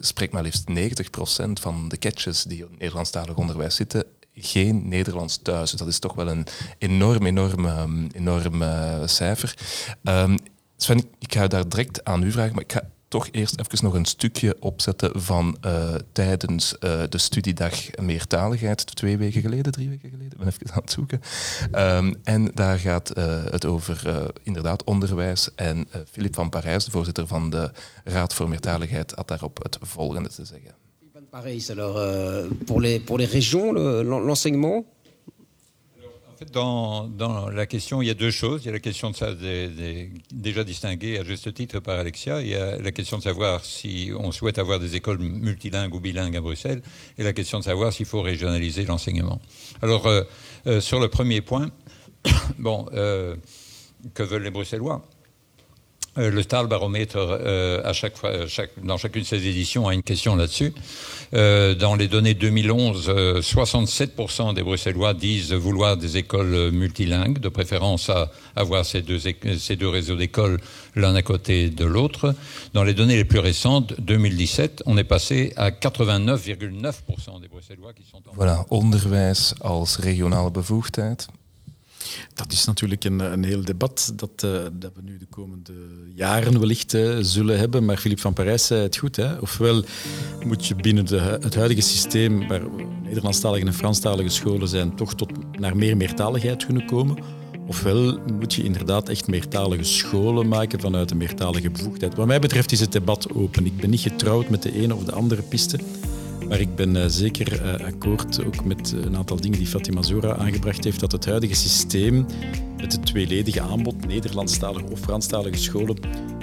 spreekt 0.00 0.32
maar 0.32 0.42
liefst 0.42 0.64
90% 0.68 1.52
van 1.60 1.88
de 1.88 1.98
catches 1.98 2.42
die 2.42 2.58
in 2.58 2.62
het 2.62 2.78
Nederlandstalig 2.78 3.36
onderwijs 3.36 3.74
zitten, 3.74 4.04
geen 4.40 4.88
Nederlands 4.88 5.38
thuis. 5.42 5.70
Dus 5.70 5.80
dat 5.80 5.88
is 5.88 5.98
toch 5.98 6.14
wel 6.14 6.28
een 6.28 6.46
enorm, 6.78 7.26
enorm, 7.26 7.66
ehm, 7.66 8.06
enorm 8.12 8.62
uh, 8.62 9.02
cijfer. 9.04 9.54
Um, 10.02 10.38
Sven, 10.76 11.04
ik 11.18 11.34
ga 11.34 11.46
daar 11.46 11.68
direct 11.68 12.04
aan 12.04 12.22
u 12.22 12.32
vragen, 12.32 12.54
maar 12.54 12.64
ik 12.64 12.72
ga 12.72 12.90
toch 13.08 13.28
eerst 13.30 13.60
even 13.60 13.84
nog 13.84 13.94
een 13.94 14.04
stukje 14.04 14.56
opzetten 14.60 15.22
van 15.22 15.56
uh, 15.66 15.94
tijdens 16.12 16.72
uh, 16.80 17.02
de 17.08 17.18
studiedag 17.18 17.96
meertaligheid, 18.00 18.96
twee 18.96 19.18
weken 19.18 19.40
geleden, 19.40 19.72
drie 19.72 19.88
weken 19.88 20.10
geleden, 20.10 20.32
ik 20.32 20.38
ben 20.38 20.46
even 20.46 20.70
aan 20.70 20.80
het 20.80 20.90
zoeken. 20.90 21.20
Um, 21.72 22.14
en 22.22 22.50
daar 22.54 22.78
gaat 22.78 23.08
het 23.50 23.64
over 23.64 24.02
inderdaad 24.42 24.84
onderwijs. 24.84 25.54
En 25.54 25.88
Filip 26.10 26.34
van 26.34 26.48
Parijs, 26.48 26.84
de 26.84 26.90
voorzitter 26.90 27.26
van 27.26 27.50
de 27.50 27.70
Raad 28.04 28.34
voor 28.34 28.48
Meertaligheid, 28.48 29.12
had 29.14 29.28
daarop 29.28 29.62
het 29.62 29.78
volgende 29.80 30.28
te 30.28 30.44
zeggen. 30.44 30.87
Pareil, 31.30 31.62
alors 31.68 31.98
euh, 31.98 32.48
pour, 32.66 32.80
les, 32.80 33.00
pour 33.00 33.18
les 33.18 33.26
régions, 33.26 33.72
l'enseignement? 33.72 34.86
En 36.32 36.38
fait, 36.38 36.50
dans, 36.50 37.50
la 37.50 37.66
question, 37.66 38.00
il 38.00 38.06
y 38.06 38.10
a 38.10 38.14
deux 38.14 38.30
choses. 38.30 38.62
Il 38.62 38.66
y 38.66 38.68
a 38.70 38.72
la 38.72 38.78
question 38.78 39.10
de 39.10 39.16
ça, 39.16 39.34
déjà 40.32 40.64
distinguée 40.64 41.18
à 41.18 41.24
juste 41.24 41.52
titre 41.52 41.80
par 41.80 41.98
Alexia. 41.98 42.40
Il 42.40 42.48
y 42.48 42.54
a 42.54 42.78
la 42.78 42.92
question 42.92 43.18
de 43.18 43.22
savoir 43.24 43.64
si 43.64 44.10
on 44.18 44.32
souhaite 44.32 44.58
avoir 44.58 44.78
des 44.78 44.96
écoles 44.96 45.18
multilingues 45.18 45.94
ou 45.94 46.00
bilingues 46.00 46.36
à 46.36 46.40
Bruxelles, 46.40 46.80
et 47.18 47.24
la 47.24 47.34
question 47.34 47.58
de 47.58 47.64
savoir 47.64 47.92
s'il 47.92 48.06
faut 48.06 48.22
régionaliser 48.22 48.86
l'enseignement. 48.86 49.40
Alors, 49.82 50.06
euh, 50.06 50.22
euh, 50.66 50.80
sur 50.80 50.98
le 50.98 51.08
premier 51.08 51.42
point, 51.42 51.70
bon, 52.58 52.86
que 52.86 54.22
veulent 54.22 54.44
les 54.44 54.50
Bruxellois? 54.50 55.04
Euh, 56.18 56.30
le 56.30 56.42
Star 56.42 56.66
Baromètre, 56.66 57.16
euh, 57.16 57.92
chaque, 57.92 58.14
dans 58.82 58.96
chacune 58.96 59.22
de 59.22 59.26
ses 59.26 59.46
éditions, 59.46 59.88
a 59.88 59.94
une 59.94 60.02
question 60.02 60.36
là-dessus. 60.36 60.72
Euh, 61.34 61.74
dans 61.74 61.94
les 61.94 62.08
données 62.08 62.34
2011, 62.34 63.08
67% 63.40 64.54
des 64.54 64.62
Bruxellois 64.62 65.14
disent 65.14 65.52
vouloir 65.52 65.96
des 65.96 66.16
écoles 66.16 66.70
multilingues, 66.72 67.38
de 67.38 67.48
préférence 67.48 68.10
à 68.10 68.30
avoir 68.56 68.84
ces 68.84 69.02
deux, 69.02 69.18
ces 69.18 69.76
deux 69.76 69.88
réseaux 69.88 70.16
d'écoles 70.16 70.58
l'un 70.96 71.14
à 71.14 71.22
côté 71.22 71.70
de 71.70 71.84
l'autre. 71.84 72.34
Dans 72.74 72.84
les 72.84 72.94
données 72.94 73.16
les 73.16 73.24
plus 73.24 73.38
récentes, 73.38 73.94
2017, 74.00 74.82
on 74.86 74.98
est 74.98 75.04
passé 75.04 75.52
à 75.56 75.70
89,9% 75.70 77.40
des 77.40 77.48
Bruxellois 77.48 77.92
qui 77.92 78.04
sont 78.10 78.18
en... 78.28 78.34
Voilà, 78.34 78.64
onderwijs 78.70 79.54
als 79.60 79.96
regionale 79.96 80.50
bevoegdheid. 80.50 81.26
Dat 82.34 82.52
is 82.52 82.64
natuurlijk 82.64 83.04
een, 83.04 83.20
een 83.20 83.44
heel 83.44 83.64
debat 83.64 84.12
dat, 84.16 84.42
uh, 84.44 84.50
dat 84.72 84.92
we 84.94 85.02
nu 85.02 85.16
de 85.16 85.26
komende 85.30 85.72
jaren 86.14 86.58
wellicht 86.60 86.94
uh, 86.94 87.18
zullen 87.20 87.58
hebben. 87.58 87.84
Maar 87.84 87.96
Philippe 87.96 88.22
van 88.22 88.32
Parijs 88.32 88.66
zei 88.66 88.82
het 88.82 88.96
goed. 88.96 89.16
Hè? 89.16 89.34
Ofwel 89.34 89.84
moet 90.46 90.66
je 90.66 90.74
binnen 90.74 91.06
de, 91.06 91.18
het 91.18 91.54
huidige 91.54 91.80
systeem, 91.80 92.48
waar 92.48 92.62
Nederlandstalige 93.02 93.66
en 93.66 93.74
Franstalige 93.74 94.28
scholen 94.28 94.68
zijn, 94.68 94.96
toch 94.96 95.14
tot 95.14 95.58
naar 95.58 95.76
meer 95.76 95.96
meertaligheid 95.96 96.66
kunnen 96.66 96.86
komen. 96.86 97.18
Ofwel 97.66 98.18
moet 98.38 98.54
je 98.54 98.62
inderdaad 98.62 99.08
echt 99.08 99.26
meertalige 99.26 99.84
scholen 99.84 100.48
maken 100.48 100.80
vanuit 100.80 101.10
een 101.10 101.16
meertalige 101.16 101.70
bevoegdheid. 101.70 102.14
Wat 102.14 102.26
mij 102.26 102.40
betreft 102.40 102.72
is 102.72 102.80
het 102.80 102.92
debat 102.92 103.34
open. 103.34 103.66
Ik 103.66 103.76
ben 103.76 103.90
niet 103.90 104.00
getrouwd 104.00 104.48
met 104.48 104.62
de 104.62 104.72
ene 104.72 104.94
of 104.94 105.04
de 105.04 105.12
andere 105.12 105.42
piste. 105.42 105.78
Maar 106.48 106.60
ik 106.60 106.74
ben 106.74 106.96
uh, 106.96 107.04
zeker 107.06 107.62
uh, 107.62 107.86
akkoord 107.86 108.44
ook 108.44 108.64
met 108.64 108.94
een 109.04 109.16
aantal 109.16 109.40
dingen 109.40 109.58
die 109.58 109.66
Fatima 109.66 110.02
Zora 110.02 110.36
aangebracht 110.36 110.84
heeft, 110.84 111.00
dat 111.00 111.12
het 111.12 111.24
huidige 111.24 111.54
systeem 111.54 112.26
met 112.76 112.92
het 112.92 113.06
tweeledige 113.06 113.60
aanbod, 113.60 114.06
Nederlandstalige 114.06 114.90
of 114.90 115.00
Franstalige 115.00 115.58
scholen, 115.58 115.96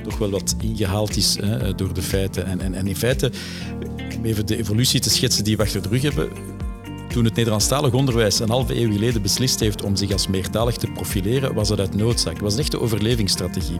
toch 0.03 0.17
wel 0.17 0.29
wat 0.29 0.55
ingehaald 0.61 1.15
is 1.15 1.37
hè, 1.41 1.75
door 1.75 1.93
de 1.93 2.01
feiten. 2.01 2.45
En, 2.45 2.61
en, 2.61 2.73
en 2.73 2.87
in 2.87 2.95
feite, 2.95 3.31
om 4.17 4.25
even 4.25 4.45
de 4.45 4.57
evolutie 4.57 4.99
te 4.99 5.09
schetsen 5.09 5.43
die 5.43 5.57
we 5.57 5.63
achter 5.63 5.81
de 5.81 5.89
rug 5.89 6.01
hebben, 6.01 6.29
Toen 7.09 7.25
het 7.25 7.35
Nederlandstalig 7.35 7.93
onderwijs 7.93 8.39
een 8.39 8.49
halve 8.49 8.75
eeuw 8.81 8.91
geleden 8.91 9.21
beslist 9.21 9.59
heeft 9.59 9.83
om 9.83 9.95
zich 9.95 10.11
als 10.11 10.27
meertalig 10.27 10.75
te 10.75 10.87
profileren, 10.87 11.53
was 11.53 11.69
het 11.69 11.79
uit 11.79 11.95
noodzaak. 11.95 12.33
Het 12.33 12.41
was 12.41 12.53
een 12.53 12.59
echte 12.59 12.79
overlevingsstrategie. 12.79 13.79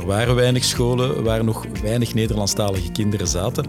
Er 0.00 0.06
waren 0.06 0.34
weinig 0.34 0.64
scholen 0.64 1.22
waar 1.22 1.44
nog 1.44 1.66
weinig 1.82 2.14
Nederlandstalige 2.14 2.92
kinderen 2.92 3.26
zaten. 3.26 3.64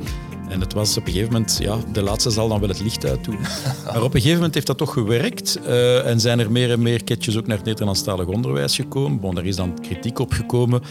En 0.49 0.59
het 0.59 0.73
was 0.73 0.97
op 0.97 1.05
een 1.05 1.11
gegeven 1.11 1.33
moment, 1.33 1.57
ja, 1.61 1.77
de 1.93 2.01
laatste 2.01 2.29
zal 2.29 2.47
dan 2.47 2.59
wel 2.59 2.69
het 2.69 2.81
licht 2.81 3.05
uitdoen. 3.05 3.37
Maar 3.85 4.03
op 4.03 4.13
een 4.13 4.19
gegeven 4.19 4.35
moment 4.35 4.53
heeft 4.53 4.67
dat 4.67 4.77
toch 4.77 4.93
gewerkt 4.93 5.59
uh, 5.67 6.05
en 6.05 6.19
zijn 6.19 6.39
er 6.39 6.51
meer 6.51 6.71
en 6.71 6.81
meer 6.81 7.03
ketjes 7.03 7.37
ook 7.37 7.47
naar 7.47 7.57
het 7.57 7.65
Nederlandstalig 7.65 8.25
onderwijs 8.25 8.75
gekomen. 8.75 9.19
Bon, 9.19 9.35
daar 9.35 9.45
is 9.45 9.55
dan 9.55 9.79
kritiek 9.81 10.19
op 10.19 10.31
gekomen 10.31 10.81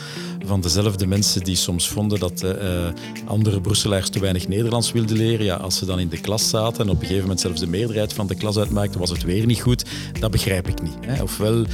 van 0.46 0.60
dezelfde 0.60 1.06
mensen 1.06 1.44
die 1.44 1.56
soms 1.56 1.88
vonden 1.88 2.18
dat 2.18 2.42
uh, 2.42 2.52
andere 3.24 3.60
Brusselaars 3.60 4.08
te 4.08 4.20
weinig 4.20 4.48
Nederlands 4.48 4.92
wilden 4.92 5.16
leren. 5.16 5.44
Ja, 5.44 5.56
als 5.56 5.76
ze 5.76 5.86
dan 5.86 5.98
in 5.98 6.08
de 6.08 6.20
klas 6.20 6.48
zaten 6.48 6.84
en 6.84 6.90
op 6.90 6.94
een 6.94 7.00
gegeven 7.00 7.22
moment 7.22 7.40
zelfs 7.40 7.60
de 7.60 7.66
meerderheid 7.66 8.12
van 8.12 8.26
de 8.26 8.34
klas 8.34 8.58
uitmaakte, 8.58 8.98
was 8.98 9.10
het 9.10 9.22
weer 9.22 9.46
niet 9.46 9.60
goed. 9.60 9.84
Dat 10.20 10.30
begrijp 10.30 10.68
ik 10.68 10.82
niet. 10.82 10.96
Hè. 11.00 11.22
Ofwel 11.22 11.64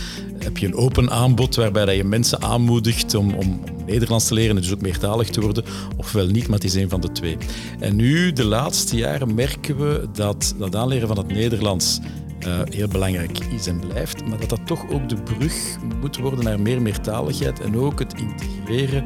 heb 0.46 0.58
je 0.58 0.66
een 0.66 0.74
open 0.74 1.10
aanbod 1.10 1.54
waarbij 1.54 1.96
je 1.96 2.04
mensen 2.04 2.42
aanmoedigt 2.42 3.14
om, 3.14 3.34
om 3.34 3.60
Nederlands 3.86 4.26
te 4.26 4.34
leren 4.34 4.56
en 4.56 4.62
dus 4.62 4.72
ook 4.72 4.80
meertalig 4.80 5.28
te 5.28 5.40
worden, 5.40 5.64
ofwel 5.96 6.26
niet, 6.26 6.46
maar 6.46 6.58
het 6.58 6.64
is 6.64 6.74
een 6.74 6.88
van 6.88 7.00
de 7.00 7.12
twee. 7.12 7.36
En 7.78 7.96
nu, 7.96 8.32
de 8.32 8.44
laatste 8.44 8.96
jaren, 8.96 9.34
merken 9.34 9.76
we 9.76 10.08
dat 10.12 10.54
dat 10.58 10.76
aanleren 10.76 11.08
van 11.08 11.16
het 11.16 11.28
Nederlands 11.28 12.00
uh, 12.46 12.60
heel 12.64 12.88
belangrijk 12.88 13.38
is 13.38 13.66
en 13.66 13.80
blijft, 13.80 14.26
maar 14.26 14.40
dat 14.40 14.48
dat 14.48 14.66
toch 14.66 14.90
ook 14.90 15.08
de 15.08 15.22
brug 15.22 15.76
moet 16.00 16.16
worden 16.16 16.44
naar 16.44 16.60
meer 16.60 16.82
meertaligheid 16.82 17.60
en 17.60 17.76
ook 17.76 17.98
het 17.98 18.14
integreren 18.14 19.04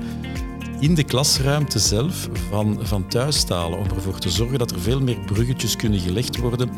in 0.80 0.94
de 0.94 1.04
klasruimte 1.04 1.78
zelf 1.78 2.28
van, 2.50 2.78
van 2.82 3.08
thuistalen, 3.08 3.78
om 3.78 3.86
ervoor 3.94 4.18
te 4.18 4.30
zorgen 4.30 4.58
dat 4.58 4.70
er 4.70 4.80
veel 4.80 5.00
meer 5.00 5.18
bruggetjes 5.26 5.76
kunnen 5.76 6.00
gelegd 6.00 6.36
worden 6.36 6.70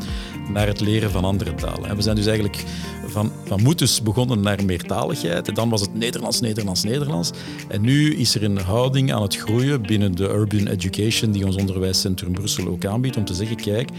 naar 0.49 0.67
het 0.67 0.79
leren 0.79 1.11
van 1.11 1.25
andere 1.25 1.55
talen. 1.55 1.89
En 1.89 1.95
we 1.95 2.01
zijn 2.01 2.15
dus 2.15 2.25
eigenlijk 2.25 2.63
van, 3.07 3.31
van 3.45 3.61
moetes 3.61 4.01
begonnen 4.01 4.39
naar 4.39 4.65
meertaligheid. 4.65 5.47
En 5.47 5.53
dan 5.53 5.69
was 5.69 5.81
het 5.81 5.93
Nederlands, 5.95 6.39
Nederlands, 6.39 6.83
Nederlands. 6.83 7.31
En 7.67 7.81
nu 7.81 8.15
is 8.15 8.35
er 8.35 8.43
een 8.43 8.57
houding 8.57 9.13
aan 9.13 9.21
het 9.21 9.35
groeien 9.35 9.81
binnen 9.81 10.15
de 10.15 10.29
urban 10.29 10.67
education 10.67 11.31
die 11.31 11.45
ons 11.45 11.55
onderwijscentrum 11.55 12.31
Brussel 12.31 12.67
ook 12.67 12.85
aanbiedt, 12.85 13.17
om 13.17 13.25
te 13.25 13.33
zeggen, 13.33 13.55
kijk, 13.55 13.89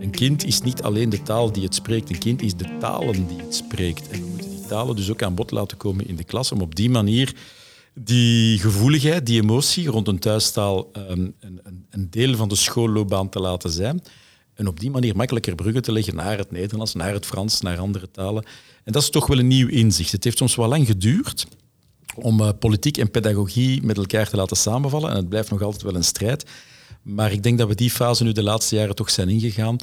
een 0.00 0.10
kind 0.10 0.44
is 0.44 0.60
niet 0.60 0.82
alleen 0.82 1.10
de 1.10 1.22
taal 1.22 1.52
die 1.52 1.62
het 1.62 1.74
spreekt, 1.74 2.10
een 2.10 2.18
kind 2.18 2.42
is 2.42 2.54
de 2.54 2.76
talen 2.80 3.26
die 3.26 3.38
het 3.38 3.54
spreekt. 3.54 4.08
En 4.08 4.20
we 4.20 4.26
moeten 4.26 4.50
die 4.50 4.66
talen 4.66 4.96
dus 4.96 5.10
ook 5.10 5.22
aan 5.22 5.34
bod 5.34 5.50
laten 5.50 5.76
komen 5.76 6.08
in 6.08 6.16
de 6.16 6.24
klas, 6.24 6.52
om 6.52 6.60
op 6.60 6.74
die 6.74 6.90
manier 6.90 7.34
die 8.00 8.58
gevoeligheid, 8.58 9.26
die 9.26 9.42
emotie 9.42 9.88
rond 9.88 10.08
een 10.08 10.18
thuistaal 10.18 10.90
um, 10.96 11.34
een, 11.40 11.60
een, 11.90 12.10
deel 12.10 12.36
van 12.36 12.48
de 12.48 12.54
schoolloopbaan 12.54 13.28
te 13.28 13.40
laten 13.40 13.70
zijn. 13.70 14.02
En 14.54 14.66
op 14.66 14.80
die 14.80 14.90
manier 14.90 15.16
makkelijker 15.16 15.54
bruggen 15.54 15.82
te 15.82 15.92
leggen 15.92 16.14
naar 16.14 16.38
het 16.38 16.50
Nederlands, 16.50 16.94
naar 16.94 17.12
het 17.12 17.26
Frans, 17.26 17.60
naar 17.60 17.78
andere 17.78 18.10
talen. 18.10 18.44
En 18.84 18.92
dat 18.92 19.02
is 19.02 19.10
toch 19.10 19.26
wel 19.26 19.38
een 19.38 19.46
nieuw 19.46 19.68
inzicht. 19.68 20.12
Het 20.12 20.24
heeft 20.24 20.38
soms 20.38 20.54
wel 20.54 20.68
lang 20.68 20.86
geduurd 20.86 21.46
om 22.14 22.40
uh, 22.40 22.48
politiek 22.58 22.96
en 22.96 23.10
pedagogie 23.10 23.82
met 23.82 23.96
elkaar 23.96 24.28
te 24.28 24.36
laten 24.36 24.56
samenvallen. 24.56 25.10
En 25.10 25.16
het 25.16 25.28
blijft 25.28 25.50
nog 25.50 25.62
altijd 25.62 25.82
wel 25.82 25.94
een 25.94 26.04
strijd. 26.04 26.44
Maar 27.02 27.32
ik 27.32 27.42
denk 27.42 27.58
dat 27.58 27.68
we 27.68 27.74
die 27.74 27.90
fase 27.90 28.24
nu 28.24 28.32
de 28.32 28.42
laatste 28.42 28.76
jaren 28.76 28.94
toch 28.94 29.10
zijn 29.10 29.28
ingegaan. 29.28 29.76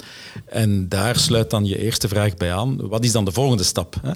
En 0.46 0.88
daar 0.88 1.16
sluit 1.16 1.50
dan 1.50 1.64
je 1.64 1.78
eerste 1.78 2.08
vraag 2.08 2.34
bij 2.34 2.54
aan. 2.54 2.88
Wat 2.88 3.04
is 3.04 3.12
dan 3.12 3.24
de 3.24 3.32
volgende 3.32 3.64
stap? 3.64 3.96
Hè? 4.02 4.10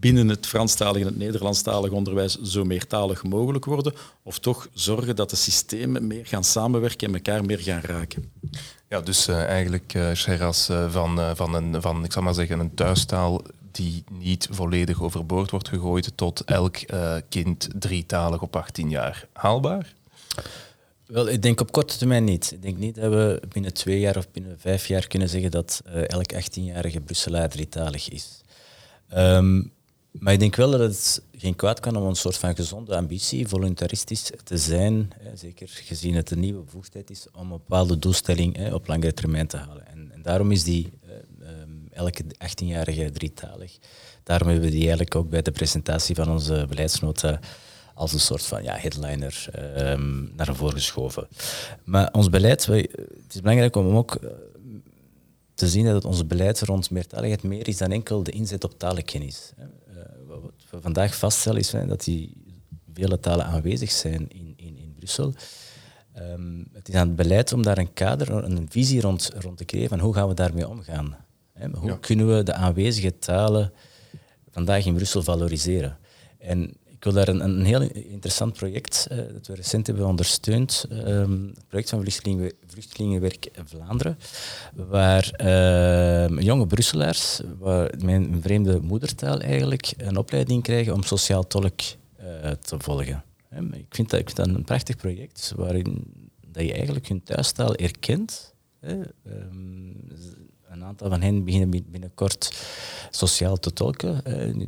Binnen 0.00 0.28
het 0.28 0.46
Franstalig 0.46 1.00
en 1.00 1.06
het 1.06 1.18
Nederlandstalig 1.18 1.90
onderwijs 1.90 2.40
zo 2.40 2.64
meertalig 2.64 3.22
mogelijk 3.22 3.64
worden? 3.64 3.94
Of 4.22 4.38
toch 4.38 4.68
zorgen 4.72 5.16
dat 5.16 5.30
de 5.30 5.36
systemen 5.36 6.06
meer 6.06 6.26
gaan 6.26 6.44
samenwerken 6.44 7.08
en 7.08 7.14
elkaar 7.14 7.44
meer 7.44 7.58
gaan 7.58 7.80
raken? 7.80 8.30
Ja, 8.88 9.00
dus 9.00 9.28
uh, 9.28 9.44
eigenlijk, 9.44 9.94
uh, 9.94 10.12
Sheras, 10.12 10.70
uh, 10.70 10.90
van, 10.90 11.36
van, 11.36 11.54
een, 11.54 11.82
van, 11.82 12.04
ik 12.04 12.12
zal 12.12 12.22
maar 12.22 12.34
zeggen, 12.34 12.58
een 12.58 12.74
thuistaal 12.74 13.42
die 13.72 14.04
niet 14.10 14.48
volledig 14.50 15.02
overboord 15.02 15.50
wordt 15.50 15.68
gegooid 15.68 16.12
tot 16.14 16.44
elk 16.44 16.76
kind 17.28 17.68
drietalig 17.74 18.42
op 18.42 18.56
18 18.56 18.90
jaar. 18.90 19.28
Haalbaar? 19.32 19.94
Wel, 21.06 21.28
ik 21.28 21.42
denk 21.42 21.60
op 21.60 21.72
korte 21.72 21.96
termijn 21.96 22.24
niet. 22.24 22.52
Ik 22.52 22.62
denk 22.62 22.78
niet 22.78 22.94
dat 22.94 23.12
we 23.12 23.40
binnen 23.48 23.74
twee 23.74 24.00
jaar 24.00 24.16
of 24.16 24.30
binnen 24.30 24.56
vijf 24.58 24.86
jaar 24.86 25.06
kunnen 25.06 25.28
zeggen 25.28 25.50
dat 25.50 25.82
uh, 25.86 26.08
elk 26.08 26.32
18-jarige 26.32 27.00
Brusselaar 27.00 27.48
drietalig 27.48 28.10
is. 28.10 28.40
Um, 29.16 29.72
maar 30.10 30.32
ik 30.32 30.38
denk 30.38 30.56
wel 30.56 30.70
dat 30.70 30.80
het 30.80 31.22
geen 31.36 31.56
kwaad 31.56 31.80
kan 31.80 31.96
om 31.96 32.06
een 32.06 32.16
soort 32.16 32.36
van 32.36 32.54
gezonde 32.54 32.96
ambitie, 32.96 33.48
voluntaristisch 33.48 34.30
te 34.44 34.58
zijn, 34.58 35.12
zeker 35.34 35.68
gezien 35.68 36.14
het 36.14 36.30
een 36.30 36.40
nieuwe 36.40 36.62
bevoegdheid 36.62 37.10
is, 37.10 37.26
om 37.32 37.40
een 37.40 37.48
bepaalde 37.48 37.98
doelstelling 37.98 38.72
op 38.72 38.86
langere 38.86 39.14
termijn 39.14 39.46
te 39.46 39.56
halen. 39.56 39.86
En, 39.86 40.10
en 40.12 40.22
daarom 40.22 40.52
is 40.52 40.64
die 40.64 40.92
uh, 41.04 41.60
um, 41.60 41.88
elke 41.92 42.24
18-jarige 42.24 43.10
drietalig. 43.10 43.78
Daarom 44.22 44.48
hebben 44.48 44.66
we 44.66 44.70
die 44.70 44.80
eigenlijk 44.80 45.14
ook 45.14 45.28
bij 45.28 45.42
de 45.42 45.50
presentatie 45.50 46.14
van 46.14 46.30
onze 46.30 46.66
beleidsnota 46.68 47.40
als 47.94 48.12
een 48.12 48.20
soort 48.20 48.42
van 48.42 48.62
ja, 48.62 48.76
headliner 48.76 49.48
um, 49.78 50.32
naar 50.36 50.54
voren 50.54 50.72
geschoven. 50.72 51.28
Maar 51.84 52.12
ons 52.12 52.30
beleid, 52.30 52.66
het 52.66 53.34
is 53.34 53.40
belangrijk 53.40 53.76
om 53.76 53.96
ook 53.96 54.14
eh, 54.14 54.30
te 55.54 55.68
zien 55.68 55.84
dat 55.84 56.04
ons 56.04 56.26
beleid 56.26 56.60
rond 56.60 56.90
meertaligheid 56.90 57.42
meer 57.42 57.68
is 57.68 57.76
dan 57.76 57.92
enkel 57.92 58.22
de 58.22 58.30
inzet 58.30 58.64
op 58.64 58.78
talenkennis. 58.78 59.52
We 60.70 60.80
vandaag 60.80 61.16
vaststellen 61.16 61.60
is 61.60 61.70
dat 61.70 62.04
die 62.04 62.32
vele 62.92 63.20
talen 63.20 63.46
aanwezig 63.46 63.90
zijn 63.90 64.28
in, 64.28 64.52
in, 64.56 64.76
in 64.76 64.94
Brussel. 64.98 65.34
Um, 66.18 66.68
het 66.72 66.88
is 66.88 66.94
aan 66.94 67.06
het 67.06 67.16
beleid 67.16 67.52
om 67.52 67.62
daar 67.62 67.78
een 67.78 67.92
kader, 67.92 68.44
een 68.44 68.66
visie 68.70 69.00
rond, 69.00 69.30
rond 69.38 69.56
te 69.56 69.64
creëren 69.64 69.88
van 69.88 69.98
hoe 69.98 70.14
gaan 70.14 70.28
we 70.28 70.34
daarmee 70.34 70.68
omgaan. 70.68 71.16
Hè? 71.52 71.68
Hoe 71.68 71.98
kunnen 71.98 72.36
we 72.36 72.42
de 72.42 72.52
aanwezige 72.52 73.18
talen 73.18 73.72
vandaag 74.50 74.86
in 74.86 74.94
Brussel 74.94 75.22
valoriseren? 75.22 75.98
En 76.38 76.76
ik 76.98 77.04
wil 77.04 77.12
daar 77.12 77.28
een, 77.28 77.40
een 77.40 77.64
heel 77.64 77.80
interessant 77.92 78.52
project 78.52 79.08
uh, 79.12 79.18
dat 79.32 79.46
we 79.46 79.54
recent 79.54 79.86
hebben 79.86 80.06
ondersteund. 80.06 80.86
Um, 80.90 81.52
het 81.54 81.68
project 81.68 81.88
van 81.88 82.00
Vluchtelingen, 82.00 82.52
Vluchtelingenwerk 82.66 83.48
Vlaanderen, 83.64 84.18
waar 84.74 85.32
uh, 85.42 86.40
jonge 86.40 86.66
Brusselaars, 86.66 87.40
waar 87.58 87.94
een 87.98 88.38
vreemde 88.42 88.80
moedertaal 88.80 89.40
eigenlijk, 89.40 89.92
een 89.96 90.16
opleiding 90.16 90.62
krijgen 90.62 90.94
om 90.94 91.02
sociaal 91.02 91.46
tolk 91.46 91.80
uh, 92.20 92.50
te 92.50 92.78
volgen. 92.78 93.24
Ik, 93.72 93.94
vind 93.94 94.10
dat, 94.10 94.20
ik 94.20 94.30
vind 94.30 94.36
dat 94.36 94.48
een 94.48 94.64
prachtig 94.64 94.96
project 94.96 95.52
waarin 95.56 96.04
dat 96.46 96.64
je 96.64 96.72
eigenlijk 96.72 97.08
hun 97.08 97.22
thuistaal 97.22 97.74
erkent. 97.74 98.54
Um, 98.80 99.96
een 100.70 100.84
aantal 100.84 101.08
van 101.08 101.22
hen 101.22 101.44
beginnen 101.44 101.84
binnenkort 101.90 102.56
sociaal 103.10 103.56
te 103.56 103.72
tolken. 103.72 104.20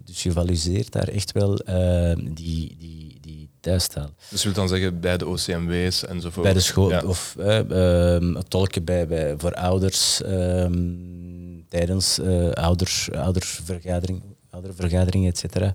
Dus 0.05 0.23
je 0.23 0.33
valiseert 0.33 0.93
daar 0.93 1.09
echt 1.09 1.33
wel 1.33 1.61
uh, 1.69 2.13
die, 2.35 2.77
die, 2.79 3.19
die 3.21 3.49
thuistaal. 3.61 4.11
Dus 4.29 4.39
je 4.39 4.45
wilt 4.45 4.55
dan 4.55 4.69
zeggen 4.69 5.01
bij 5.01 5.17
de 5.17 5.27
OCMW's 5.27 6.07
enzovoort? 6.07 6.45
Bij 6.45 6.53
de 6.53 6.61
school, 6.61 6.91
ja. 6.91 7.03
of 7.03 7.37
uh, 7.39 8.37
tolken 8.49 8.85
bij, 8.85 9.07
bij, 9.07 9.35
voor 9.39 9.55
ouders 9.55 10.21
um, 10.25 11.65
tijdens 11.69 12.21
ouder, 12.53 13.09
oudervergadering, 13.13 14.23
oudervergaderingen, 14.51 15.31
et 15.31 15.39
cetera. 15.39 15.75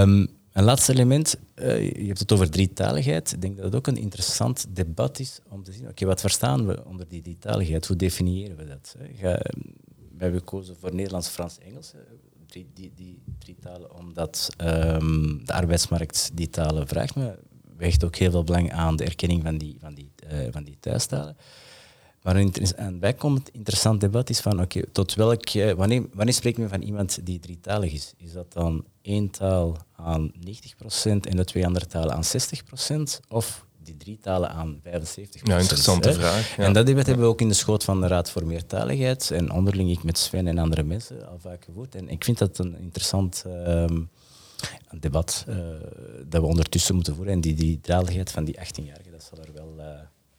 Um, 0.00 0.28
een 0.54 0.64
laatste 0.64 0.92
element, 0.92 1.36
uh, 1.56 1.92
je 1.92 2.06
hebt 2.06 2.18
het 2.18 2.32
over 2.32 2.50
drietaligheid. 2.50 3.32
Ik 3.32 3.40
denk 3.40 3.56
dat 3.56 3.64
het 3.64 3.74
ook 3.74 3.86
een 3.86 3.96
interessant 3.96 4.66
debat 4.68 5.18
is 5.18 5.40
om 5.48 5.62
te 5.62 5.72
zien, 5.72 5.88
oké, 5.88 6.06
wat 6.06 6.20
verstaan 6.20 6.66
we 6.66 6.84
onder 6.84 7.08
die 7.08 7.22
drietaligheid? 7.22 7.86
Hoe 7.86 7.96
definiëren 7.96 8.56
we 8.56 8.66
dat? 8.66 8.96
Ga, 9.16 9.40
we 9.94 10.18
hebben 10.18 10.38
gekozen 10.38 10.76
voor 10.80 10.94
Nederlands, 10.94 11.28
Frans, 11.28 11.58
Engels. 11.58 11.92
Drie, 12.46 12.66
die, 12.74 12.92
die 12.94 13.22
drie 13.38 13.56
talen, 13.60 13.96
omdat 13.96 14.48
um, 14.58 15.44
de 15.44 15.52
arbeidsmarkt 15.52 16.30
die 16.34 16.50
talen 16.50 16.88
vraagt. 16.88 17.14
Maar 17.14 17.36
we 17.76 17.84
hechten 17.84 18.06
ook 18.06 18.16
heel 18.16 18.30
veel 18.30 18.44
belang 18.44 18.72
aan 18.72 18.96
de 18.96 19.04
erkenning 19.04 19.42
van 19.42 19.58
die, 19.58 19.76
van 19.80 19.94
die, 19.94 20.10
uh, 20.32 20.46
van 20.50 20.64
die 20.64 20.76
thuistalen. 20.80 21.36
Maar 22.22 22.36
een 22.36 22.98
bijkomend 22.98 23.48
interessant 23.48 24.00
debat 24.00 24.30
is 24.30 24.40
van, 24.40 24.60
oké, 24.60 24.82
tot 24.92 25.14
welk, 25.14 25.50
wanneer, 25.76 26.06
wanneer 26.12 26.34
spreekt 26.34 26.58
men 26.58 26.68
van 26.68 26.82
iemand 26.82 27.26
die 27.26 27.40
drietalig 27.40 27.92
is? 27.92 28.14
Is 28.16 28.32
dat 28.32 28.52
dan 28.52 28.84
één 29.04 29.30
taal 29.30 29.76
aan 29.96 30.32
90% 30.32 30.40
en 31.04 31.36
de 31.36 31.44
twee 31.44 31.66
andere 31.66 31.86
talen 31.86 32.14
aan 32.14 32.24
60%? 32.24 33.26
Of 33.28 33.66
die 33.82 33.96
drie 33.96 34.18
talen 34.20 34.50
aan 34.50 34.80
75%? 34.80 34.82
Ja, 35.42 35.58
interessante 35.58 36.12
vraag. 36.12 36.56
Ja. 36.56 36.64
En 36.64 36.72
dat 36.72 36.86
debat 36.86 37.06
hebben 37.06 37.24
we 37.24 37.30
ook 37.30 37.40
in 37.40 37.48
de 37.48 37.54
schoot 37.54 37.84
van 37.84 38.00
de 38.00 38.06
Raad 38.06 38.30
voor 38.30 38.46
Meertaligheid 38.46 39.30
en 39.30 39.50
onderling 39.50 39.90
ik 39.90 40.02
met 40.02 40.18
Sven 40.18 40.46
en 40.46 40.58
andere 40.58 40.82
mensen 40.82 41.28
al 41.28 41.38
vaak 41.38 41.64
gevoerd. 41.64 41.94
En 41.94 42.08
ik 42.08 42.24
vind 42.24 42.38
dat 42.38 42.58
een 42.58 42.78
interessant 42.78 43.44
um, 43.46 44.10
een 44.88 45.00
debat 45.00 45.44
uh, 45.48 45.56
dat 46.28 46.40
we 46.40 46.46
ondertussen 46.46 46.94
moeten 46.94 47.14
voeren. 47.14 47.32
En 47.32 47.40
die, 47.40 47.54
die 47.54 47.80
dradigheid 47.80 48.30
van 48.30 48.44
die 48.44 48.58
18-jarigen, 48.58 49.10
dat 49.10 49.28
zal 49.30 49.44
er 49.44 49.53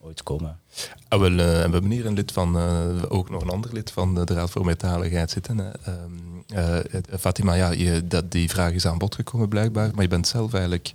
ooit 0.06 0.24
komen. 0.24 0.60
Ah, 1.08 1.20
wel, 1.20 1.32
uh, 1.32 1.38
we 1.38 1.44
hebben 1.44 1.92
hier 1.92 2.06
een 2.06 2.14
lid 2.14 2.32
van, 2.32 2.58
uh, 2.58 3.04
ook 3.08 3.30
nog 3.30 3.42
een 3.42 3.50
ander 3.50 3.74
lid 3.74 3.92
van 3.92 4.16
de 4.26 4.34
Raad 4.34 4.52
voor 4.52 4.66
Meertaligheid 4.66 5.32
zitten. 5.32 5.72
Uh, 6.54 6.78
Fatima, 7.20 7.54
ja, 7.54 7.72
je, 7.72 8.08
dat, 8.08 8.32
die 8.32 8.50
vraag 8.50 8.72
is 8.72 8.86
aan 8.86 8.98
bod 8.98 9.16
gekomen 9.16 9.50
blijkbaar, 9.50 9.92
maar 9.94 10.02
je 10.02 10.10
bent 10.10 10.28
zelf 10.28 10.54
eigenlijk... 10.54 10.94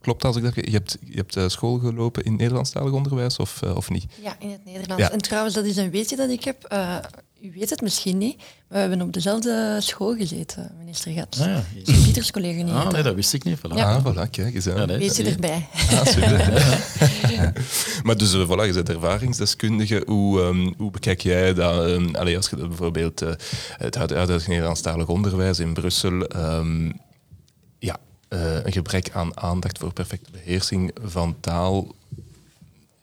klopt 0.00 0.24
als 0.24 0.36
ik 0.36 0.42
dat... 0.42 0.54
Je 0.54 0.70
hebt, 0.70 0.98
je 1.00 1.24
hebt 1.26 1.52
school 1.52 1.78
gelopen 1.78 2.24
in 2.24 2.36
Nederlandstalig 2.36 2.92
onderwijs 2.92 3.36
of, 3.36 3.62
of 3.62 3.90
niet? 3.90 4.06
Ja, 4.22 4.36
in 4.38 4.50
het 4.50 4.64
Nederlands. 4.64 5.02
Ja. 5.02 5.10
En 5.10 5.18
trouwens, 5.18 5.54
dat 5.54 5.64
is 5.64 5.76
een 5.76 5.90
weetje 5.90 6.16
dat 6.16 6.30
ik 6.30 6.44
heb 6.44 6.74
u 7.42 7.52
weet 7.54 7.70
het 7.70 7.80
misschien 7.80 8.18
niet, 8.18 8.36
maar 8.36 8.46
we 8.68 8.78
hebben 8.78 9.00
op 9.02 9.12
dezelfde 9.12 9.76
school 9.80 10.14
gezeten, 10.16 10.74
minister 10.78 11.12
Gats. 11.12 11.40
Ah, 11.40 11.46
ja. 11.46 11.62
Sint-Pieters 11.82 12.30
College 12.30 12.62
niet. 12.62 12.74
Ah, 12.74 12.90
nee, 12.90 13.02
dat 13.02 13.14
wist 13.14 13.32
ik 13.32 13.44
niet. 13.44 13.58
Voilà. 13.58 13.74
Ja. 13.74 13.94
Ah, 13.94 14.06
voilà, 14.06 14.30
kijk 14.30 14.54
eens. 14.54 14.64
hè. 14.64 14.72
Ja, 14.72 14.84
nee. 14.84 14.98
Weet 14.98 15.16
je 15.16 15.24
erbij? 15.24 15.66
Ah, 15.90 16.06
super. 16.06 16.38
maar 18.04 18.16
dus, 18.16 18.34
eh, 18.34 18.44
voilà, 18.44 18.66
je 18.66 18.72
bent 18.72 18.88
ervaringsdeskundige. 18.88 20.02
Hoe, 20.06 20.42
ehm, 20.42 20.72
hoe 20.76 20.90
bekijk 20.90 21.20
jij 21.20 21.54
dat? 21.54 22.14
allee, 22.16 22.36
als 22.36 22.50
je 22.50 22.56
dat 22.56 22.68
bijvoorbeeld 22.68 23.22
uh, 23.22 23.30
het 23.76 23.94
huidige 23.94 24.48
Nederlandstalig 24.48 25.06
onderwijs 25.06 25.58
in 25.58 25.72
Brussel... 25.72 26.26
ehm, 26.26 26.90
ja, 27.78 27.96
uh, 28.28 28.64
een 28.64 28.72
gebrek 28.72 29.10
aan 29.12 29.40
aandacht 29.40 29.78
voor 29.78 29.92
perfecte 29.92 30.30
beheersing 30.30 30.90
van 31.02 31.36
taal 31.40 31.94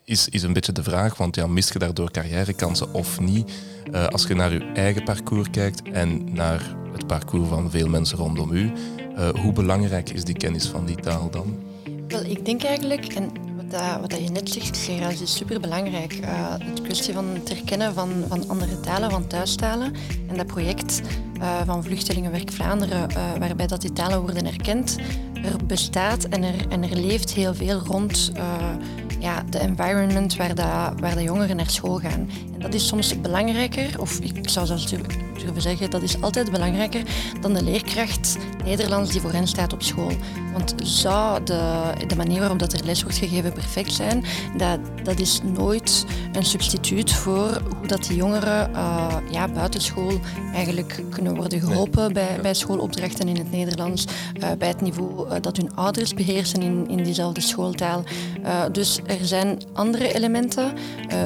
is, 0.08 0.28
is 0.28 0.42
een 0.42 0.52
beetje 0.52 0.72
de 0.72 0.82
vraag. 0.82 1.16
Want 1.16 1.36
ja, 1.36 1.46
mist 1.46 1.72
je 1.72 1.78
daardoor 1.78 2.10
carrièrekansen 2.10 2.94
of 2.94 3.20
niet? 3.20 3.52
Uh, 3.92 4.06
als 4.06 4.26
je 4.26 4.34
naar 4.34 4.52
je 4.52 4.72
eigen 4.74 5.04
parcours 5.04 5.50
kijkt 5.50 5.82
en 5.82 6.32
naar 6.32 6.76
het 6.92 7.06
parcours 7.06 7.48
van 7.48 7.70
veel 7.70 7.88
mensen 7.88 8.18
rondom 8.18 8.52
u, 8.52 8.72
uh, 9.18 9.28
hoe 9.28 9.52
belangrijk 9.52 10.10
is 10.10 10.24
die 10.24 10.36
kennis 10.36 10.66
van 10.66 10.86
die 10.86 10.96
taal 10.96 11.30
dan? 11.30 11.56
Wel, 12.08 12.24
ik 12.24 12.44
denk 12.44 12.62
eigenlijk, 12.62 13.04
en 13.04 13.30
dat, 13.68 14.00
wat 14.00 14.10
dat 14.10 14.22
je 14.22 14.30
net 14.30 14.50
zegt, 14.50 14.76
Gerard, 14.76 15.20
is 15.20 15.36
superbelangrijk. 15.36 16.18
Uh, 16.20 16.54
het 16.58 16.82
kwestie 16.82 17.14
van 17.14 17.24
het 17.26 17.48
herkennen 17.48 17.94
van, 17.94 18.24
van 18.28 18.48
andere 18.48 18.80
talen, 18.80 19.10
van 19.10 19.26
thuistalen. 19.26 19.92
En 20.28 20.36
dat 20.36 20.46
project 20.46 21.02
uh, 21.40 21.60
van 21.64 21.84
Vluchtelingenwerk 21.84 22.52
Vlaanderen, 22.52 23.08
waarbij 23.38 23.66
dat 23.66 23.80
die 23.80 23.92
talen 23.92 24.20
worden 24.20 24.46
erkend, 24.46 24.96
er 25.34 25.66
bestaat 25.66 26.24
en 26.24 26.42
er, 26.42 26.68
er 26.68 26.96
leeft 26.96 27.32
heel 27.32 27.54
veel 27.54 27.78
rond 27.78 28.32
ja, 29.18 29.42
de 29.50 29.58
environment 29.58 30.36
waar, 30.36 30.54
waar 31.00 31.14
de 31.14 31.22
jongeren 31.22 31.56
naar 31.56 31.70
school 31.70 31.98
gaan. 31.98 32.28
En 32.58 32.64
dat 32.64 32.74
is 32.74 32.86
soms 32.86 33.20
belangrijker, 33.20 34.00
of 34.00 34.18
ik 34.20 34.48
zou 34.48 34.66
zelfs 34.66 34.86
durven 34.86 35.62
zeggen, 35.62 35.90
dat 35.90 36.02
is 36.02 36.20
altijd 36.20 36.50
belangrijker 36.50 37.02
dan 37.40 37.54
de 37.54 37.62
leerkracht 37.62 38.36
Nederlands 38.64 39.10
die 39.10 39.20
voor 39.20 39.32
hen 39.32 39.46
staat 39.46 39.72
op 39.72 39.82
school. 39.82 40.12
Want 40.52 40.74
zou 40.82 41.44
de, 41.44 41.92
de 42.06 42.16
manier 42.16 42.40
waarop 42.40 42.58
dat 42.58 42.72
er 42.72 42.84
les 42.84 43.02
wordt 43.02 43.18
gegeven 43.18 43.52
perfect 43.52 43.92
zijn, 43.92 44.24
dat, 44.56 44.78
dat 45.02 45.20
is 45.20 45.40
nooit 45.42 46.04
een 46.32 46.44
substituut 46.44 47.12
voor 47.12 47.62
hoe 47.78 47.86
dat 47.86 48.04
die 48.04 48.16
jongeren 48.16 48.70
uh, 48.70 49.16
ja, 49.30 49.48
buitenschool 49.48 50.20
eigenlijk 50.54 51.02
kunnen 51.10 51.36
worden 51.36 51.60
geholpen 51.60 52.02
nee. 52.02 52.12
bij, 52.12 52.38
bij 52.42 52.54
schoolopdrachten 52.54 53.28
in 53.28 53.36
het 53.36 53.50
Nederlands, 53.50 54.04
uh, 54.36 54.48
bij 54.58 54.68
het 54.68 54.80
niveau 54.80 55.28
uh, 55.28 55.34
dat 55.40 55.56
hun 55.56 55.74
ouders 55.74 56.14
beheersen 56.14 56.62
in, 56.62 56.88
in 56.88 57.02
diezelfde 57.02 57.40
schooltaal. 57.40 58.02
dus 58.72 59.00
er 59.06 59.26
zijn 59.26 59.58
andere 59.72 60.14
elementen 60.14 60.72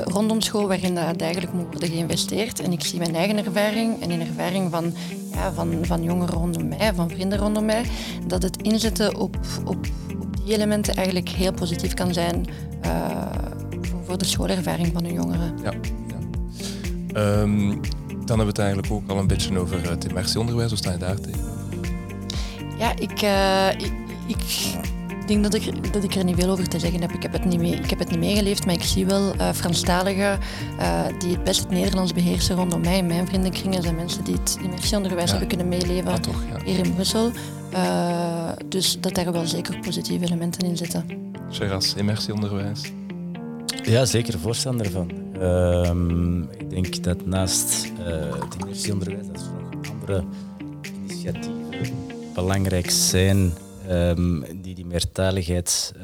rondom 0.04 0.40
school 0.40 0.68
waarin 0.68 0.94
dat 0.94 1.04
eigenlijk 1.22 1.52
moet 1.52 1.70
worden 1.70 1.88
geïnvesteerd. 1.88 2.60
En 2.60 2.72
ik 2.72 2.84
zie 2.84 2.98
mijn 2.98 3.14
eigen 3.14 3.44
ervaring 3.44 4.00
en 4.02 4.10
in 4.10 4.20
ervaring 4.20 4.70
van, 4.70 4.94
ja, 5.32 5.52
van, 5.52 5.78
van 5.82 6.02
jongeren 6.02 6.34
rondom 6.34 6.68
mij, 6.68 6.94
van 6.94 7.10
vrienden 7.10 7.38
rondom 7.38 7.64
mij, 7.64 7.84
dat 8.26 8.42
het 8.42 8.62
inzetten 8.62 9.16
op, 9.16 9.36
op, 9.64 9.86
op 10.18 10.44
die 10.44 10.54
elementen 10.54 10.94
eigenlijk 10.94 11.28
heel 11.28 11.52
positief 11.52 11.94
kan 11.94 12.12
zijn 12.12 12.46
uh, 12.84 13.06
voor 14.04 14.18
de 14.18 14.24
schoolervaring 14.24 14.92
van 14.92 15.02
de 15.02 15.12
jongeren. 15.12 15.54
Ja. 15.62 15.72
ja. 16.06 17.40
Um, 17.40 17.80
dan 18.08 18.38
hebben 18.38 18.54
we 18.54 18.62
het 18.62 18.72
eigenlijk 18.72 18.92
ook 18.92 19.10
al 19.10 19.18
een 19.18 19.26
beetje 19.26 19.58
over 19.58 19.90
het 19.90 20.04
immersieonderwijs. 20.04 20.68
Hoe 20.68 20.78
sta 20.78 20.92
je 20.92 20.98
daar 20.98 21.20
tegen? 21.20 21.44
Ja, 22.78 22.96
ik, 22.96 23.22
uh, 23.22 23.68
ik, 23.68 23.92
ik 24.26 24.36
ik 24.36 25.01
denk 25.32 25.52
dat 25.52 25.54
ik, 25.54 25.92
dat 25.92 26.04
ik 26.04 26.14
er 26.14 26.24
niet 26.24 26.36
veel 26.38 26.50
over 26.50 26.68
te 26.68 26.78
zeggen 26.78 27.00
heb. 27.00 27.12
Ik 27.12 27.22
heb 27.22 27.32
het 27.32 27.44
niet, 27.44 27.60
mee, 27.60 27.74
ik 27.74 27.90
heb 27.90 27.98
het 27.98 28.10
niet 28.10 28.18
meegeleefd, 28.18 28.66
maar 28.66 28.74
ik 28.74 28.82
zie 28.82 29.06
wel 29.06 29.34
uh, 29.34 29.52
Franstaligen 29.52 30.38
uh, 30.78 31.00
die 31.18 31.32
het 31.32 31.44
best 31.44 31.60
het 31.60 31.70
Nederlands 31.70 32.12
beheersen 32.12 32.56
rondom 32.56 32.80
mij. 32.80 32.98
In 32.98 33.06
mijn 33.06 33.26
vriendenkringen 33.26 33.82
zijn 33.82 33.94
mensen 33.94 34.24
die 34.24 34.34
het 34.34 34.58
immersieonderwijs 34.62 35.30
ja. 35.30 35.30
hebben 35.30 35.48
kunnen 35.48 35.68
meeleven 35.68 36.10
ja, 36.10 36.18
toch, 36.18 36.42
ja. 36.50 36.64
hier 36.64 36.84
in 36.84 36.94
Brussel. 36.94 37.30
Uh, 37.72 38.48
dus 38.68 39.00
dat 39.00 39.14
daar 39.14 39.32
wel 39.32 39.46
zeker 39.46 39.78
positieve 39.78 40.24
elementen 40.24 40.68
in 40.68 40.76
zitten. 40.76 41.04
Geras, 41.50 41.94
immersieonderwijs? 41.94 42.92
Ja, 43.82 44.04
zeker 44.04 44.38
voorstander 44.38 44.90
van. 44.90 45.10
Um, 45.42 46.50
ik 46.50 46.70
denk 46.70 47.02
dat 47.02 47.26
naast 47.26 47.90
het 47.98 48.54
immersieonderwijs 48.60 49.26
dat 49.26 49.36
er 49.36 49.76
nog 49.76 49.90
andere 49.90 50.24
initiatieven 51.06 51.94
belangrijk 52.34 52.90
zijn 52.90 53.52
Um, 53.92 54.62
die 54.62 54.74
die 54.74 54.86
meertaligheid 54.86 55.92
uh, 55.96 56.02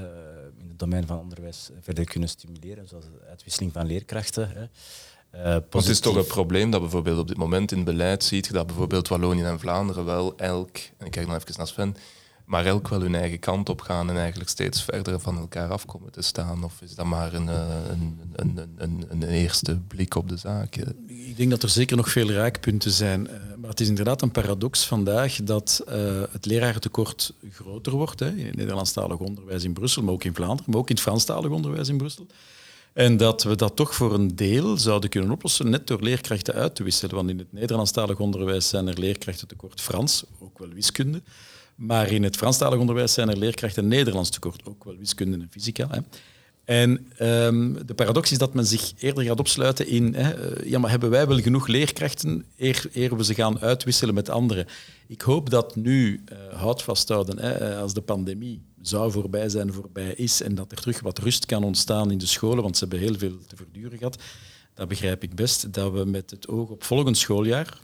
in 0.59 0.69
het 0.69 0.79
domein 0.79 1.07
van 1.07 1.19
onderwijs 1.19 1.71
verder 1.81 2.05
kunnen 2.05 2.29
stimuleren, 2.29 2.89
zoals 2.89 3.05
de 3.05 3.27
uitwisseling 3.29 3.73
van 3.73 3.87
leerkrachten. 3.87 4.51
Hè. 4.51 4.67
Uh, 5.35 5.63
het 5.71 5.87
is 5.87 6.01
toch 6.01 6.17
een 6.17 6.27
probleem 6.27 6.71
dat 6.71 6.81
bijvoorbeeld 6.81 7.19
op 7.19 7.29
dit 7.29 7.37
moment 7.37 7.73
in 7.73 7.85
beleid 7.85 8.25
ziet 8.25 8.53
dat 8.53 8.67
bijvoorbeeld 8.67 9.09
Wallonië 9.09 9.43
en 9.43 9.61
Vlaanderen 9.61 10.05
wel 10.05 10.37
elk, 10.37 10.77
en 10.97 11.07
ik 11.07 11.11
kijk 11.11 11.27
nog 11.27 11.37
even 11.37 11.55
naar 11.57 11.67
Sven, 11.67 11.97
maar 12.49 12.67
elk 12.67 12.89
wel 12.89 13.01
hun 13.01 13.15
eigen 13.15 13.39
kant 13.39 13.69
op 13.69 13.81
gaan 13.81 14.11
en 14.11 14.17
eigenlijk 14.17 14.51
steeds 14.51 14.83
verder 14.83 15.21
van 15.21 15.39
elkaar 15.39 15.71
afkomen 15.71 16.13
te 16.13 16.23
staan? 16.23 16.65
Of 16.65 16.83
is 16.83 16.95
dat 16.95 17.07
maar 17.07 17.35
een, 17.35 17.47
een, 17.47 18.19
een, 18.33 18.69
een, 18.77 19.05
een 19.09 19.23
eerste 19.23 19.79
blik 19.89 20.15
op 20.15 20.29
de 20.29 20.37
zaak? 20.37 20.77
Ik 21.07 21.37
denk 21.37 21.51
dat 21.51 21.63
er 21.63 21.69
zeker 21.69 21.97
nog 21.97 22.11
veel 22.11 22.31
raakpunten 22.31 22.91
zijn. 22.91 23.29
Maar 23.57 23.71
het 23.71 23.81
is 23.81 23.89
inderdaad 23.89 24.23
een 24.23 24.31
paradox 24.31 24.87
vandaag 24.87 25.35
dat 25.43 25.85
uh, 25.89 25.95
het 26.31 26.47
lerarentekort 26.47 27.33
groter 27.51 27.93
wordt 27.93 28.21
hè, 28.21 28.31
in 28.31 28.47
het 28.47 28.57
Nederlandstalig 28.57 29.19
onderwijs 29.19 29.65
in 29.65 29.73
Brussel, 29.73 30.03
maar 30.03 30.13
ook 30.13 30.25
in 30.25 30.35
Vlaanderen, 30.35 30.71
maar 30.71 30.81
ook 30.81 30.89
in 30.89 30.95
het 30.95 31.05
Franstalig 31.05 31.51
onderwijs 31.51 31.89
in 31.89 31.97
Brussel. 31.97 32.27
En 32.93 33.17
dat 33.17 33.43
we 33.43 33.57
dat 33.57 33.77
toch 33.77 33.95
voor 33.95 34.15
een 34.15 34.37
deel 34.37 34.77
zouden 34.77 35.11
kunnen 35.11 35.31
oplossen 35.31 35.71
net 35.71 35.87
door 35.87 36.03
leerkrachten 36.03 36.55
uit 36.55 36.75
te 36.75 36.83
wisselen. 36.83 37.15
Want 37.15 37.29
in 37.29 37.39
het 37.39 37.53
Nederlandstalig 37.53 38.19
onderwijs 38.19 38.69
zijn 38.69 38.89
er 38.89 38.99
leerkrachten 38.99 39.49
tekort 39.49 39.81
Frans, 39.81 40.25
ook 40.39 40.59
wel 40.59 40.69
wiskunde. 40.69 41.23
Maar 41.79 42.11
in 42.11 42.23
het 42.23 42.37
Franstalig 42.37 42.79
onderwijs 42.79 43.13
zijn 43.13 43.29
er 43.29 43.37
leerkrachten 43.37 43.89
Nederlands 43.89 44.31
tekort, 44.31 44.63
ook 44.65 44.85
wel 44.85 44.97
wiskunde 44.97 45.37
en 45.37 45.49
fysica. 45.51 45.89
Hè. 45.91 46.01
En 46.65 47.13
um, 47.21 47.87
de 47.87 47.95
paradox 47.95 48.33
is 48.33 48.39
dat 48.39 48.55
men 48.55 48.67
zich 48.67 48.93
eerder 48.99 49.25
gaat 49.25 49.39
opsluiten 49.39 49.87
in, 49.87 50.15
hè, 50.15 50.33
ja, 50.65 50.79
maar 50.79 50.91
hebben 50.91 51.11
wij 51.11 51.27
wel 51.27 51.39
genoeg 51.39 51.67
leerkrachten 51.67 52.45
eer, 52.57 52.85
eer 52.93 53.17
we 53.17 53.25
ze 53.25 53.35
gaan 53.35 53.61
uitwisselen 53.61 54.15
met 54.15 54.29
anderen? 54.29 54.67
Ik 55.07 55.21
hoop 55.21 55.51
dat 55.51 55.77
nu, 55.77 56.25
uh, 56.33 56.59
houd 56.59 56.83
vasthouden, 56.83 57.39
hè, 57.39 57.77
als 57.77 57.95
de 57.95 58.01
pandemie 58.01 58.63
zou 58.83 59.11
voorbij 59.13 59.49
zijn, 59.49 59.73
voorbij 59.73 60.13
is, 60.13 60.43
en 60.43 60.55
dat 60.55 60.73
er 60.73 60.79
terug 60.79 61.01
wat 61.01 61.19
rust 61.19 61.47
kan 61.47 61.65
ontstaan 61.65 62.11
in 62.11 62.19
de 62.19 62.27
scholen, 62.27 62.63
want 62.63 62.77
ze 62.77 62.87
hebben 62.89 63.09
heel 63.09 63.19
veel 63.19 63.39
te 63.47 63.57
verduren 63.57 63.99
gehad, 63.99 64.23
dat 64.75 64.89
begrijp 64.89 65.23
ik 65.23 65.35
best, 65.35 65.73
dat 65.73 65.93
we 65.93 66.05
met 66.05 66.31
het 66.31 66.49
oog 66.49 66.69
op 66.69 66.85
volgend 66.85 67.17
schooljaar 67.17 67.79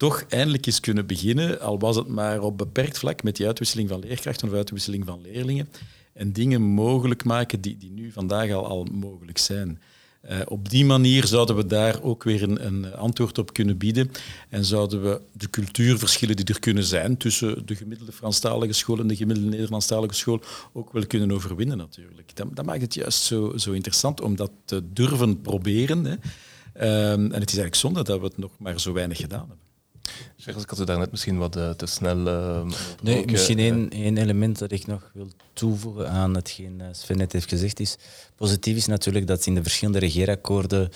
toch 0.00 0.24
eindelijk 0.28 0.66
eens 0.66 0.80
kunnen 0.80 1.06
beginnen, 1.06 1.60
al 1.60 1.78
was 1.78 1.96
het 1.96 2.08
maar 2.08 2.40
op 2.40 2.58
beperkt 2.58 2.98
vlak, 2.98 3.22
met 3.22 3.36
die 3.36 3.46
uitwisseling 3.46 3.88
van 3.88 4.00
leerkrachten 4.00 4.48
of 4.48 4.54
uitwisseling 4.54 5.06
van 5.06 5.20
leerlingen 5.22 5.68
en 6.12 6.32
dingen 6.32 6.62
mogelijk 6.62 7.24
maken 7.24 7.60
die, 7.60 7.76
die 7.78 7.90
nu 7.90 8.12
vandaag 8.12 8.50
al, 8.52 8.66
al 8.66 8.86
mogelijk 8.92 9.38
zijn. 9.38 9.80
Uh, 10.30 10.40
op 10.46 10.68
die 10.68 10.84
manier 10.84 11.26
zouden 11.26 11.56
we 11.56 11.66
daar 11.66 12.02
ook 12.02 12.24
weer 12.24 12.42
een, 12.42 12.66
een, 12.66 12.94
antwoord 12.94 13.38
op 13.38 13.52
kunnen 13.52 13.76
bieden 13.78 14.10
en 14.48 14.64
zouden 14.64 15.02
we 15.02 15.20
de 15.32 15.50
cultuurverschillen 15.50 16.36
die 16.36 16.44
er 16.44 16.60
kunnen 16.60 16.84
zijn 16.84 17.16
tussen 17.16 17.66
de 17.66 17.74
gemiddelde 17.74 18.12
Franstalige 18.12 18.72
school 18.72 18.98
en 18.98 19.06
de 19.06 19.16
gemiddelde 19.16 19.50
Nederlandstalige 19.50 20.14
school 20.14 20.40
ook 20.72 20.92
wel 20.92 21.06
kunnen 21.06 21.32
overwinnen 21.32 21.76
natuurlijk. 21.76 22.36
Dat, 22.36 22.56
dat 22.56 22.64
maakt 22.64 22.82
het 22.82 22.94
juist 22.94 23.22
zo, 23.22 23.52
zo 23.56 23.72
interessant 23.72 24.20
om 24.20 24.36
dat 24.36 24.50
te 24.64 24.82
durven 24.92 25.40
proberen. 25.40 26.04
Hè. 26.04 26.12
Um, 26.12 27.32
en 27.32 27.40
het 27.40 27.50
is 27.50 27.58
eigenlijk 27.58 27.74
zonde 27.74 28.02
dat 28.02 28.20
we 28.20 28.26
het 28.26 28.38
nog 28.38 28.52
maar 28.58 28.80
zo 28.80 28.92
weinig 28.92 29.18
gedaan 29.18 29.48
hebben. 29.48 29.69
Zeg, 30.36 30.56
ik 30.56 30.68
had 30.68 30.78
het 30.78 30.86
daarnet 30.86 31.10
misschien 31.10 31.38
wat 31.38 31.56
uh, 31.56 31.70
te 31.70 31.86
snel... 31.86 32.18
Uh, 32.18 32.72
nee, 33.02 33.18
ook, 33.18 33.30
misschien 33.30 33.58
één, 33.58 33.90
één 33.90 34.16
element 34.16 34.58
dat 34.58 34.72
ik 34.72 34.86
nog 34.86 35.10
wil 35.14 35.28
toevoegen 35.52 36.10
aan 36.10 36.34
hetgeen 36.34 36.82
Sven 36.92 37.16
net 37.16 37.32
heeft 37.32 37.48
gezegd 37.48 37.80
is... 37.80 37.96
Positief 38.36 38.76
is 38.76 38.86
natuurlijk 38.86 39.26
dat 39.26 39.46
in 39.46 39.54
de 39.54 39.62
verschillende 39.62 39.98
regeerakkoorden 39.98 40.90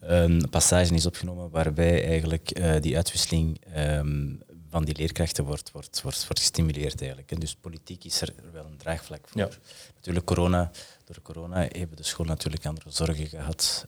een 0.00 0.46
passage 0.50 0.94
is 0.94 1.06
opgenomen 1.06 1.50
waarbij 1.50 2.04
eigenlijk 2.04 2.58
uh, 2.58 2.74
die 2.80 2.96
uitwisseling 2.96 3.60
um, 3.76 4.42
van 4.70 4.84
die 4.84 4.96
leerkrachten 4.96 5.44
wordt, 5.44 5.70
wordt, 5.72 6.02
wordt, 6.02 6.22
wordt 6.22 6.38
gestimuleerd 6.38 7.00
eigenlijk. 7.00 7.30
En 7.30 7.38
dus 7.40 7.54
politiek 7.54 8.04
is 8.04 8.20
er 8.20 8.34
wel 8.52 8.64
een 8.64 8.76
draagvlak 8.76 9.28
voor. 9.28 9.40
Ja. 9.40 9.48
Natuurlijk, 9.94 10.26
corona, 10.26 10.70
door 11.04 11.22
corona 11.22 11.60
hebben 11.60 11.96
de 11.96 12.02
scholen 12.02 12.32
natuurlijk 12.32 12.66
andere 12.66 12.90
zorgen 12.90 13.26
gehad 13.26 13.86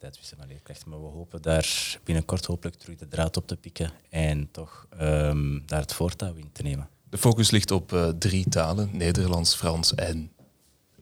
van 0.00 0.46
leerkrachten. 0.48 0.90
Maar 0.90 1.00
we 1.00 1.06
hopen 1.06 1.42
daar 1.42 1.98
binnenkort 2.04 2.46
hopelijk 2.46 2.76
terug 2.76 2.96
de 2.96 3.08
draad 3.08 3.36
op 3.36 3.46
te 3.46 3.56
pikken 3.56 3.90
en 4.10 4.48
toch 4.50 4.86
um, 5.00 5.62
daar 5.66 5.80
het 5.80 5.94
voortouw 5.94 6.34
in 6.34 6.50
te 6.52 6.62
nemen. 6.62 6.88
De 7.10 7.18
focus 7.18 7.50
ligt 7.50 7.70
op 7.70 7.92
uh, 7.92 8.08
drie 8.08 8.48
talen, 8.48 8.90
Nederlands, 8.92 9.54
Frans 9.54 9.94
en 9.94 10.32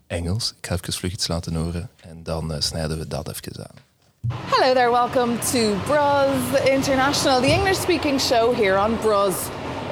Engels. 0.06 0.54
Ik 0.58 0.66
ga 0.66 0.74
even 0.74 0.92
vlug 0.92 1.12
iets 1.12 1.28
laten 1.28 1.54
horen 1.54 1.90
en 2.00 2.22
dan 2.22 2.52
uh, 2.52 2.60
snijden 2.60 2.98
we 2.98 3.08
dat 3.08 3.28
even 3.28 3.66
aan. 3.68 3.76
Hello 4.28 4.74
there, 4.74 4.90
welcome 4.90 5.38
to 5.38 5.76
Bros 5.86 6.60
International, 6.68 7.40
the 7.40 7.46
English-speaking 7.46 8.20
show 8.20 8.54
here 8.54 8.78
on 8.84 8.98
Bros. 8.98 9.34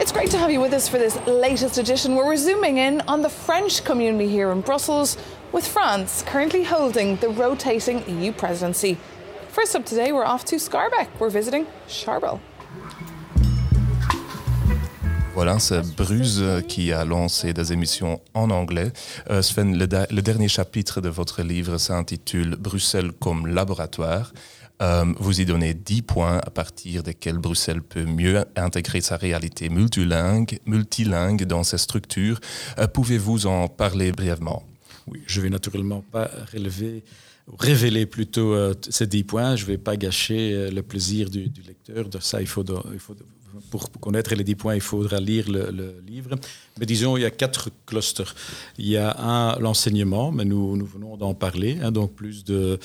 It's 0.00 0.12
great 0.12 0.30
to 0.30 0.38
have 0.38 0.50
you 0.50 0.62
with 0.62 0.72
us 0.72 0.88
for 0.88 0.98
this 0.98 1.14
latest 1.26 1.78
edition 1.78 2.14
where 2.14 2.26
we're 2.26 2.42
zooming 2.42 2.78
in 2.78 3.06
on 3.06 3.22
the 3.22 3.30
French 3.30 3.82
community 3.82 4.28
here 4.28 4.52
in 4.52 4.60
Brussels 4.60 5.16
with 5.56 5.66
France 5.66 6.22
currently 6.30 6.62
holding 6.62 7.16
the 7.16 7.28
rotating 7.30 8.02
EU 8.06 8.30
presidency. 8.30 8.98
First 9.48 9.74
up 9.74 9.86
today, 9.86 10.12
we're 10.12 10.26
off 10.26 10.44
to 10.44 10.56
Scarbeck. 10.56 11.08
We're 11.18 11.30
visiting 11.30 11.64
Charbel. 11.88 12.38
Voilà, 15.34 15.58
c'est 15.58 15.80
Bruce 15.96 16.42
qui 16.68 16.92
a 16.92 17.04
lancé 17.06 17.54
des 17.54 17.72
émissions 17.72 18.20
en 18.34 18.50
anglais. 18.50 18.92
Euh, 19.30 19.40
Sven, 19.40 19.78
le 19.78 19.86
dernier 20.22 20.48
chapitre 20.48 21.00
de 21.00 21.08
votre 21.08 21.42
livre 21.42 21.78
s'intitule 21.78 22.56
Bruxelles 22.56 23.12
comme 23.12 23.46
laboratoire. 23.46 24.32
Euh, 24.82 25.06
vous 25.18 25.40
y 25.40 25.46
donnez 25.46 25.72
10 25.72 26.02
points 26.02 26.38
à 26.38 26.50
partir 26.50 27.02
desquels 27.02 27.38
Bruxelles 27.38 27.82
peut 27.82 28.04
mieux 28.04 28.44
intégrer 28.56 29.00
sa 29.00 29.16
réalité 29.16 29.70
multilingue, 29.70 30.58
multilingue 30.66 31.44
dans 31.44 31.64
ses 31.64 31.78
structures. 31.78 32.40
Euh, 32.78 32.86
Pouvez-vous 32.86 33.46
en 33.46 33.68
parler 33.68 34.12
brièvement? 34.12 34.62
Oui, 35.08 35.20
je 35.26 35.40
vais 35.40 35.50
naturellement 35.50 36.02
pas 36.10 36.30
révéler 37.58 38.06
plutôt 38.06 38.54
euh, 38.54 38.74
ces 38.88 39.06
10 39.06 39.24
points. 39.24 39.56
Je 39.56 39.62
ne 39.62 39.68
vais 39.68 39.78
pas 39.78 39.96
gâcher 39.96 40.52
euh, 40.52 40.70
le 40.70 40.82
plaisir 40.82 41.30
du, 41.30 41.50
lecteur. 41.66 42.08
De 42.08 42.18
ça, 42.18 42.40
il 42.40 42.46
faut, 42.46 42.64
pour 43.70 43.90
connaître 43.92 44.34
les 44.34 44.44
10 44.44 44.54
points, 44.56 44.74
il 44.74 44.80
faudra 44.80 45.20
lire 45.20 45.48
le, 45.48 45.94
livre. 46.06 46.30
Mais 46.78 46.86
disons, 46.86 47.16
il 47.16 47.22
y 47.22 47.24
a 47.24 47.30
quatre 47.30 47.70
clusters. 47.86 48.34
Il 48.78 48.88
y 48.88 48.96
a 48.96 49.16
un, 49.18 49.58
l'enseignement, 49.60 50.32
mais 50.32 50.44
nous, 50.44 50.84
venons 50.84 51.16
d'en 51.16 51.34
parler, 51.34 51.78
hein, 51.82 51.92
donc 51.92 52.12
plus 52.14 52.44
de, 52.44 52.78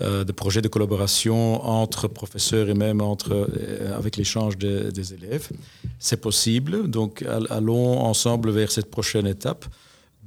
euh, 0.00 0.24
de 0.24 0.32
projets 0.32 0.62
de 0.62 0.68
collaboration 0.68 1.62
entre 1.64 2.08
professeurs 2.08 2.70
et 2.70 2.74
même 2.74 3.02
entre, 3.02 3.48
avec 3.94 4.16
l'échange 4.16 4.56
des- 4.56 5.12
élèves. 5.12 5.50
C'est 5.98 6.20
possible, 6.20 6.90
donc 6.90 7.22
all- 7.22 7.46
allons 7.50 8.00
ensemble 8.00 8.50
vers 8.50 8.72
cette 8.72 8.90
prochaine 8.90 9.26
étape. 9.26 9.66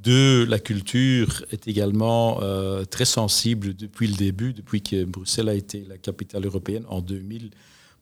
Deux, 0.02 0.46
la 0.46 0.60
culture 0.60 1.44
est 1.52 1.68
également 1.68 2.40
euh, 2.42 2.86
très 2.86 3.06
sensible 3.06 3.76
depuis 3.76 4.08
le 4.08 4.16
début, 4.16 4.54
depuis 4.54 4.82
que 4.82 5.04
Bruxelles 5.04 5.50
a 5.50 5.54
été 5.54 5.86
la 5.90 5.98
capitale 5.98 6.46
européenne 6.46 6.84
en 6.88 7.02
2000, 7.02 7.50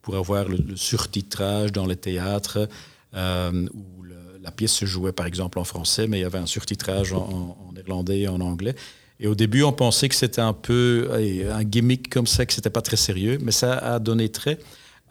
pour 0.03 0.15
avoir 0.15 0.47
le, 0.47 0.75
surtitrage 0.75 1.71
dans 1.71 1.85
les 1.87 1.95
théâtres, 1.95 2.69
euh, 3.15 3.67
où 3.73 4.03
la 4.43 4.51
pièce 4.51 4.73
se 4.73 4.85
jouait 4.85 5.11
par 5.11 5.25
exemple 5.25 5.57
en 5.59 5.63
français, 5.63 6.07
mais 6.07 6.19
il 6.19 6.21
y 6.21 6.25
avait 6.25 6.37
un 6.37 6.45
surtitrage 6.45 7.13
en, 7.13 7.17
en- 7.17 7.57
en 7.67 7.73
néerlandais 7.73 8.19
et 8.21 8.27
en 8.27 8.39
anglais. 8.41 8.75
Et 9.19 9.27
au 9.27 9.33
début, 9.35 9.63
on 9.63 9.73
pensait 9.73 10.07
que 10.07 10.15
c'était 10.15 10.41
un 10.41 10.53
peu 10.53 11.09
un 11.51 11.63
gimmick 11.63 12.09
comme 12.09 12.27
ça, 12.27 12.45
que 12.45 12.53
c'était 12.53 12.69
pas 12.69 12.83
très 12.83 12.97
sérieux, 12.97 13.39
mais 13.41 13.51
ça 13.51 13.73
a 13.75 13.97
donné 13.99 14.29
trait 14.29 14.59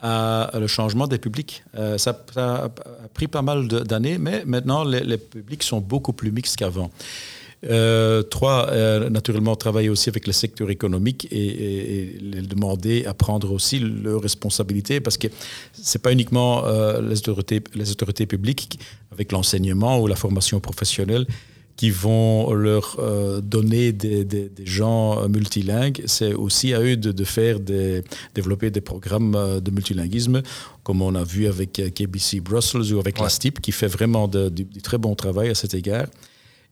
à 0.02 0.50
le 0.58 0.66
changement 0.66 1.06
des 1.06 1.18
publics. 1.18 1.64
Euh, 1.76 1.98
ça, 1.98 2.24
a 2.36 2.68
pris 3.14 3.28
pas 3.28 3.42
mal 3.42 3.66
d'années, 3.68 4.18
mais 4.18 4.44
maintenant, 4.44 4.84
les, 4.84 5.16
publics 5.16 5.62
sont 5.62 5.80
beaucoup 5.80 6.12
plus 6.12 6.32
mixtes 6.32 6.56
qu'avant. 6.56 6.90
Euh, 7.64 8.22
trois, 8.22 8.68
euh, 8.70 9.08
naturellement, 9.08 9.56
travailler 9.56 9.88
aussi 9.88 10.10
avec 10.10 10.26
le 10.26 10.32
secteur 10.32 10.70
économique 10.70 11.26
et, 11.32 12.18
les 12.20 12.42
demander 12.42 13.06
à 13.06 13.14
prendre 13.14 13.50
aussi 13.50 13.78
leurs 13.78 14.20
responsabilités 14.20 15.00
parce 15.00 15.16
que 15.16 15.28
c'est 15.72 16.02
pas 16.02 16.12
uniquement 16.12 16.64
les, 17.00 17.18
autorités, 17.18 17.62
les 17.74 17.90
autorités 17.90 18.26
publiques 18.26 18.78
avec 19.10 19.32
l'enseignement 19.32 20.00
ou 20.00 20.06
la 20.06 20.16
formation 20.16 20.60
professionnelle 20.60 21.26
qui 21.76 21.90
vont 21.90 22.52
leur 22.54 22.96
euh, 22.98 23.40
donner 23.42 23.92
des, 23.92 24.24
des- 24.24 24.48
des 24.48 24.66
gens 24.66 25.22
euh, 25.22 25.28
multilingues, 25.28 26.02
c'est 26.06 26.32
aussi 26.32 26.72
à 26.72 26.80
eux 26.80 26.96
de, 26.96 27.12
de 27.12 27.24
faire 27.24 27.60
des, 27.60 28.02
développer 28.34 28.70
des 28.70 28.80
programmes 28.80 29.34
euh, 29.34 29.60
de 29.60 29.70
multilinguisme, 29.70 30.42
comme 30.82 31.02
on 31.02 31.14
a 31.14 31.22
vu 31.24 31.46
avec 31.46 31.72
KBC 31.94 32.40
Brussels 32.40 32.94
ou 32.94 32.98
avec 32.98 33.18
la 33.18 33.28
STIP, 33.28 33.60
qui 33.60 33.72
fait 33.72 33.88
vraiment 33.88 34.26
de- 34.26 34.48
du, 34.48 34.64
du 34.64 34.80
très 34.80 34.96
bon 34.98 35.14
travail 35.14 35.50
à 35.50 35.54
cet 35.54 35.74
égard. 35.74 36.06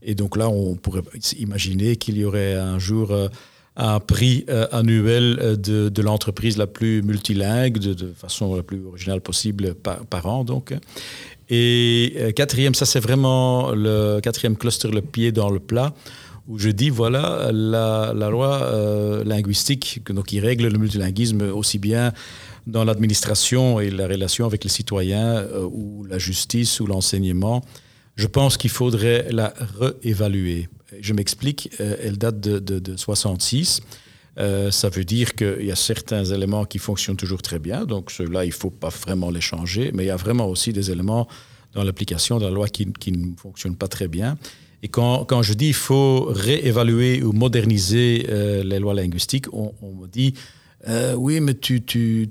Et 0.03 0.15
donc 0.15 0.37
là, 0.37 0.49
on 0.49 0.75
pourrait 0.75 1.03
imaginer 1.39 1.97
qu'il 1.97 2.17
y 2.19 2.25
aurait 2.25 2.55
un 2.55 2.79
jour 2.79 3.11
euh, 3.11 3.29
un 3.77 3.99
prix 4.01 4.45
euh, 4.49 4.67
annuel 4.71 5.59
de, 5.61 5.89
de 5.89 6.03
l'entreprise 6.03 6.57
la 6.59 6.67
plus 6.69 7.03
multilingue, 7.03 7.77
de, 7.79 7.93
de 7.93 8.13
façon 8.17 8.55
la 8.55 8.63
plus 8.63 8.85
originale 8.87 9.21
possible 9.21 9.75
par, 9.75 10.07
par 10.07 10.27
an. 10.27 10.45
Donc. 10.45 10.73
Et 11.51 12.15
euh, 12.17 12.33
quatrième, 12.33 12.75
ça 12.75 12.87
c'est 12.87 13.01
vraiment 13.01 13.73
le 13.73 14.21
quatrième 14.21 14.57
cluster, 14.57 14.89
le 14.89 15.03
pied 15.03 15.33
dans 15.33 15.51
le 15.51 15.61
plat, 15.61 15.93
où 16.49 16.59
je 16.59 16.71
dis, 16.71 16.91
voilà, 16.91 17.51
la, 17.53 18.13
loi 18.31 18.63
euh, 18.63 19.25
linguistique 19.25 20.03
donc, 20.11 20.27
qui 20.27 20.41
règle 20.41 20.69
le 20.69 20.79
multilinguisme 20.79 21.43
aussi 21.43 21.79
bien 21.79 22.13
dans 22.67 22.85
l'administration 22.85 23.81
et 23.81 23.91
la 23.91 24.07
relation 24.07 24.47
avec 24.47 24.65
les 24.65 24.71
citoyens, 24.71 25.37
euh, 25.37 25.69
ou 25.71 26.05
la 26.05 26.19
justice, 26.19 26.81
ou 26.81 26.87
l'enseignement, 26.87 27.63
je 28.17 28.27
pense 28.27 28.57
qu'il 28.57 28.71
faudrait 28.71 29.27
la 29.31 29.53
réévaluer. 29.79 30.69
Je 31.01 31.13
m'explique, 31.13 31.71
elle 31.79 32.17
date 32.17 32.39
de, 32.39 32.61
de, 32.61 32.79
de 32.79 32.97
66. 32.97 33.81
Euh, 34.39 34.71
ça 34.71 34.89
veut 34.89 35.05
dire 35.05 35.35
qu'il 35.35 35.65
y 35.65 35.71
a 35.71 35.77
certains 35.77 36.25
éléments 36.25 36.65
qui 36.65 36.79
fonctionnent 36.79 37.17
toujours 37.17 37.43
très 37.43 37.59
bien, 37.59 37.85
donc 37.85 38.11
ceux-là, 38.11 38.45
il 38.45 38.49
ne 38.49 38.55
faut 38.55 38.71
pas 38.71 38.89
vraiment 38.89 39.31
les 39.31 39.41
changer, 39.41 39.91
mais 39.95 40.05
il 40.05 40.07
y 40.09 40.11
a 40.11 40.17
vraiment 40.17 40.49
aussi 40.49 40.73
des 40.73 40.91
éléments 40.91 41.29
dans 41.73 41.85
l'application 41.85 42.39
de 42.39 42.45
la 42.45 42.51
loi 42.51 42.69
qui, 42.69 42.87
ne 42.87 43.37
fonctionnent 43.37 43.77
pas 43.77 43.89
très 43.89 44.09
bien. 44.09 44.37
Et 44.83 44.89
quand, 44.89 45.25
quand 45.25 45.43
je 45.43 45.55
dis 45.55 45.69
il 45.69 45.75
faut 45.75 46.25
réévaluer 46.25 47.23
ou 47.23 47.33
moderniser 47.33 48.27
euh, 48.29 48.63
les 48.63 48.79
lois 48.79 48.95
linguistiques, 48.95 49.53
on, 49.53 49.73
on 49.83 49.93
me 49.93 50.07
dit 50.09 50.35
euh, 50.89 51.15
oui, 51.15 51.41
mais 51.41 51.55
tu, 51.55 51.83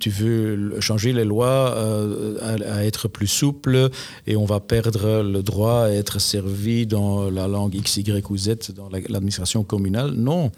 veux 0.06 0.80
changer 0.80 1.14
les 1.14 1.26
lois 1.26 1.74
euh, 1.76 2.38
à, 2.42 2.86
être 2.86 3.08
plus 3.08 3.28
souple 3.28 3.90
et 4.28 4.36
on 4.36 4.46
va 4.46 4.60
perdre 4.60 5.22
le 5.24 5.42
droit 5.42 5.86
à 5.86 5.90
être 5.90 6.20
servi 6.20 6.86
dans 6.86 7.30
la 7.30 7.48
langue 7.48 7.76
X, 7.76 7.98
Y 7.98 8.30
ou 8.30 8.38
Z 8.38 8.72
dans 8.76 8.90
la- 8.90 9.00
l'administration 9.00 9.64
communale. 9.64 10.12
Non. 10.12 10.52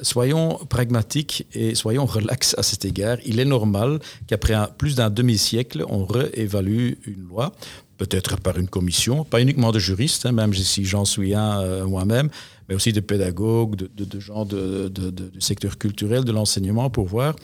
Soyons 0.00 0.58
pragmatiques 0.68 1.46
et 1.54 1.74
soyons 1.74 2.06
relax 2.06 2.54
à 2.58 2.62
cet 2.62 2.84
égard. 2.84 3.18
Il 3.24 3.40
est 3.40 3.44
normal 3.44 4.00
qu'après 4.26 4.54
plus 4.76 4.96
d'un 4.96 5.10
demi-siècle, 5.10 5.84
on 5.88 6.04
réévalue 6.04 6.92
une 7.06 7.28
loi, 7.28 7.52
peut-être 7.98 8.36
par 8.40 8.58
une 8.58 8.68
commission, 8.68 9.24
pas 9.24 9.40
uniquement 9.40 9.72
de 9.72 9.78
juristes, 9.78 10.24
hein, 10.26 10.32
même 10.32 10.54
si 10.54 10.84
j'en 10.84 11.04
suis 11.04 11.34
un 11.34 11.60
euh, 11.60 11.86
moi-même, 11.86 12.30
mais 12.68 12.74
aussi 12.74 12.92
de 12.92 13.00
pédagogues, 13.00 13.76
de, 13.76 14.20
gens 14.20 14.44
du 14.44 15.40
secteur 15.40 15.78
culturel, 15.78 16.24
de 16.24 16.32
l'enseignement, 16.32 16.90
pour 16.90 17.06
voir 17.06 17.34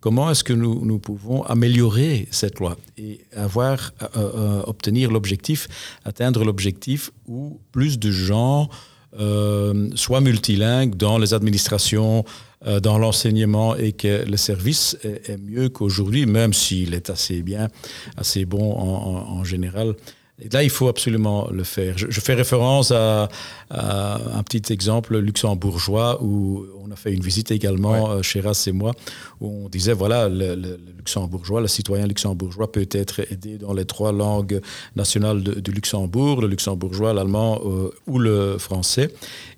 comment 0.00 0.30
est-ce 0.30 0.44
que 0.44 0.52
nous, 0.52 0.98
pouvons 0.98 1.42
améliorer 1.44 2.28
cette 2.30 2.60
loi 2.60 2.76
et 2.98 3.20
avoir, 3.34 3.92
euh, 4.02 4.06
euh, 4.16 4.62
obtenir 4.66 5.10
l'objectif, 5.10 5.68
atteindre 6.04 6.44
l'objectif 6.44 7.10
où 7.26 7.58
plus 7.72 7.98
de 7.98 8.10
gens 8.10 8.68
euh, 9.18 9.88
soient 9.94 10.20
multilingues 10.20 10.94
dans 10.94 11.18
les 11.18 11.34
administrations, 11.34 12.24
dans 12.82 12.98
l'enseignement 12.98 13.76
et 13.76 13.92
que 13.92 14.24
le 14.28 14.36
service 14.36 14.96
est, 15.04 15.36
mieux 15.38 15.68
qu'aujourd'hui, 15.68 16.26
même 16.26 16.52
s'il 16.52 16.94
est 16.94 17.10
assez 17.10 17.42
bien, 17.42 17.68
assez 18.16 18.44
bon 18.44 18.72
en 18.74 19.44
général. 19.44 19.94
Et 20.38 20.48
là, 20.50 20.62
il 20.62 20.70
faut 20.70 20.88
absolument 20.88 21.48
le 21.50 21.64
faire. 21.64 21.96
Je, 21.96 22.06
je 22.10 22.20
fais 22.20 22.34
référence 22.34 22.90
à, 22.90 23.28
à 23.70 24.38
un 24.38 24.42
petit 24.42 24.72
exemple 24.72 25.16
luxembourgeois 25.16 26.22
où 26.22 26.66
on 26.86 26.90
a 26.90 26.96
fait 26.96 27.12
une 27.12 27.22
visite 27.22 27.50
également, 27.50 28.10
euh, 28.10 28.22
Chéras 28.22 28.64
et 28.66 28.72
moi, 28.72 28.92
où 29.40 29.64
on 29.64 29.68
disait, 29.68 29.92
voilà, 29.92 30.28
le, 30.28 30.78
luxembourgeois, 30.96 31.60
le 31.60 31.68
citoyen 31.68 32.06
luxembourgeois 32.06 32.70
peut 32.70 32.86
être 32.90 33.20
aidé 33.32 33.58
dans 33.58 33.72
les 33.72 33.84
trois 33.84 34.12
langues 34.12 34.60
nationales 34.94 35.42
du 35.42 35.70
Luxembourg, 35.70 36.42
le 36.42 36.48
luxembourgeois, 36.48 37.12
l'allemand 37.12 37.60
euh, 37.64 37.90
ou 38.06 38.18
le 38.18 38.58
français. 38.58 39.12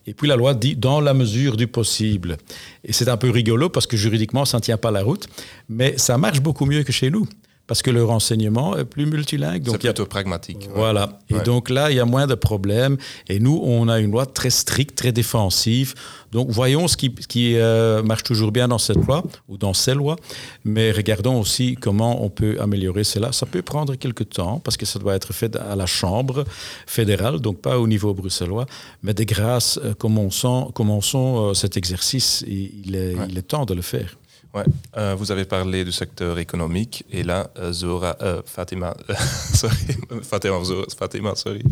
Et 0.06 0.14
puis 0.14 0.28
la 0.28 0.36
loi 0.36 0.54
dit 0.54 0.76
dans 0.76 1.00
la 1.00 1.12
mesure 1.12 1.56
du 1.56 1.66
possible. 1.66 2.38
Et 2.84 2.92
c'est 2.92 3.08
un 3.08 3.16
peu 3.16 3.30
rigolo 3.30 3.68
parce 3.68 3.86
que 3.86 3.96
juridiquement, 3.96 4.44
ça 4.44 4.58
ne 4.58 4.62
tient 4.62 4.78
pas 4.78 4.90
la 4.90 5.02
route, 5.02 5.28
mais 5.68 5.98
ça 5.98 6.16
marche 6.16 6.40
beaucoup 6.40 6.64
mieux 6.64 6.82
que 6.82 6.92
chez 6.92 7.10
nous. 7.10 7.26
Parce 7.68 7.82
que 7.82 7.90
le 7.90 8.02
renseignement 8.02 8.76
est 8.76 8.84
plus 8.84 9.06
multilingue. 9.06 9.62
C'est 9.64 9.70
Donc 9.70 9.84
a 9.84 9.88
plutôt 9.92 10.06
pragmatique. 10.06 10.68
voilà. 10.74 11.20
Et 11.28 11.38
donc 11.44 11.70
là, 11.70 11.90
il 11.90 11.96
y 11.96 12.00
a 12.00 12.04
moins 12.04 12.26
de 12.26 12.34
problèmes. 12.34 12.96
Et 13.28 13.38
nous, 13.38 13.60
on 13.62 13.88
a 13.88 14.00
une 14.00 14.10
loi 14.10 14.26
très 14.26 14.50
stricte, 14.50 14.96
très 14.96 15.12
défensive. 15.12 15.94
Donc 16.32 16.50
voyons 16.50 16.88
ce 16.88 16.96
qui, 16.96 17.14
qui 17.14 17.56
euh, 17.56 18.02
marche 18.02 18.22
toujours 18.22 18.52
bien 18.52 18.68
dans 18.68 18.78
cette 18.78 19.04
loi 19.06 19.22
ou 19.48 19.56
dans 19.56 19.72
ces 19.72 19.94
lois, 19.94 20.16
mais 20.64 20.92
regardons 20.92 21.40
aussi 21.40 21.74
comment 21.80 22.22
on 22.22 22.28
peut 22.28 22.56
améliorer 22.60 23.04
cela. 23.04 23.32
Ça 23.32 23.46
peut 23.46 23.62
prendre 23.62 23.94
quelques 23.94 24.28
temps 24.30 24.60
parce 24.60 24.76
que 24.76 24.84
ça 24.84 24.98
doit 24.98 25.14
être 25.14 25.32
fait 25.32 25.56
à 25.56 25.74
la 25.74 25.86
Chambre 25.86 26.44
fédérale, 26.86 27.40
donc 27.40 27.60
pas 27.60 27.78
au 27.78 27.86
niveau 27.86 28.12
bruxellois. 28.12 28.66
Mais 29.02 29.14
de 29.14 29.24
grâce, 29.24 29.78
euh, 29.84 29.94
commençons, 29.94 30.70
commençons 30.74 31.50
euh, 31.50 31.54
cet 31.54 31.76
exercice. 31.76 32.44
Et 32.46 32.72
il, 32.84 32.94
est, 32.94 33.16
il 33.28 33.38
est 33.38 33.42
temps 33.42 33.64
de 33.64 33.74
le 33.74 33.82
faire. 33.82 34.17
Ouais. 34.54 34.64
Euh, 34.96 35.14
vous 35.16 35.30
avez 35.30 35.44
parlé 35.44 35.84
du 35.84 35.92
secteur 35.92 36.38
économique 36.38 37.04
et 37.10 37.22
là, 37.22 37.50
euh, 37.58 37.70
Zora, 37.72 38.16
euh, 38.22 38.40
Fatima, 38.46 38.96
sorry, 39.54 39.76
Fatima, 40.22 40.62
Zora- 40.64 40.86
Fatima, 40.98 41.34
sorry. 41.34 41.62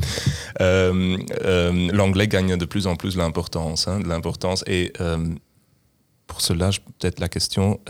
L'anglais 1.93 2.29
gagne 2.29 2.57
de 2.57 2.65
plus 2.67 2.87
en 2.87 2.97
plus 2.97 3.17
l'importance, 3.17 3.89
hein, 3.89 4.01
l'importance. 4.05 4.63
Et 4.67 4.93
pour 6.27 6.41
cela, 6.41 6.71
peut-être 6.99 7.19
la 7.21 7.29
question, 7.29 7.81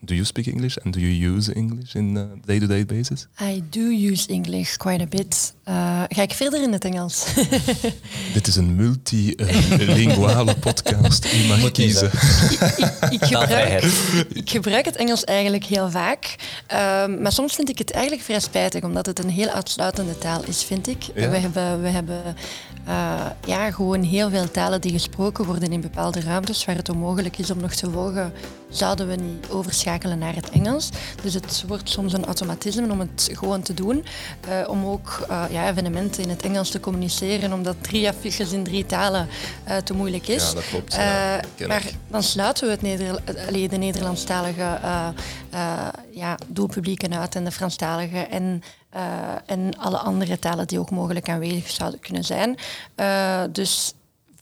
do 0.00 0.14
you 0.14 0.24
speak 0.24 0.46
English 0.46 0.78
and 0.84 0.94
do 0.94 1.00
you 1.00 1.34
use 1.34 1.52
English 1.54 1.94
in 1.94 2.16
a 2.16 2.28
day-to-day 2.44 2.84
basis? 2.84 3.26
I 3.40 3.62
do 3.70 3.90
use 3.90 4.28
English 4.28 4.76
quite 4.76 5.02
a 5.02 5.06
bit. 5.06 5.54
Uh, 5.68 6.02
ga 6.08 6.22
ik 6.22 6.32
verder 6.32 6.62
in 6.62 6.72
het 6.72 6.84
Engels? 6.84 7.26
Dit 8.34 8.46
is 8.46 8.56
een 8.56 8.74
multilinguale 8.74 10.54
podcast. 10.66 11.32
U 11.34 11.46
mag 11.46 11.70
kiezen. 11.70 12.06
ik, 12.76 12.92
ik, 13.10 13.24
gebruik, 13.24 13.82
ik, 14.32 14.50
gebruik, 14.50 14.84
het 14.84 14.96
Engels 14.96 15.24
eigenlijk 15.24 15.64
heel 15.64 15.90
vaak. 15.90 16.34
Um, 16.72 17.22
maar 17.22 17.32
soms 17.32 17.54
vind 17.54 17.68
ik 17.68 17.78
het 17.78 17.90
eigenlijk 17.90 18.24
vrij 18.24 18.40
spijtig, 18.40 18.82
omdat 18.82 19.06
het 19.06 19.18
een 19.18 19.30
heel 19.30 19.48
uitsluitende 19.48 20.18
taal 20.18 20.44
is, 20.44 20.64
vind 20.64 20.88
ik. 20.88 21.02
Ja. 21.02 21.30
We 21.30 21.36
hebben, 21.36 21.82
we 21.82 21.88
hebben 21.88 22.22
uh, 22.88 23.26
ja, 23.46 23.70
gewoon 23.70 24.02
heel 24.02 24.30
veel 24.30 24.50
talen 24.50 24.80
die 24.80 24.92
gesproken 24.92 25.44
worden 25.44 25.72
in 25.72 25.80
bepaalde 25.80 26.20
ruimtes 26.20 26.64
waar 26.64 26.76
het 26.76 26.88
onmogelijk 26.88 27.38
is 27.38 27.50
om 27.50 27.60
nog 27.60 27.72
te 27.72 27.90
volgen, 27.90 28.32
zouden 28.76 29.08
we 29.08 29.14
niet 29.14 29.48
overschakelen 29.48 30.18
naar 30.18 30.34
het 30.34 30.50
Engels. 30.50 30.90
Dus 31.22 31.34
het 31.34 31.64
wordt 31.66 31.90
soms 31.90 32.12
een 32.12 32.24
automatisme 32.24 32.90
om 32.90 33.00
het 33.00 33.28
gewoon 33.32 33.62
te 33.62 33.74
doen. 33.74 34.04
Uh, 34.48 34.68
om 34.68 34.84
ook 34.84 35.26
uh, 35.30 35.44
ja, 35.50 35.68
evenementen 35.68 36.22
in 36.22 36.28
het 36.28 36.42
Engels 36.42 36.70
te 36.70 36.80
communiceren, 36.80 37.52
omdat 37.52 37.76
drie 37.80 38.08
affiches 38.08 38.52
in 38.52 38.64
drie 38.64 38.86
talen 38.86 39.28
te 39.84 39.94
moeilijk 39.94 40.28
is. 40.28 40.48
Ja, 40.48 40.54
dat 40.54 40.64
klopt. 40.68 40.96
maar 41.66 41.82
dan 42.08 42.22
sluiten 42.22 42.66
we 42.66 42.70
het 42.70 42.82
Neder 42.82 43.20
allee, 43.46 43.68
de 43.68 43.76
Nederlandstalige 43.76 44.78
ja, 46.10 46.38
doelpublieken 46.46 47.18
uit 47.18 47.34
en 47.34 47.44
de 47.44 47.50
Franstalige 47.50 48.18
en 48.18 48.62
en 49.46 49.78
alle 49.78 49.98
andere 49.98 50.38
talen 50.38 50.66
die 50.66 50.78
ook 50.78 50.90
mogelijk 50.90 51.28
aanwezig 51.28 51.70
zouden 51.70 52.00
kunnen 52.00 52.24
zijn. 52.24 52.56
Dus 53.52 53.94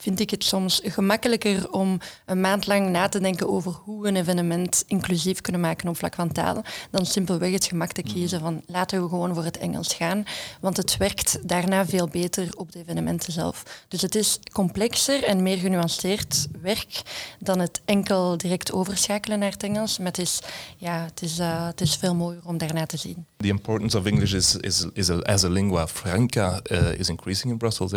vind 0.05 0.19
ik 0.19 0.29
het 0.29 0.43
soms 0.43 0.81
gemakkelijker 0.83 1.71
om 1.71 1.99
een 2.25 2.41
maand 2.41 2.67
lang 2.67 2.89
na 2.89 3.09
te 3.09 3.19
denken 3.19 3.49
over 3.49 3.71
hoe 3.71 4.01
we 4.01 4.07
een 4.07 4.15
evenement 4.15 4.83
inclusief 4.87 5.41
kunnen 5.41 5.61
maken 5.61 5.89
op 5.89 5.97
vlak 5.97 6.15
van 6.15 6.31
taal, 6.31 6.63
dan 6.91 7.05
simpelweg 7.05 7.51
het 7.51 7.65
gemak 7.65 7.91
te 7.91 8.01
kiezen 8.01 8.39
van 8.39 8.61
laten 8.65 9.01
we 9.01 9.09
gewoon 9.09 9.33
voor 9.33 9.43
het 9.43 9.57
Engels 9.57 9.93
gaan, 9.93 10.25
want 10.61 10.77
het 10.77 10.97
werkt 10.97 11.39
daarna 11.47 11.85
veel 11.85 12.07
beter 12.07 12.49
op 12.57 12.71
de 12.71 12.79
evenementen 12.79 13.33
zelf. 13.33 13.85
Dus 13.87 14.01
het 14.01 14.15
is 14.15 14.39
complexer 14.51 15.23
en 15.23 15.43
meer 15.43 15.57
genuanceerd 15.57 16.47
werk 16.61 17.01
dan 17.39 17.59
het 17.59 17.81
enkel 17.85 18.37
direct 18.37 18.71
overschakelen 18.71 19.39
naar 19.39 19.51
het 19.51 19.63
Engels, 19.63 19.97
maar 19.97 20.07
het 20.07 20.17
is, 20.17 20.39
ja, 20.77 21.03
het 21.03 21.21
is, 21.21 21.39
uh, 21.39 21.65
het 21.67 21.81
is 21.81 21.95
veel 21.95 22.15
mooier 22.15 22.41
om 22.43 22.57
daarna 22.57 22.85
te 22.85 22.97
zien. 22.97 23.25
The 23.37 23.47
importance 23.47 23.97
of 23.97 24.05
English 24.05 24.33
is, 24.33 24.55
is, 24.55 24.85
is 24.93 25.09
a, 25.09 25.17
as 25.17 25.43
a 25.43 25.49
lingua 25.49 25.87
franca 25.87 26.59
uh, 26.71 26.99
is 26.99 27.09
increasing 27.09 27.51
in 27.51 27.57
Brussels, 27.57 27.93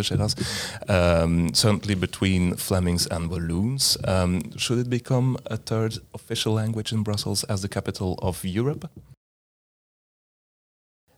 um, 0.88 1.54
certainly 1.54 1.97
between 1.98 2.56
Flemings 2.56 3.08
and 3.08 3.30
Walloons. 3.30 3.96
Um, 4.08 4.40
should 4.56 4.80
it 4.80 4.88
become 4.88 5.36
a 5.50 5.56
third 5.56 6.00
official 6.10 6.54
language 6.54 6.94
in 6.94 7.02
Brussels 7.02 7.46
as 7.46 7.60
the 7.60 7.68
capital 7.68 8.12
of 8.12 8.44
Europe? 8.44 8.88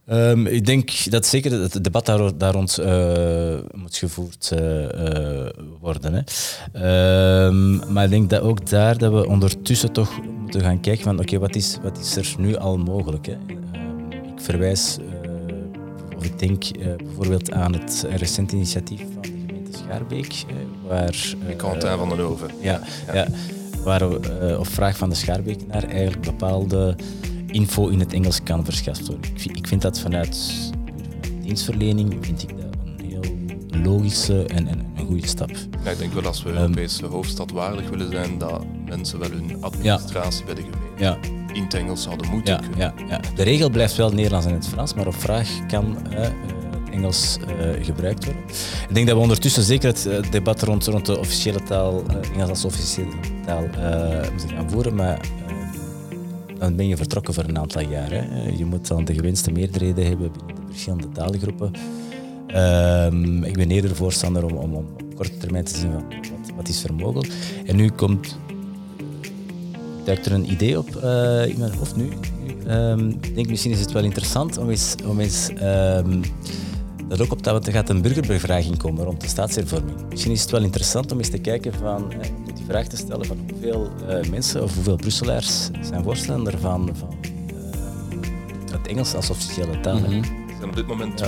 Um, 0.07 0.47
ik 0.47 0.66
denk 0.66 1.11
dat 1.11 1.26
zeker 1.26 1.53
het 1.53 1.85
debat 1.85 2.07
daar, 2.07 2.39
daar 2.39 2.53
rond 2.53 2.78
uh, 2.81 3.59
moet 3.72 3.97
gevoerd 3.97 4.51
uh, 4.55 4.83
uh, 4.83 5.49
worden. 5.81 6.24
Hè. 6.72 7.47
Um, 7.47 7.93
maar 7.93 8.05
ik 8.05 8.11
denk 8.11 8.31
dat 8.31 8.43
ook 8.43 8.70
daar 8.70 8.99
dat 8.99 9.12
we 9.12 9.26
ondertussen 9.26 9.93
toch 9.93 10.22
moeten 10.41 10.61
gaan 10.61 10.81
kijken 10.81 11.05
van 11.05 11.18
oké, 11.18 11.39
wat, 11.39 11.55
is, 11.55 11.78
wat 11.83 11.99
is 11.99 12.16
er 12.16 12.35
nu 12.39 12.57
al 12.57 12.78
mogelijk? 12.78 13.26
Hè? 13.26 13.33
Um, 13.33 14.12
ik 14.12 14.41
verwijs, 14.41 14.99
ik 16.20 16.39
denk 16.39 16.64
bijvoorbeeld 16.97 17.53
aan 17.53 17.72
het 17.72 18.07
recent 18.16 18.53
initiatief 18.53 19.01
van 19.14 19.39
Schaarbeek. 19.91 20.45
Eh, 20.49 20.55
waar, 20.88 21.34
uh, 21.49 21.57
Quentin 21.57 21.99
van 21.99 22.09
den. 22.09 22.36
Ja, 22.61 22.80
ja. 23.07 23.14
ja 23.14 23.26
waar 23.84 24.03
uh, 24.03 24.59
op 24.59 24.66
vraag 24.66 24.97
van 24.97 25.09
de 25.09 25.14
Schaarbeek 25.14 25.66
naar 25.66 25.84
eigenlijk 25.84 26.20
bepaalde 26.20 26.97
info 27.47 27.88
in 27.88 28.01
het 28.01 28.12
Engels 28.12 28.43
kan 28.43 28.64
verschaft 28.64 29.07
worden. 29.07 29.30
Ik, 29.34 29.57
ik 29.57 29.66
vind 29.66 29.82
dat 29.82 30.01
vanuit 30.01 30.51
dienstverlening 31.43 32.16
vind 32.20 32.43
ik 32.43 32.49
dat 32.49 32.76
een 32.84 33.07
heel 33.07 33.82
logische 33.82 34.45
en, 34.45 34.66
en 34.66 34.93
een 34.97 35.07
goede 35.07 35.26
stap. 35.26 35.51
Ja, 35.84 35.91
ik 35.91 35.99
denk 35.99 36.12
wel 36.12 36.26
als 36.26 36.43
we 36.43 36.51
um, 36.51 36.57
Europese 36.57 37.07
hoofdstad 37.07 37.51
waardig 37.51 37.88
willen 37.88 38.11
zijn, 38.11 38.38
dat 38.38 38.64
mensen 38.86 39.18
wel 39.18 39.30
hun 39.30 39.62
administratie 39.62 40.47
ja. 40.47 40.55
bij 40.55 40.55
de 40.55 40.70
gemeente 40.70 41.05
ja. 41.05 41.18
in 41.53 41.62
het 41.62 41.74
Engels 41.74 42.03
zouden 42.03 42.30
moeten 42.30 42.55
ja, 42.55 42.61
kunnen. 42.61 42.78
Ja, 42.78 42.95
ja. 43.09 43.20
De 43.34 43.43
regel 43.43 43.70
blijft 43.70 43.97
wel 43.97 44.11
Nederlands 44.11 44.47
en 44.47 44.55
het 44.55 44.68
Frans, 44.68 44.95
maar 44.95 45.07
op 45.07 45.14
vraag 45.14 45.66
kan 45.66 45.97
uh, 46.12 46.26
Engels 47.01 47.38
uh, 47.38 47.84
gebruikt 47.84 48.24
worden. 48.24 48.42
Ik 48.88 48.94
denk 48.94 49.07
dat 49.07 49.16
we 49.16 49.22
ondertussen 49.22 49.62
zeker 49.62 49.88
het 49.88 50.07
uh, 50.07 50.30
debat 50.30 50.62
rond, 50.62 50.86
rond 50.86 51.07
de 51.07 51.18
officiële 51.18 51.62
taal, 51.62 52.03
uh, 52.11 52.34
Engels 52.34 52.48
als 52.48 52.64
officiële 52.64 53.11
taal, 53.44 53.62
moeten 54.30 54.48
gaan 54.48 54.70
voeren, 54.70 54.94
maar 54.94 55.20
dan 56.59 56.76
ben 56.76 56.88
je 56.88 56.96
vertrokken 56.96 57.34
voor 57.34 57.44
een 57.44 57.59
aantal 57.59 57.82
jaar. 57.82 58.12
Je 58.57 58.64
moet 58.64 58.86
dan 58.86 59.05
de 59.05 59.14
gewenste 59.14 59.51
meerderheden 59.51 60.07
hebben 60.07 60.32
binnen 60.32 60.55
de 60.55 60.70
verschillende 60.70 61.09
taalgroepen. 61.09 61.72
Ehm, 62.46 63.44
ik 63.44 63.55
ben 63.55 63.70
eerder 63.70 63.96
voorstander 63.96 64.44
om, 64.44 64.53
om, 64.53 64.74
om, 64.74 64.86
op 65.01 65.14
korte 65.14 65.36
termijn 65.36 65.64
te 65.64 65.76
zien 65.76 65.92
wat, 65.92 66.03
wat 66.57 66.68
is 66.68 66.84
er 66.84 66.94
mogelijk. 66.94 67.32
En 67.66 67.76
nu 67.76 67.90
komt 67.90 68.38
duikt 70.05 70.26
er 70.26 70.32
een 70.32 70.51
idee 70.51 70.78
op 70.78 70.88
in 71.46 71.59
mijn 71.59 71.74
hoofd 71.78 71.96
nu. 71.96 72.09
Um, 72.68 73.09
ik 73.09 73.34
denk 73.34 73.48
misschien 73.48 73.72
is 73.72 73.80
het 73.80 73.92
wel 73.92 74.03
interessant 74.03 74.59
om 74.59 74.70
eens, 74.70 74.94
om 75.07 75.20
eens 75.20 75.48
um, 75.62 76.20
dat 77.11 77.20
ook 77.20 77.32
op 77.32 77.42
dat 77.42 77.70
gaat 77.70 77.88
een 77.88 78.02
burgerbevraging 78.02 78.76
komen 78.76 79.04
rond 79.04 79.20
de 79.20 79.28
staatshervorming. 79.28 79.96
Misschien 80.08 80.32
is 80.32 80.40
het 80.40 80.50
wel 80.50 80.62
interessant 80.62 81.12
om 81.12 81.18
eens 81.18 81.28
te 81.28 81.38
kijken 81.38 81.74
van, 81.74 82.12
eh, 82.12 82.18
die 82.54 82.64
vraag 82.66 82.86
te 82.86 82.96
stellen 82.96 83.26
van 83.26 83.38
hoeveel 83.50 83.90
uh, 84.08 84.30
mensen 84.30 84.62
of 84.62 84.74
hoeveel 84.74 84.96
Brusselaars 84.96 85.68
zijn 85.80 86.02
voorstander 86.02 86.58
van, 86.58 86.90
van 86.94 87.16
uh, 87.54 88.72
het 88.72 88.86
Engels 88.86 89.14
als 89.14 89.30
officiële 89.30 89.80
taal. 89.80 90.00
Zijn 90.70 90.82
op 90.82 90.88
dit 90.88 90.98
moment 90.98 91.22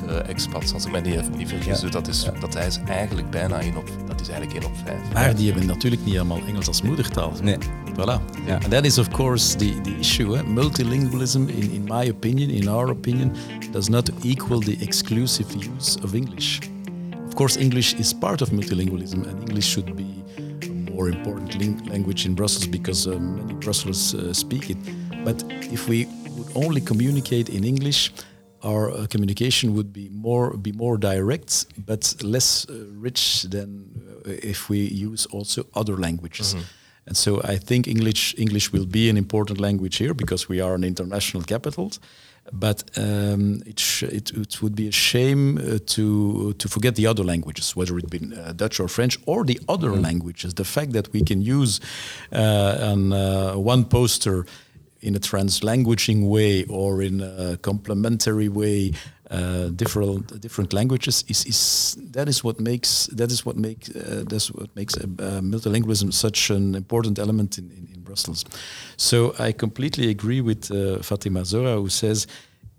250.000 0.00 0.06
uh, 0.06 0.28
expats, 0.28 0.72
als 0.72 0.84
ik 0.84 0.90
mij 0.90 1.00
niet, 1.00 1.36
niet 1.36 1.48
vergis. 1.48 1.76
Ja. 1.76 1.80
Dus 1.80 1.90
dat 1.90 2.08
is, 2.08 2.22
ja. 2.22 2.32
dat 2.40 2.56
is 2.56 2.80
eigenlijk 2.86 3.30
bijna 3.30 3.60
1 3.60 3.76
op, 3.76 3.88
dat 4.06 4.20
is 4.20 4.28
eigenlijk 4.28 4.64
1 4.64 4.72
op 4.72 4.76
5. 4.84 5.12
Maar 5.12 5.36
die 5.36 5.50
hebben 5.50 5.66
natuurlijk 5.66 6.04
niet 6.04 6.16
allemaal 6.16 6.40
Engels 6.46 6.66
als 6.66 6.82
moedertaal. 6.82 7.32
Nee. 7.42 7.56
Voilà. 7.92 8.20
Yeah. 8.46 8.62
And 8.62 8.70
that 8.70 8.84
is, 8.84 8.98
of 8.98 9.08
course, 9.08 9.56
the, 9.56 9.80
the 9.80 9.98
issue. 9.98 10.36
Eh? 10.36 10.42
Multilingualism, 10.42 11.48
in, 11.48 11.70
in 11.70 11.84
my 11.84 12.08
opinion, 12.08 12.50
in 12.50 12.68
our 12.68 12.90
opinion, 12.90 13.32
does 13.70 13.88
not 13.88 14.10
equal 14.22 14.60
the 14.60 14.76
exclusive 14.80 15.56
use 15.76 16.02
of 16.02 16.14
English. 16.14 16.58
Of 17.26 17.34
course, 17.34 17.60
English 17.60 17.94
is 17.94 18.14
part 18.14 18.42
of 18.42 18.50
multilingualism, 18.50 19.26
and 19.28 19.48
English 19.48 19.66
should 19.66 19.96
be 19.96 20.24
a 20.62 20.92
more 20.92 21.10
important 21.10 21.54
language 21.88 22.26
in 22.26 22.34
Brussels 22.34 22.68
because 22.68 23.10
uh, 23.10 23.18
many 23.18 23.54
Brussels 23.54 24.14
uh, 24.14 24.32
speak 24.32 24.70
it. 24.70 24.78
But 25.24 25.44
if 25.72 25.88
we 25.88 26.06
only 26.64 26.80
communicate 26.80 27.48
in 27.52 27.64
English, 27.64 28.12
our 28.62 28.90
uh, 28.90 29.06
communication 29.06 29.74
would 29.74 29.92
be 29.92 30.08
more 30.10 30.56
be 30.56 30.72
more 30.72 30.98
direct, 30.98 31.66
but 31.86 32.14
less 32.22 32.66
uh, 32.68 32.74
rich 33.02 33.42
than 33.50 33.84
uh, 34.26 34.30
if 34.42 34.68
we 34.68 34.78
use 35.10 35.28
also 35.30 35.62
other 35.72 35.96
languages. 35.98 36.54
Mm 36.54 36.60
-hmm. 36.60 36.66
And 37.08 37.16
so 37.16 37.40
I 37.54 37.58
think 37.58 37.86
English 37.86 38.34
English 38.36 38.70
will 38.72 38.86
be 38.86 39.08
an 39.10 39.16
important 39.16 39.58
language 39.60 39.96
here 39.98 40.14
because 40.14 40.46
we 40.48 40.62
are 40.64 40.74
an 40.74 40.84
international 40.84 41.44
capital. 41.44 41.90
But 42.52 42.82
um, 42.96 43.62
it, 43.66 44.02
it, 44.02 44.30
it, 44.30 44.62
would 44.62 44.74
be 44.74 44.88
a 44.88 44.92
shame 44.92 45.58
uh, 45.58 45.78
to 45.84 46.54
to 46.54 46.68
forget 46.68 46.94
the 46.94 47.06
other 47.06 47.24
languages, 47.24 47.74
whether 47.76 47.98
it 47.98 48.08
be 48.08 48.18
uh, 48.18 48.52
Dutch 48.56 48.80
or 48.80 48.88
French 48.88 49.18
or 49.26 49.44
the 49.44 49.60
other 49.66 49.90
mm. 49.90 50.02
languages. 50.02 50.54
The 50.54 50.64
fact 50.64 50.92
that 50.92 51.12
we 51.12 51.22
can 51.22 51.42
use 51.42 51.80
uh, 52.32 52.92
an, 52.92 53.12
uh, 53.12 53.54
one 53.54 53.84
poster 53.84 54.46
in 55.00 55.14
a 55.14 55.20
translanguaging 55.20 56.28
way 56.28 56.64
or 56.64 57.02
in 57.02 57.20
a 57.20 57.56
complementary 57.58 58.48
way 58.48 58.92
uh, 59.30 59.68
different 59.68 60.40
different 60.40 60.72
languages 60.72 61.24
is, 61.28 61.44
is 61.44 61.96
that 62.12 62.28
is 62.28 62.42
what 62.42 62.58
makes 62.60 63.06
that 63.12 63.30
is 63.30 63.44
what 63.44 63.56
makes 63.56 63.90
uh, 63.94 64.24
that's 64.26 64.50
what 64.50 64.74
makes 64.74 64.94
multilingualism 64.94 66.12
such 66.12 66.50
an 66.50 66.74
important 66.74 67.18
element 67.18 67.58
in, 67.58 67.70
in, 67.70 67.88
in, 67.94 68.00
Brussels. 68.00 68.46
So 68.96 69.34
I 69.38 69.52
completely 69.52 70.08
agree 70.08 70.40
with 70.40 70.70
uh, 70.70 71.02
Fatima 71.02 71.44
Zora 71.44 71.74
who 71.74 71.90
says 71.90 72.26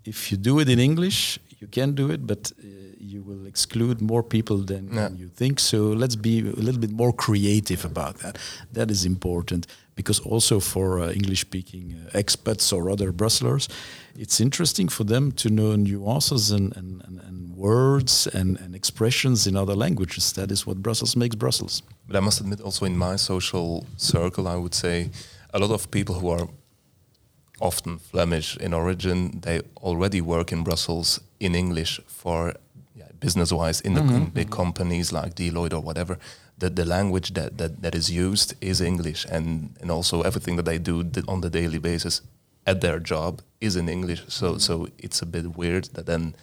if 0.04 0.32
you 0.32 0.36
do 0.36 0.58
it 0.58 0.68
in 0.68 0.80
English 0.80 1.38
you 1.60 1.68
can 1.68 1.94
do 1.94 2.10
it, 2.10 2.26
but 2.26 2.52
uh, 2.58 2.79
you 3.00 3.22
will 3.22 3.46
exclude 3.46 4.00
more 4.00 4.22
people 4.22 4.58
than, 4.58 4.92
yeah. 4.92 5.08
you 5.10 5.28
think. 5.28 5.58
So 5.58 5.78
let's 5.88 6.16
be 6.16 6.40
a 6.40 6.62
little 6.66 6.80
bit 6.80 6.92
more 6.92 7.12
creative 7.12 7.84
about 7.84 8.18
that. 8.18 8.38
That 8.72 8.90
is 8.90 9.04
important 9.04 9.66
because 9.94 10.20
also 10.20 10.60
for 10.60 11.00
uh, 11.00 11.10
English-speaking 11.12 12.06
uh, 12.06 12.18
expats 12.18 12.72
or 12.72 12.90
other 12.90 13.12
Brussels, 13.12 13.68
it's 14.16 14.40
interesting 14.40 14.88
for 14.88 15.04
them 15.04 15.32
to 15.32 15.48
know 15.50 15.76
nuances 15.76 16.50
and, 16.50 16.76
and, 16.76 17.02
and, 17.06 17.20
and 17.20 17.56
words 17.56 18.26
and, 18.26 18.58
and, 18.60 18.74
expressions 18.74 19.46
in 19.46 19.56
other 19.56 19.74
languages. 19.74 20.32
That 20.32 20.50
is 20.50 20.66
what 20.66 20.82
Brussels 20.82 21.16
makes 21.16 21.36
Brussels. 21.36 21.82
But 22.06 22.16
I 22.16 22.20
must 22.20 22.40
admit, 22.40 22.60
also 22.60 22.86
in 22.86 22.96
my 22.96 23.16
social 23.16 23.86
circle, 23.96 24.48
I 24.48 24.56
would 24.56 24.74
say 24.74 25.10
a 25.52 25.58
lot 25.58 25.70
of 25.70 25.90
people 25.90 26.14
who 26.14 26.30
are 26.30 26.48
often 27.60 27.98
Flemish 27.98 28.56
in 28.56 28.72
origin, 28.72 29.40
they 29.40 29.60
already 29.76 30.20
work 30.20 30.52
in 30.52 30.64
Brussels 30.64 31.20
in 31.38 31.54
English 31.54 32.00
for 32.06 32.54
yeah, 33.20 33.26
business-wise 33.26 33.80
in, 33.84 33.92
mm 33.92 34.08
-hmm. 34.08 34.16
in 34.16 34.30
big 34.32 34.48
companies 34.48 35.10
like 35.12 35.34
Deloitte 35.34 35.76
or 35.76 35.82
whatever 35.82 36.18
the, 36.60 36.70
the 36.70 36.84
language 36.84 37.32
that, 37.34 37.58
that, 37.58 37.82
that 37.82 37.94
is 37.94 38.08
used 38.10 38.54
is 38.60 38.80
English, 38.80 39.26
and, 39.30 39.76
and 39.80 39.90
also 39.90 40.22
everything 40.22 40.56
that 40.56 40.66
they 40.66 40.78
do 40.78 41.04
on 41.26 41.40
the 41.40 41.50
daily 41.50 41.78
basis 41.78 42.22
at 42.66 42.80
their 42.80 43.00
job 43.00 43.40
is 43.60 43.76
in 43.76 43.88
English. 43.88 44.22
So 44.28 44.58
so 44.58 44.88
it's 44.98 45.22
a 45.22 45.26
bit 45.26 45.56
weird 45.56 45.84
that 45.94 46.06
then 46.06 46.34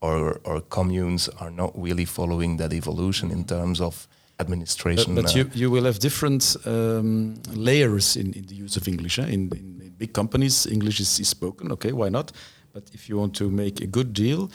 our 0.00 0.40
our 0.44 0.60
communes 0.68 1.28
are 1.40 1.50
not 1.50 1.72
really 1.74 2.04
following 2.06 2.58
that 2.58 2.72
evolution 2.72 3.30
in 3.30 3.44
terms 3.44 3.80
of 3.80 4.08
administration. 4.38 5.14
But, 5.14 5.24
but 5.24 5.34
uh, 5.34 5.38
you, 5.38 5.50
you 5.54 5.70
will 5.70 5.84
have 5.84 5.98
different 5.98 6.56
um, 6.64 7.34
layers 7.54 8.16
in, 8.16 8.32
in 8.32 8.46
the 8.46 8.54
use 8.54 8.76
of 8.76 8.86
English. 8.86 9.18
Eh? 9.18 9.24
In, 9.24 9.50
in, 9.52 9.80
in 9.82 9.94
big 9.98 10.12
companies, 10.12 10.66
English 10.66 11.00
is, 11.00 11.18
is 11.18 11.28
spoken. 11.28 11.72
Okay, 11.72 11.92
why 11.92 12.10
not? 12.10 12.32
But 12.72 12.90
if 12.92 13.08
you 13.08 13.18
want 13.18 13.34
to 13.36 13.50
make 13.50 13.80
a 13.80 13.86
good 13.86 14.12
deal 14.12 14.50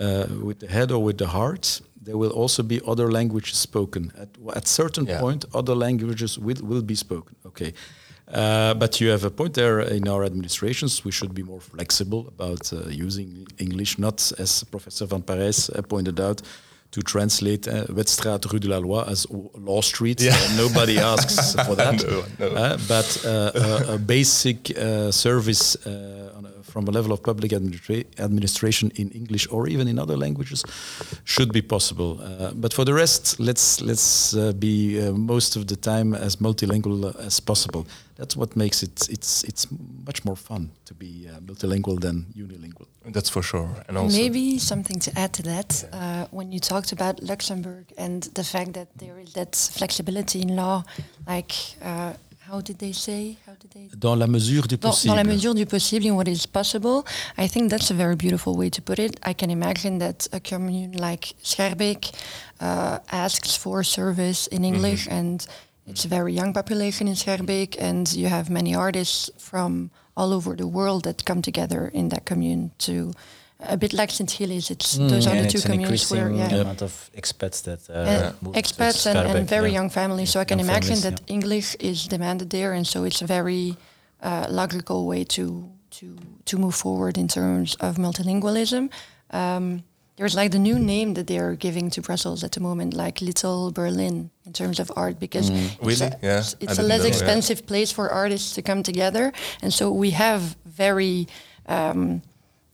uh, 0.00 0.26
with 0.46 0.58
the 0.58 0.66
head 0.68 0.90
or 0.90 1.02
with 1.04 1.16
the 1.18 1.26
heart, 1.26 1.80
there 2.04 2.16
will 2.16 2.30
also 2.30 2.62
be 2.62 2.80
other 2.86 3.10
languages 3.10 3.56
spoken. 3.58 4.12
At 4.20 4.28
at 4.56 4.68
certain 4.68 5.06
Yeah. 5.06 5.20
point, 5.20 5.44
other 5.52 5.74
languages 5.76 6.38
will, 6.38 6.60
will 6.62 6.82
be 6.82 6.94
spoken. 6.94 7.34
Okay. 7.44 7.72
Uh, 8.28 8.74
but 8.74 9.00
you 9.00 9.10
have 9.10 9.24
a 9.26 9.30
point 9.30 9.54
there 9.54 9.80
in 9.80 10.08
our 10.08 10.24
administrations. 10.24 11.04
We 11.04 11.12
should 11.12 11.32
be 11.32 11.42
more 11.44 11.60
flexible 11.60 12.26
about 12.28 12.72
uh, 12.72 12.76
using 13.06 13.46
English, 13.58 13.98
not 13.98 14.32
as 14.38 14.64
Professor 14.64 15.06
Van 15.06 15.22
Parijs 15.22 15.70
uh, 15.70 15.82
pointed 15.82 16.18
out, 16.20 16.42
to 16.90 17.00
translate 17.02 17.68
uh, 17.68 17.84
Wetstraat 17.88 18.44
Rue 18.52 18.58
de 18.58 18.68
la 18.68 18.78
Loi 18.78 19.02
as 19.06 19.26
Law 19.54 19.80
Street. 19.82 20.20
Yeah. 20.20 20.34
Uh, 20.34 20.56
nobody 20.56 20.98
asks 21.14 21.54
for 21.66 21.76
that. 21.76 22.02
No, 22.04 22.24
no. 22.38 22.46
Uh, 22.56 22.76
but 22.88 23.24
uh, 23.24 23.50
a, 23.90 23.94
a 23.94 23.98
basic 23.98 24.70
uh, 24.76 25.10
service 25.12 25.76
uh, 25.86 26.25
from 26.76 26.88
a 26.88 26.90
level 26.90 27.12
of 27.12 27.20
public 27.22 27.52
administra- 27.52 28.04
administration 28.18 28.90
in 28.96 29.08
English 29.20 29.44
or 29.50 29.66
even 29.66 29.88
in 29.88 29.98
other 29.98 30.16
languages 30.24 30.60
should 31.24 31.50
be 31.58 31.62
possible. 31.62 32.10
Uh, 32.20 32.52
but 32.62 32.74
for 32.74 32.84
the 32.84 32.92
rest, 32.92 33.40
let's 33.48 33.80
let's 33.80 34.34
uh, 34.34 34.52
be 34.66 34.74
uh, 35.00 35.12
most 35.32 35.56
of 35.56 35.62
the 35.66 35.76
time 35.76 36.08
as 36.26 36.36
multilingual 36.36 36.98
as 37.28 37.40
possible. 37.40 37.82
That's 38.18 38.36
what 38.36 38.56
makes 38.56 38.82
it 38.82 39.08
it's 39.08 39.44
it's 39.44 39.66
much 40.08 40.20
more 40.24 40.36
fun 40.36 40.62
to 40.84 40.94
be 40.94 41.12
uh, 41.28 41.40
multilingual 41.48 41.98
than 42.00 42.16
unilingual. 42.36 42.86
that's 43.16 43.30
for 43.30 43.42
sure. 43.42 43.68
And 43.88 43.96
also 43.96 44.16
Maybe 44.22 44.58
something 44.58 45.00
to 45.00 45.10
add 45.22 45.32
to 45.32 45.42
that. 45.42 45.70
Uh, 45.92 46.26
when 46.38 46.52
you 46.52 46.60
talked 46.60 46.92
about 46.92 47.14
Luxembourg 47.22 47.84
and 47.96 48.22
the 48.34 48.44
fact 48.44 48.70
that 48.72 48.88
there 48.96 49.18
is 49.24 49.32
that 49.32 49.56
flexibility 49.78 50.38
in 50.40 50.56
law, 50.56 50.82
like 51.26 51.54
uh, 51.82 52.12
how 52.48 52.60
did 52.60 52.78
they 52.78 52.92
say? 52.92 53.36
How 53.44 53.54
did 53.54 53.70
they? 53.72 53.88
Dans 53.98 54.16
la 54.16 54.26
mesure 54.26 54.66
du 54.68 54.76
possible. 54.78 55.14
dans 55.14 55.16
la 55.16 55.24
mesure 55.24 55.54
du 55.54 55.66
possible, 55.66 56.06
in 56.06 56.14
what 56.14 56.28
is 56.28 56.46
possible, 56.46 57.04
I 57.36 57.48
think 57.48 57.70
that's 57.70 57.90
a 57.90 57.94
very 57.94 58.14
beautiful 58.16 58.56
way 58.56 58.70
to 58.70 58.82
put 58.82 58.98
it. 58.98 59.18
I 59.24 59.32
can 59.32 59.50
imagine 59.50 59.98
that 59.98 60.28
a 60.32 60.40
commune 60.40 60.92
like 60.92 61.34
Schaerbeek 61.42 62.14
uh, 62.60 62.98
asks 63.10 63.56
for 63.56 63.82
service 63.82 64.46
in 64.46 64.64
English, 64.64 65.08
and 65.10 65.44
it's 65.86 66.04
a 66.04 66.08
very 66.08 66.32
young 66.32 66.52
population 66.52 67.08
in 67.08 67.14
Schaerbeek, 67.14 67.76
and 67.80 68.12
you 68.12 68.28
have 68.28 68.48
many 68.48 68.74
artists 68.74 69.30
from 69.38 69.90
all 70.16 70.32
over 70.32 70.54
the 70.54 70.68
world 70.68 71.04
that 71.04 71.24
come 71.24 71.42
together 71.42 71.90
in 71.92 72.10
that 72.10 72.24
commune 72.24 72.70
to. 72.78 73.12
A 73.60 73.76
bit 73.76 73.92
like 73.94 74.10
St. 74.10 74.28
Gilles, 74.30 74.70
it's 74.70 74.98
those 74.98 75.26
are 75.26 75.34
and 75.34 75.46
the 75.46 75.50
two 75.50 75.60
communities 75.60 75.64
an 75.64 75.70
communes 75.70 76.10
where 76.10 76.28
increasing 76.28 76.56
yeah, 76.56 76.60
amount 76.62 76.82
of 76.82 77.10
expats 77.16 77.62
that 77.62 77.88
uh, 77.88 77.92
and 77.92 78.42
move 78.42 78.54
expats 78.54 79.06
and, 79.06 79.18
and 79.18 79.48
very 79.48 79.68
yeah. 79.70 79.80
young 79.80 79.90
families. 79.90 80.30
So 80.30 80.40
I 80.40 80.44
can 80.44 80.58
Young 80.58 80.68
imagine 80.68 80.96
families, 80.96 81.20
that 81.20 81.22
English 81.26 81.74
is 81.76 82.06
demanded 82.06 82.50
there, 82.50 82.74
and 82.74 82.86
so 82.86 83.04
it's 83.04 83.22
a 83.22 83.26
very 83.26 83.76
uh, 84.22 84.46
logical 84.50 85.06
way 85.06 85.24
to 85.24 85.70
to 85.92 86.16
to 86.44 86.58
move 86.58 86.74
forward 86.74 87.16
in 87.16 87.28
terms 87.28 87.76
of 87.80 87.96
multilingualism. 87.96 88.90
Um, 89.30 89.82
there's 90.16 90.34
like 90.34 90.50
the 90.50 90.58
new 90.58 90.78
name 90.78 91.14
that 91.14 91.26
they're 91.26 91.54
giving 91.56 91.90
to 91.90 92.00
Brussels 92.00 92.42
at 92.42 92.52
the 92.52 92.60
moment, 92.60 92.94
like 92.94 93.20
Little 93.20 93.70
Berlin 93.70 94.30
in 94.44 94.52
terms 94.52 94.80
of 94.80 94.90
art, 94.96 95.18
because 95.18 95.50
it's 95.50 95.78
Really? 95.80 96.12
a, 96.12 96.18
Yeah, 96.22 96.38
it's, 96.38 96.54
I 96.54 96.56
it's 96.60 96.78
a 96.78 96.82
less 96.82 97.00
know, 97.00 97.04
yeah. 97.04 97.08
expensive 97.08 97.66
place 97.66 97.92
for 97.92 98.08
artists 98.10 98.54
to 98.54 98.62
come 98.62 98.82
together, 98.82 99.32
and 99.62 99.72
so 99.72 99.90
we 99.90 100.10
have 100.10 100.56
very 100.64 101.26
um, 101.68 102.22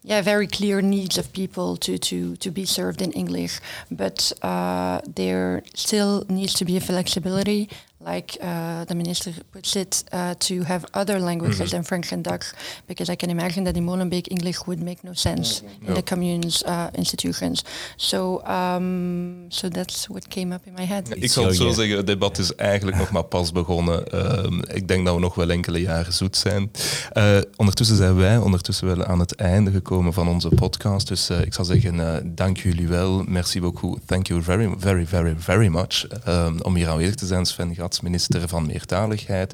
yeah, 0.03 0.21
very 0.21 0.47
clear 0.47 0.83
needs 0.83 1.17
of 1.17 1.33
people 1.33 1.77
to, 1.77 1.97
to, 1.97 2.37
to 2.37 2.51
be 2.51 2.65
served 2.65 3.01
in 3.01 3.13
English, 3.13 3.61
but 3.91 4.33
uh, 4.43 5.01
there 5.07 5.63
still 5.75 6.25
needs 6.29 6.55
to 6.55 6.65
be 6.65 6.77
a 6.77 6.81
flexibility, 6.81 7.69
like 8.05 8.37
uh, 8.41 8.85
the 8.85 8.95
minister 8.95 9.33
puts 9.51 9.77
it, 9.77 10.05
uh, 10.13 10.35
to 10.35 10.63
have 10.63 10.85
other 10.95 11.21
languages 11.21 11.71
than 11.71 11.85
French 11.85 12.13
and 12.13 12.25
Dutch, 12.25 12.53
because 12.87 13.13
I 13.13 13.17
can 13.17 13.31
imagine 13.31 13.65
that 13.65 13.77
in 13.77 13.85
Molenbeek 13.85 14.31
English 14.31 14.67
would 14.67 14.81
make 14.81 15.03
no 15.03 15.13
sense 15.13 15.63
in 15.87 15.95
the 15.95 16.03
commune's 16.03 16.63
uh, 16.65 16.91
institutions. 16.95 17.65
So, 17.97 18.43
um, 18.47 19.51
so 19.51 19.69
that's 19.69 20.09
what 20.09 20.29
came 20.29 20.55
up 20.55 20.67
in 20.67 20.75
my 20.75 20.85
head. 20.85 21.17
Ik 21.17 21.31
zal 21.31 21.45
het 21.45 21.57
zo 21.57 21.73
zeggen, 21.73 21.97
het 21.97 22.07
debat 22.07 22.39
is 22.39 22.55
eigenlijk 22.55 22.97
nog 22.97 23.11
maar 23.11 23.25
pas 23.25 23.53
begonnen. 23.53 24.07
Ehm, 24.07 24.59
ik 24.59 24.89
denk 24.89 25.05
dat 25.05 25.15
we 25.15 25.21
nog 25.21 25.35
wel 25.35 25.51
enkele 25.51 25.81
jaren 25.81 26.13
zoet 26.13 26.37
zijn. 26.37 26.71
Eh, 27.13 27.39
ondertussen 27.57 27.97
zijn 27.97 28.15
wij 28.15 28.37
ondertussen 28.37 28.87
wel 28.87 29.05
aan 29.05 29.19
het 29.19 29.35
einde 29.35 29.71
gekomen 29.71 30.13
van 30.13 30.29
onze 30.29 30.49
podcast. 30.49 31.09
Dus 31.09 31.29
eh, 31.29 31.41
ik 31.41 31.55
zou 31.55 31.67
zeggen, 31.67 32.01
eh, 32.01 32.23
dank 32.25 32.59
jullie 32.59 32.89
wel. 32.89 33.23
Merci 33.23 33.61
beaucoup. 33.61 33.99
Thank 34.07 34.27
you 34.27 34.43
very, 34.43 34.75
very, 34.79 35.07
very, 35.07 35.35
very 35.39 35.67
much. 35.67 36.07
Ehm, 36.07 36.59
om 36.63 36.75
hier 36.75 36.89
aanwezig 36.89 37.15
te 37.15 37.27
zijn, 37.27 37.47
Sven 37.47 37.75
Gats, 37.75 37.92
minister 38.01 38.49
van 38.49 38.67
Meertaligheid. 38.67 39.53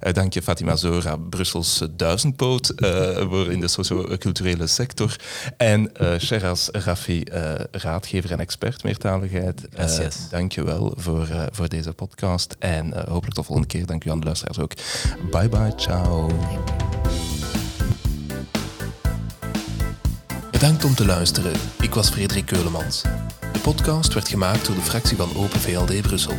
Eh, 0.00 0.12
dank 0.12 0.32
je 0.32 0.42
Fatima 0.42 0.76
Zora, 0.76 1.16
Brussels 1.16 1.82
duizendpoot 1.90 2.68
eh, 2.68 3.28
voor 3.28 3.52
in 3.52 3.60
de 3.60 3.68
socio-culturele 3.68 4.66
sector. 4.66 5.16
En 5.56 5.94
eh 5.94 6.18
Sheraz 6.18 6.68
Rafi, 6.72 7.22
eh, 7.22 7.52
raadgever 7.70 8.32
en 8.32 8.40
expert 8.40 8.82
meertaligheid. 8.82 9.68
Eh, 9.68 10.06
dank 10.30 10.52
je 10.52 10.64
wel 10.64 10.94
voor, 10.96 11.28
eh, 11.28 11.42
voor 11.50 11.68
deze 11.68 11.92
podcast. 11.92 12.56
En 12.58 12.92
eh, 12.92 13.08
hopelijk 13.08 13.34
tot 13.34 13.46
volgende 13.46 13.68
keer. 13.68 13.86
Dank 13.86 14.04
u 14.04 14.10
aan 14.10 14.18
de 14.20 14.24
luisteraars 14.24 14.58
ook. 14.58 14.72
Bye 15.30 15.48
bye, 15.48 15.72
ciao. 15.76 16.30
Bedankt 20.50 20.84
om 20.84 20.94
te 20.94 21.06
luisteren. 21.06 21.52
Ik 21.80 21.94
was 21.94 22.08
Frederik 22.08 22.46
Keulemans. 22.46 23.02
De 23.52 23.58
podcast 23.62 24.14
werd 24.14 24.28
gemaakt 24.28 24.66
door 24.66 24.74
de 24.74 24.80
fractie 24.80 25.16
van 25.16 25.36
Open 25.36 25.60
VLD 25.60 26.02
Brussel. 26.02 26.36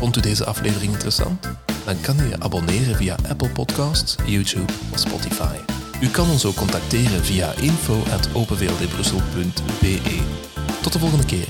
Vond 0.00 0.16
u 0.16 0.20
deze 0.20 0.44
aflevering 0.44 0.92
interessant? 0.92 1.48
Dan 1.84 2.00
kan 2.00 2.20
u 2.20 2.28
je 2.28 2.40
abonneren 2.40 2.96
via 2.96 3.16
Apple 3.28 3.48
Podcasts, 3.48 4.16
YouTube 4.26 4.72
of 4.92 4.98
Spotify. 4.98 5.56
U 6.00 6.08
kan 6.08 6.30
ons 6.30 6.44
ook 6.44 6.54
contacteren 6.54 7.24
via 7.24 7.52
info.openvldbrussel.be. 7.52 10.20
Tot 10.82 10.92
de 10.92 10.98
volgende 10.98 11.24
keer. 11.24 11.48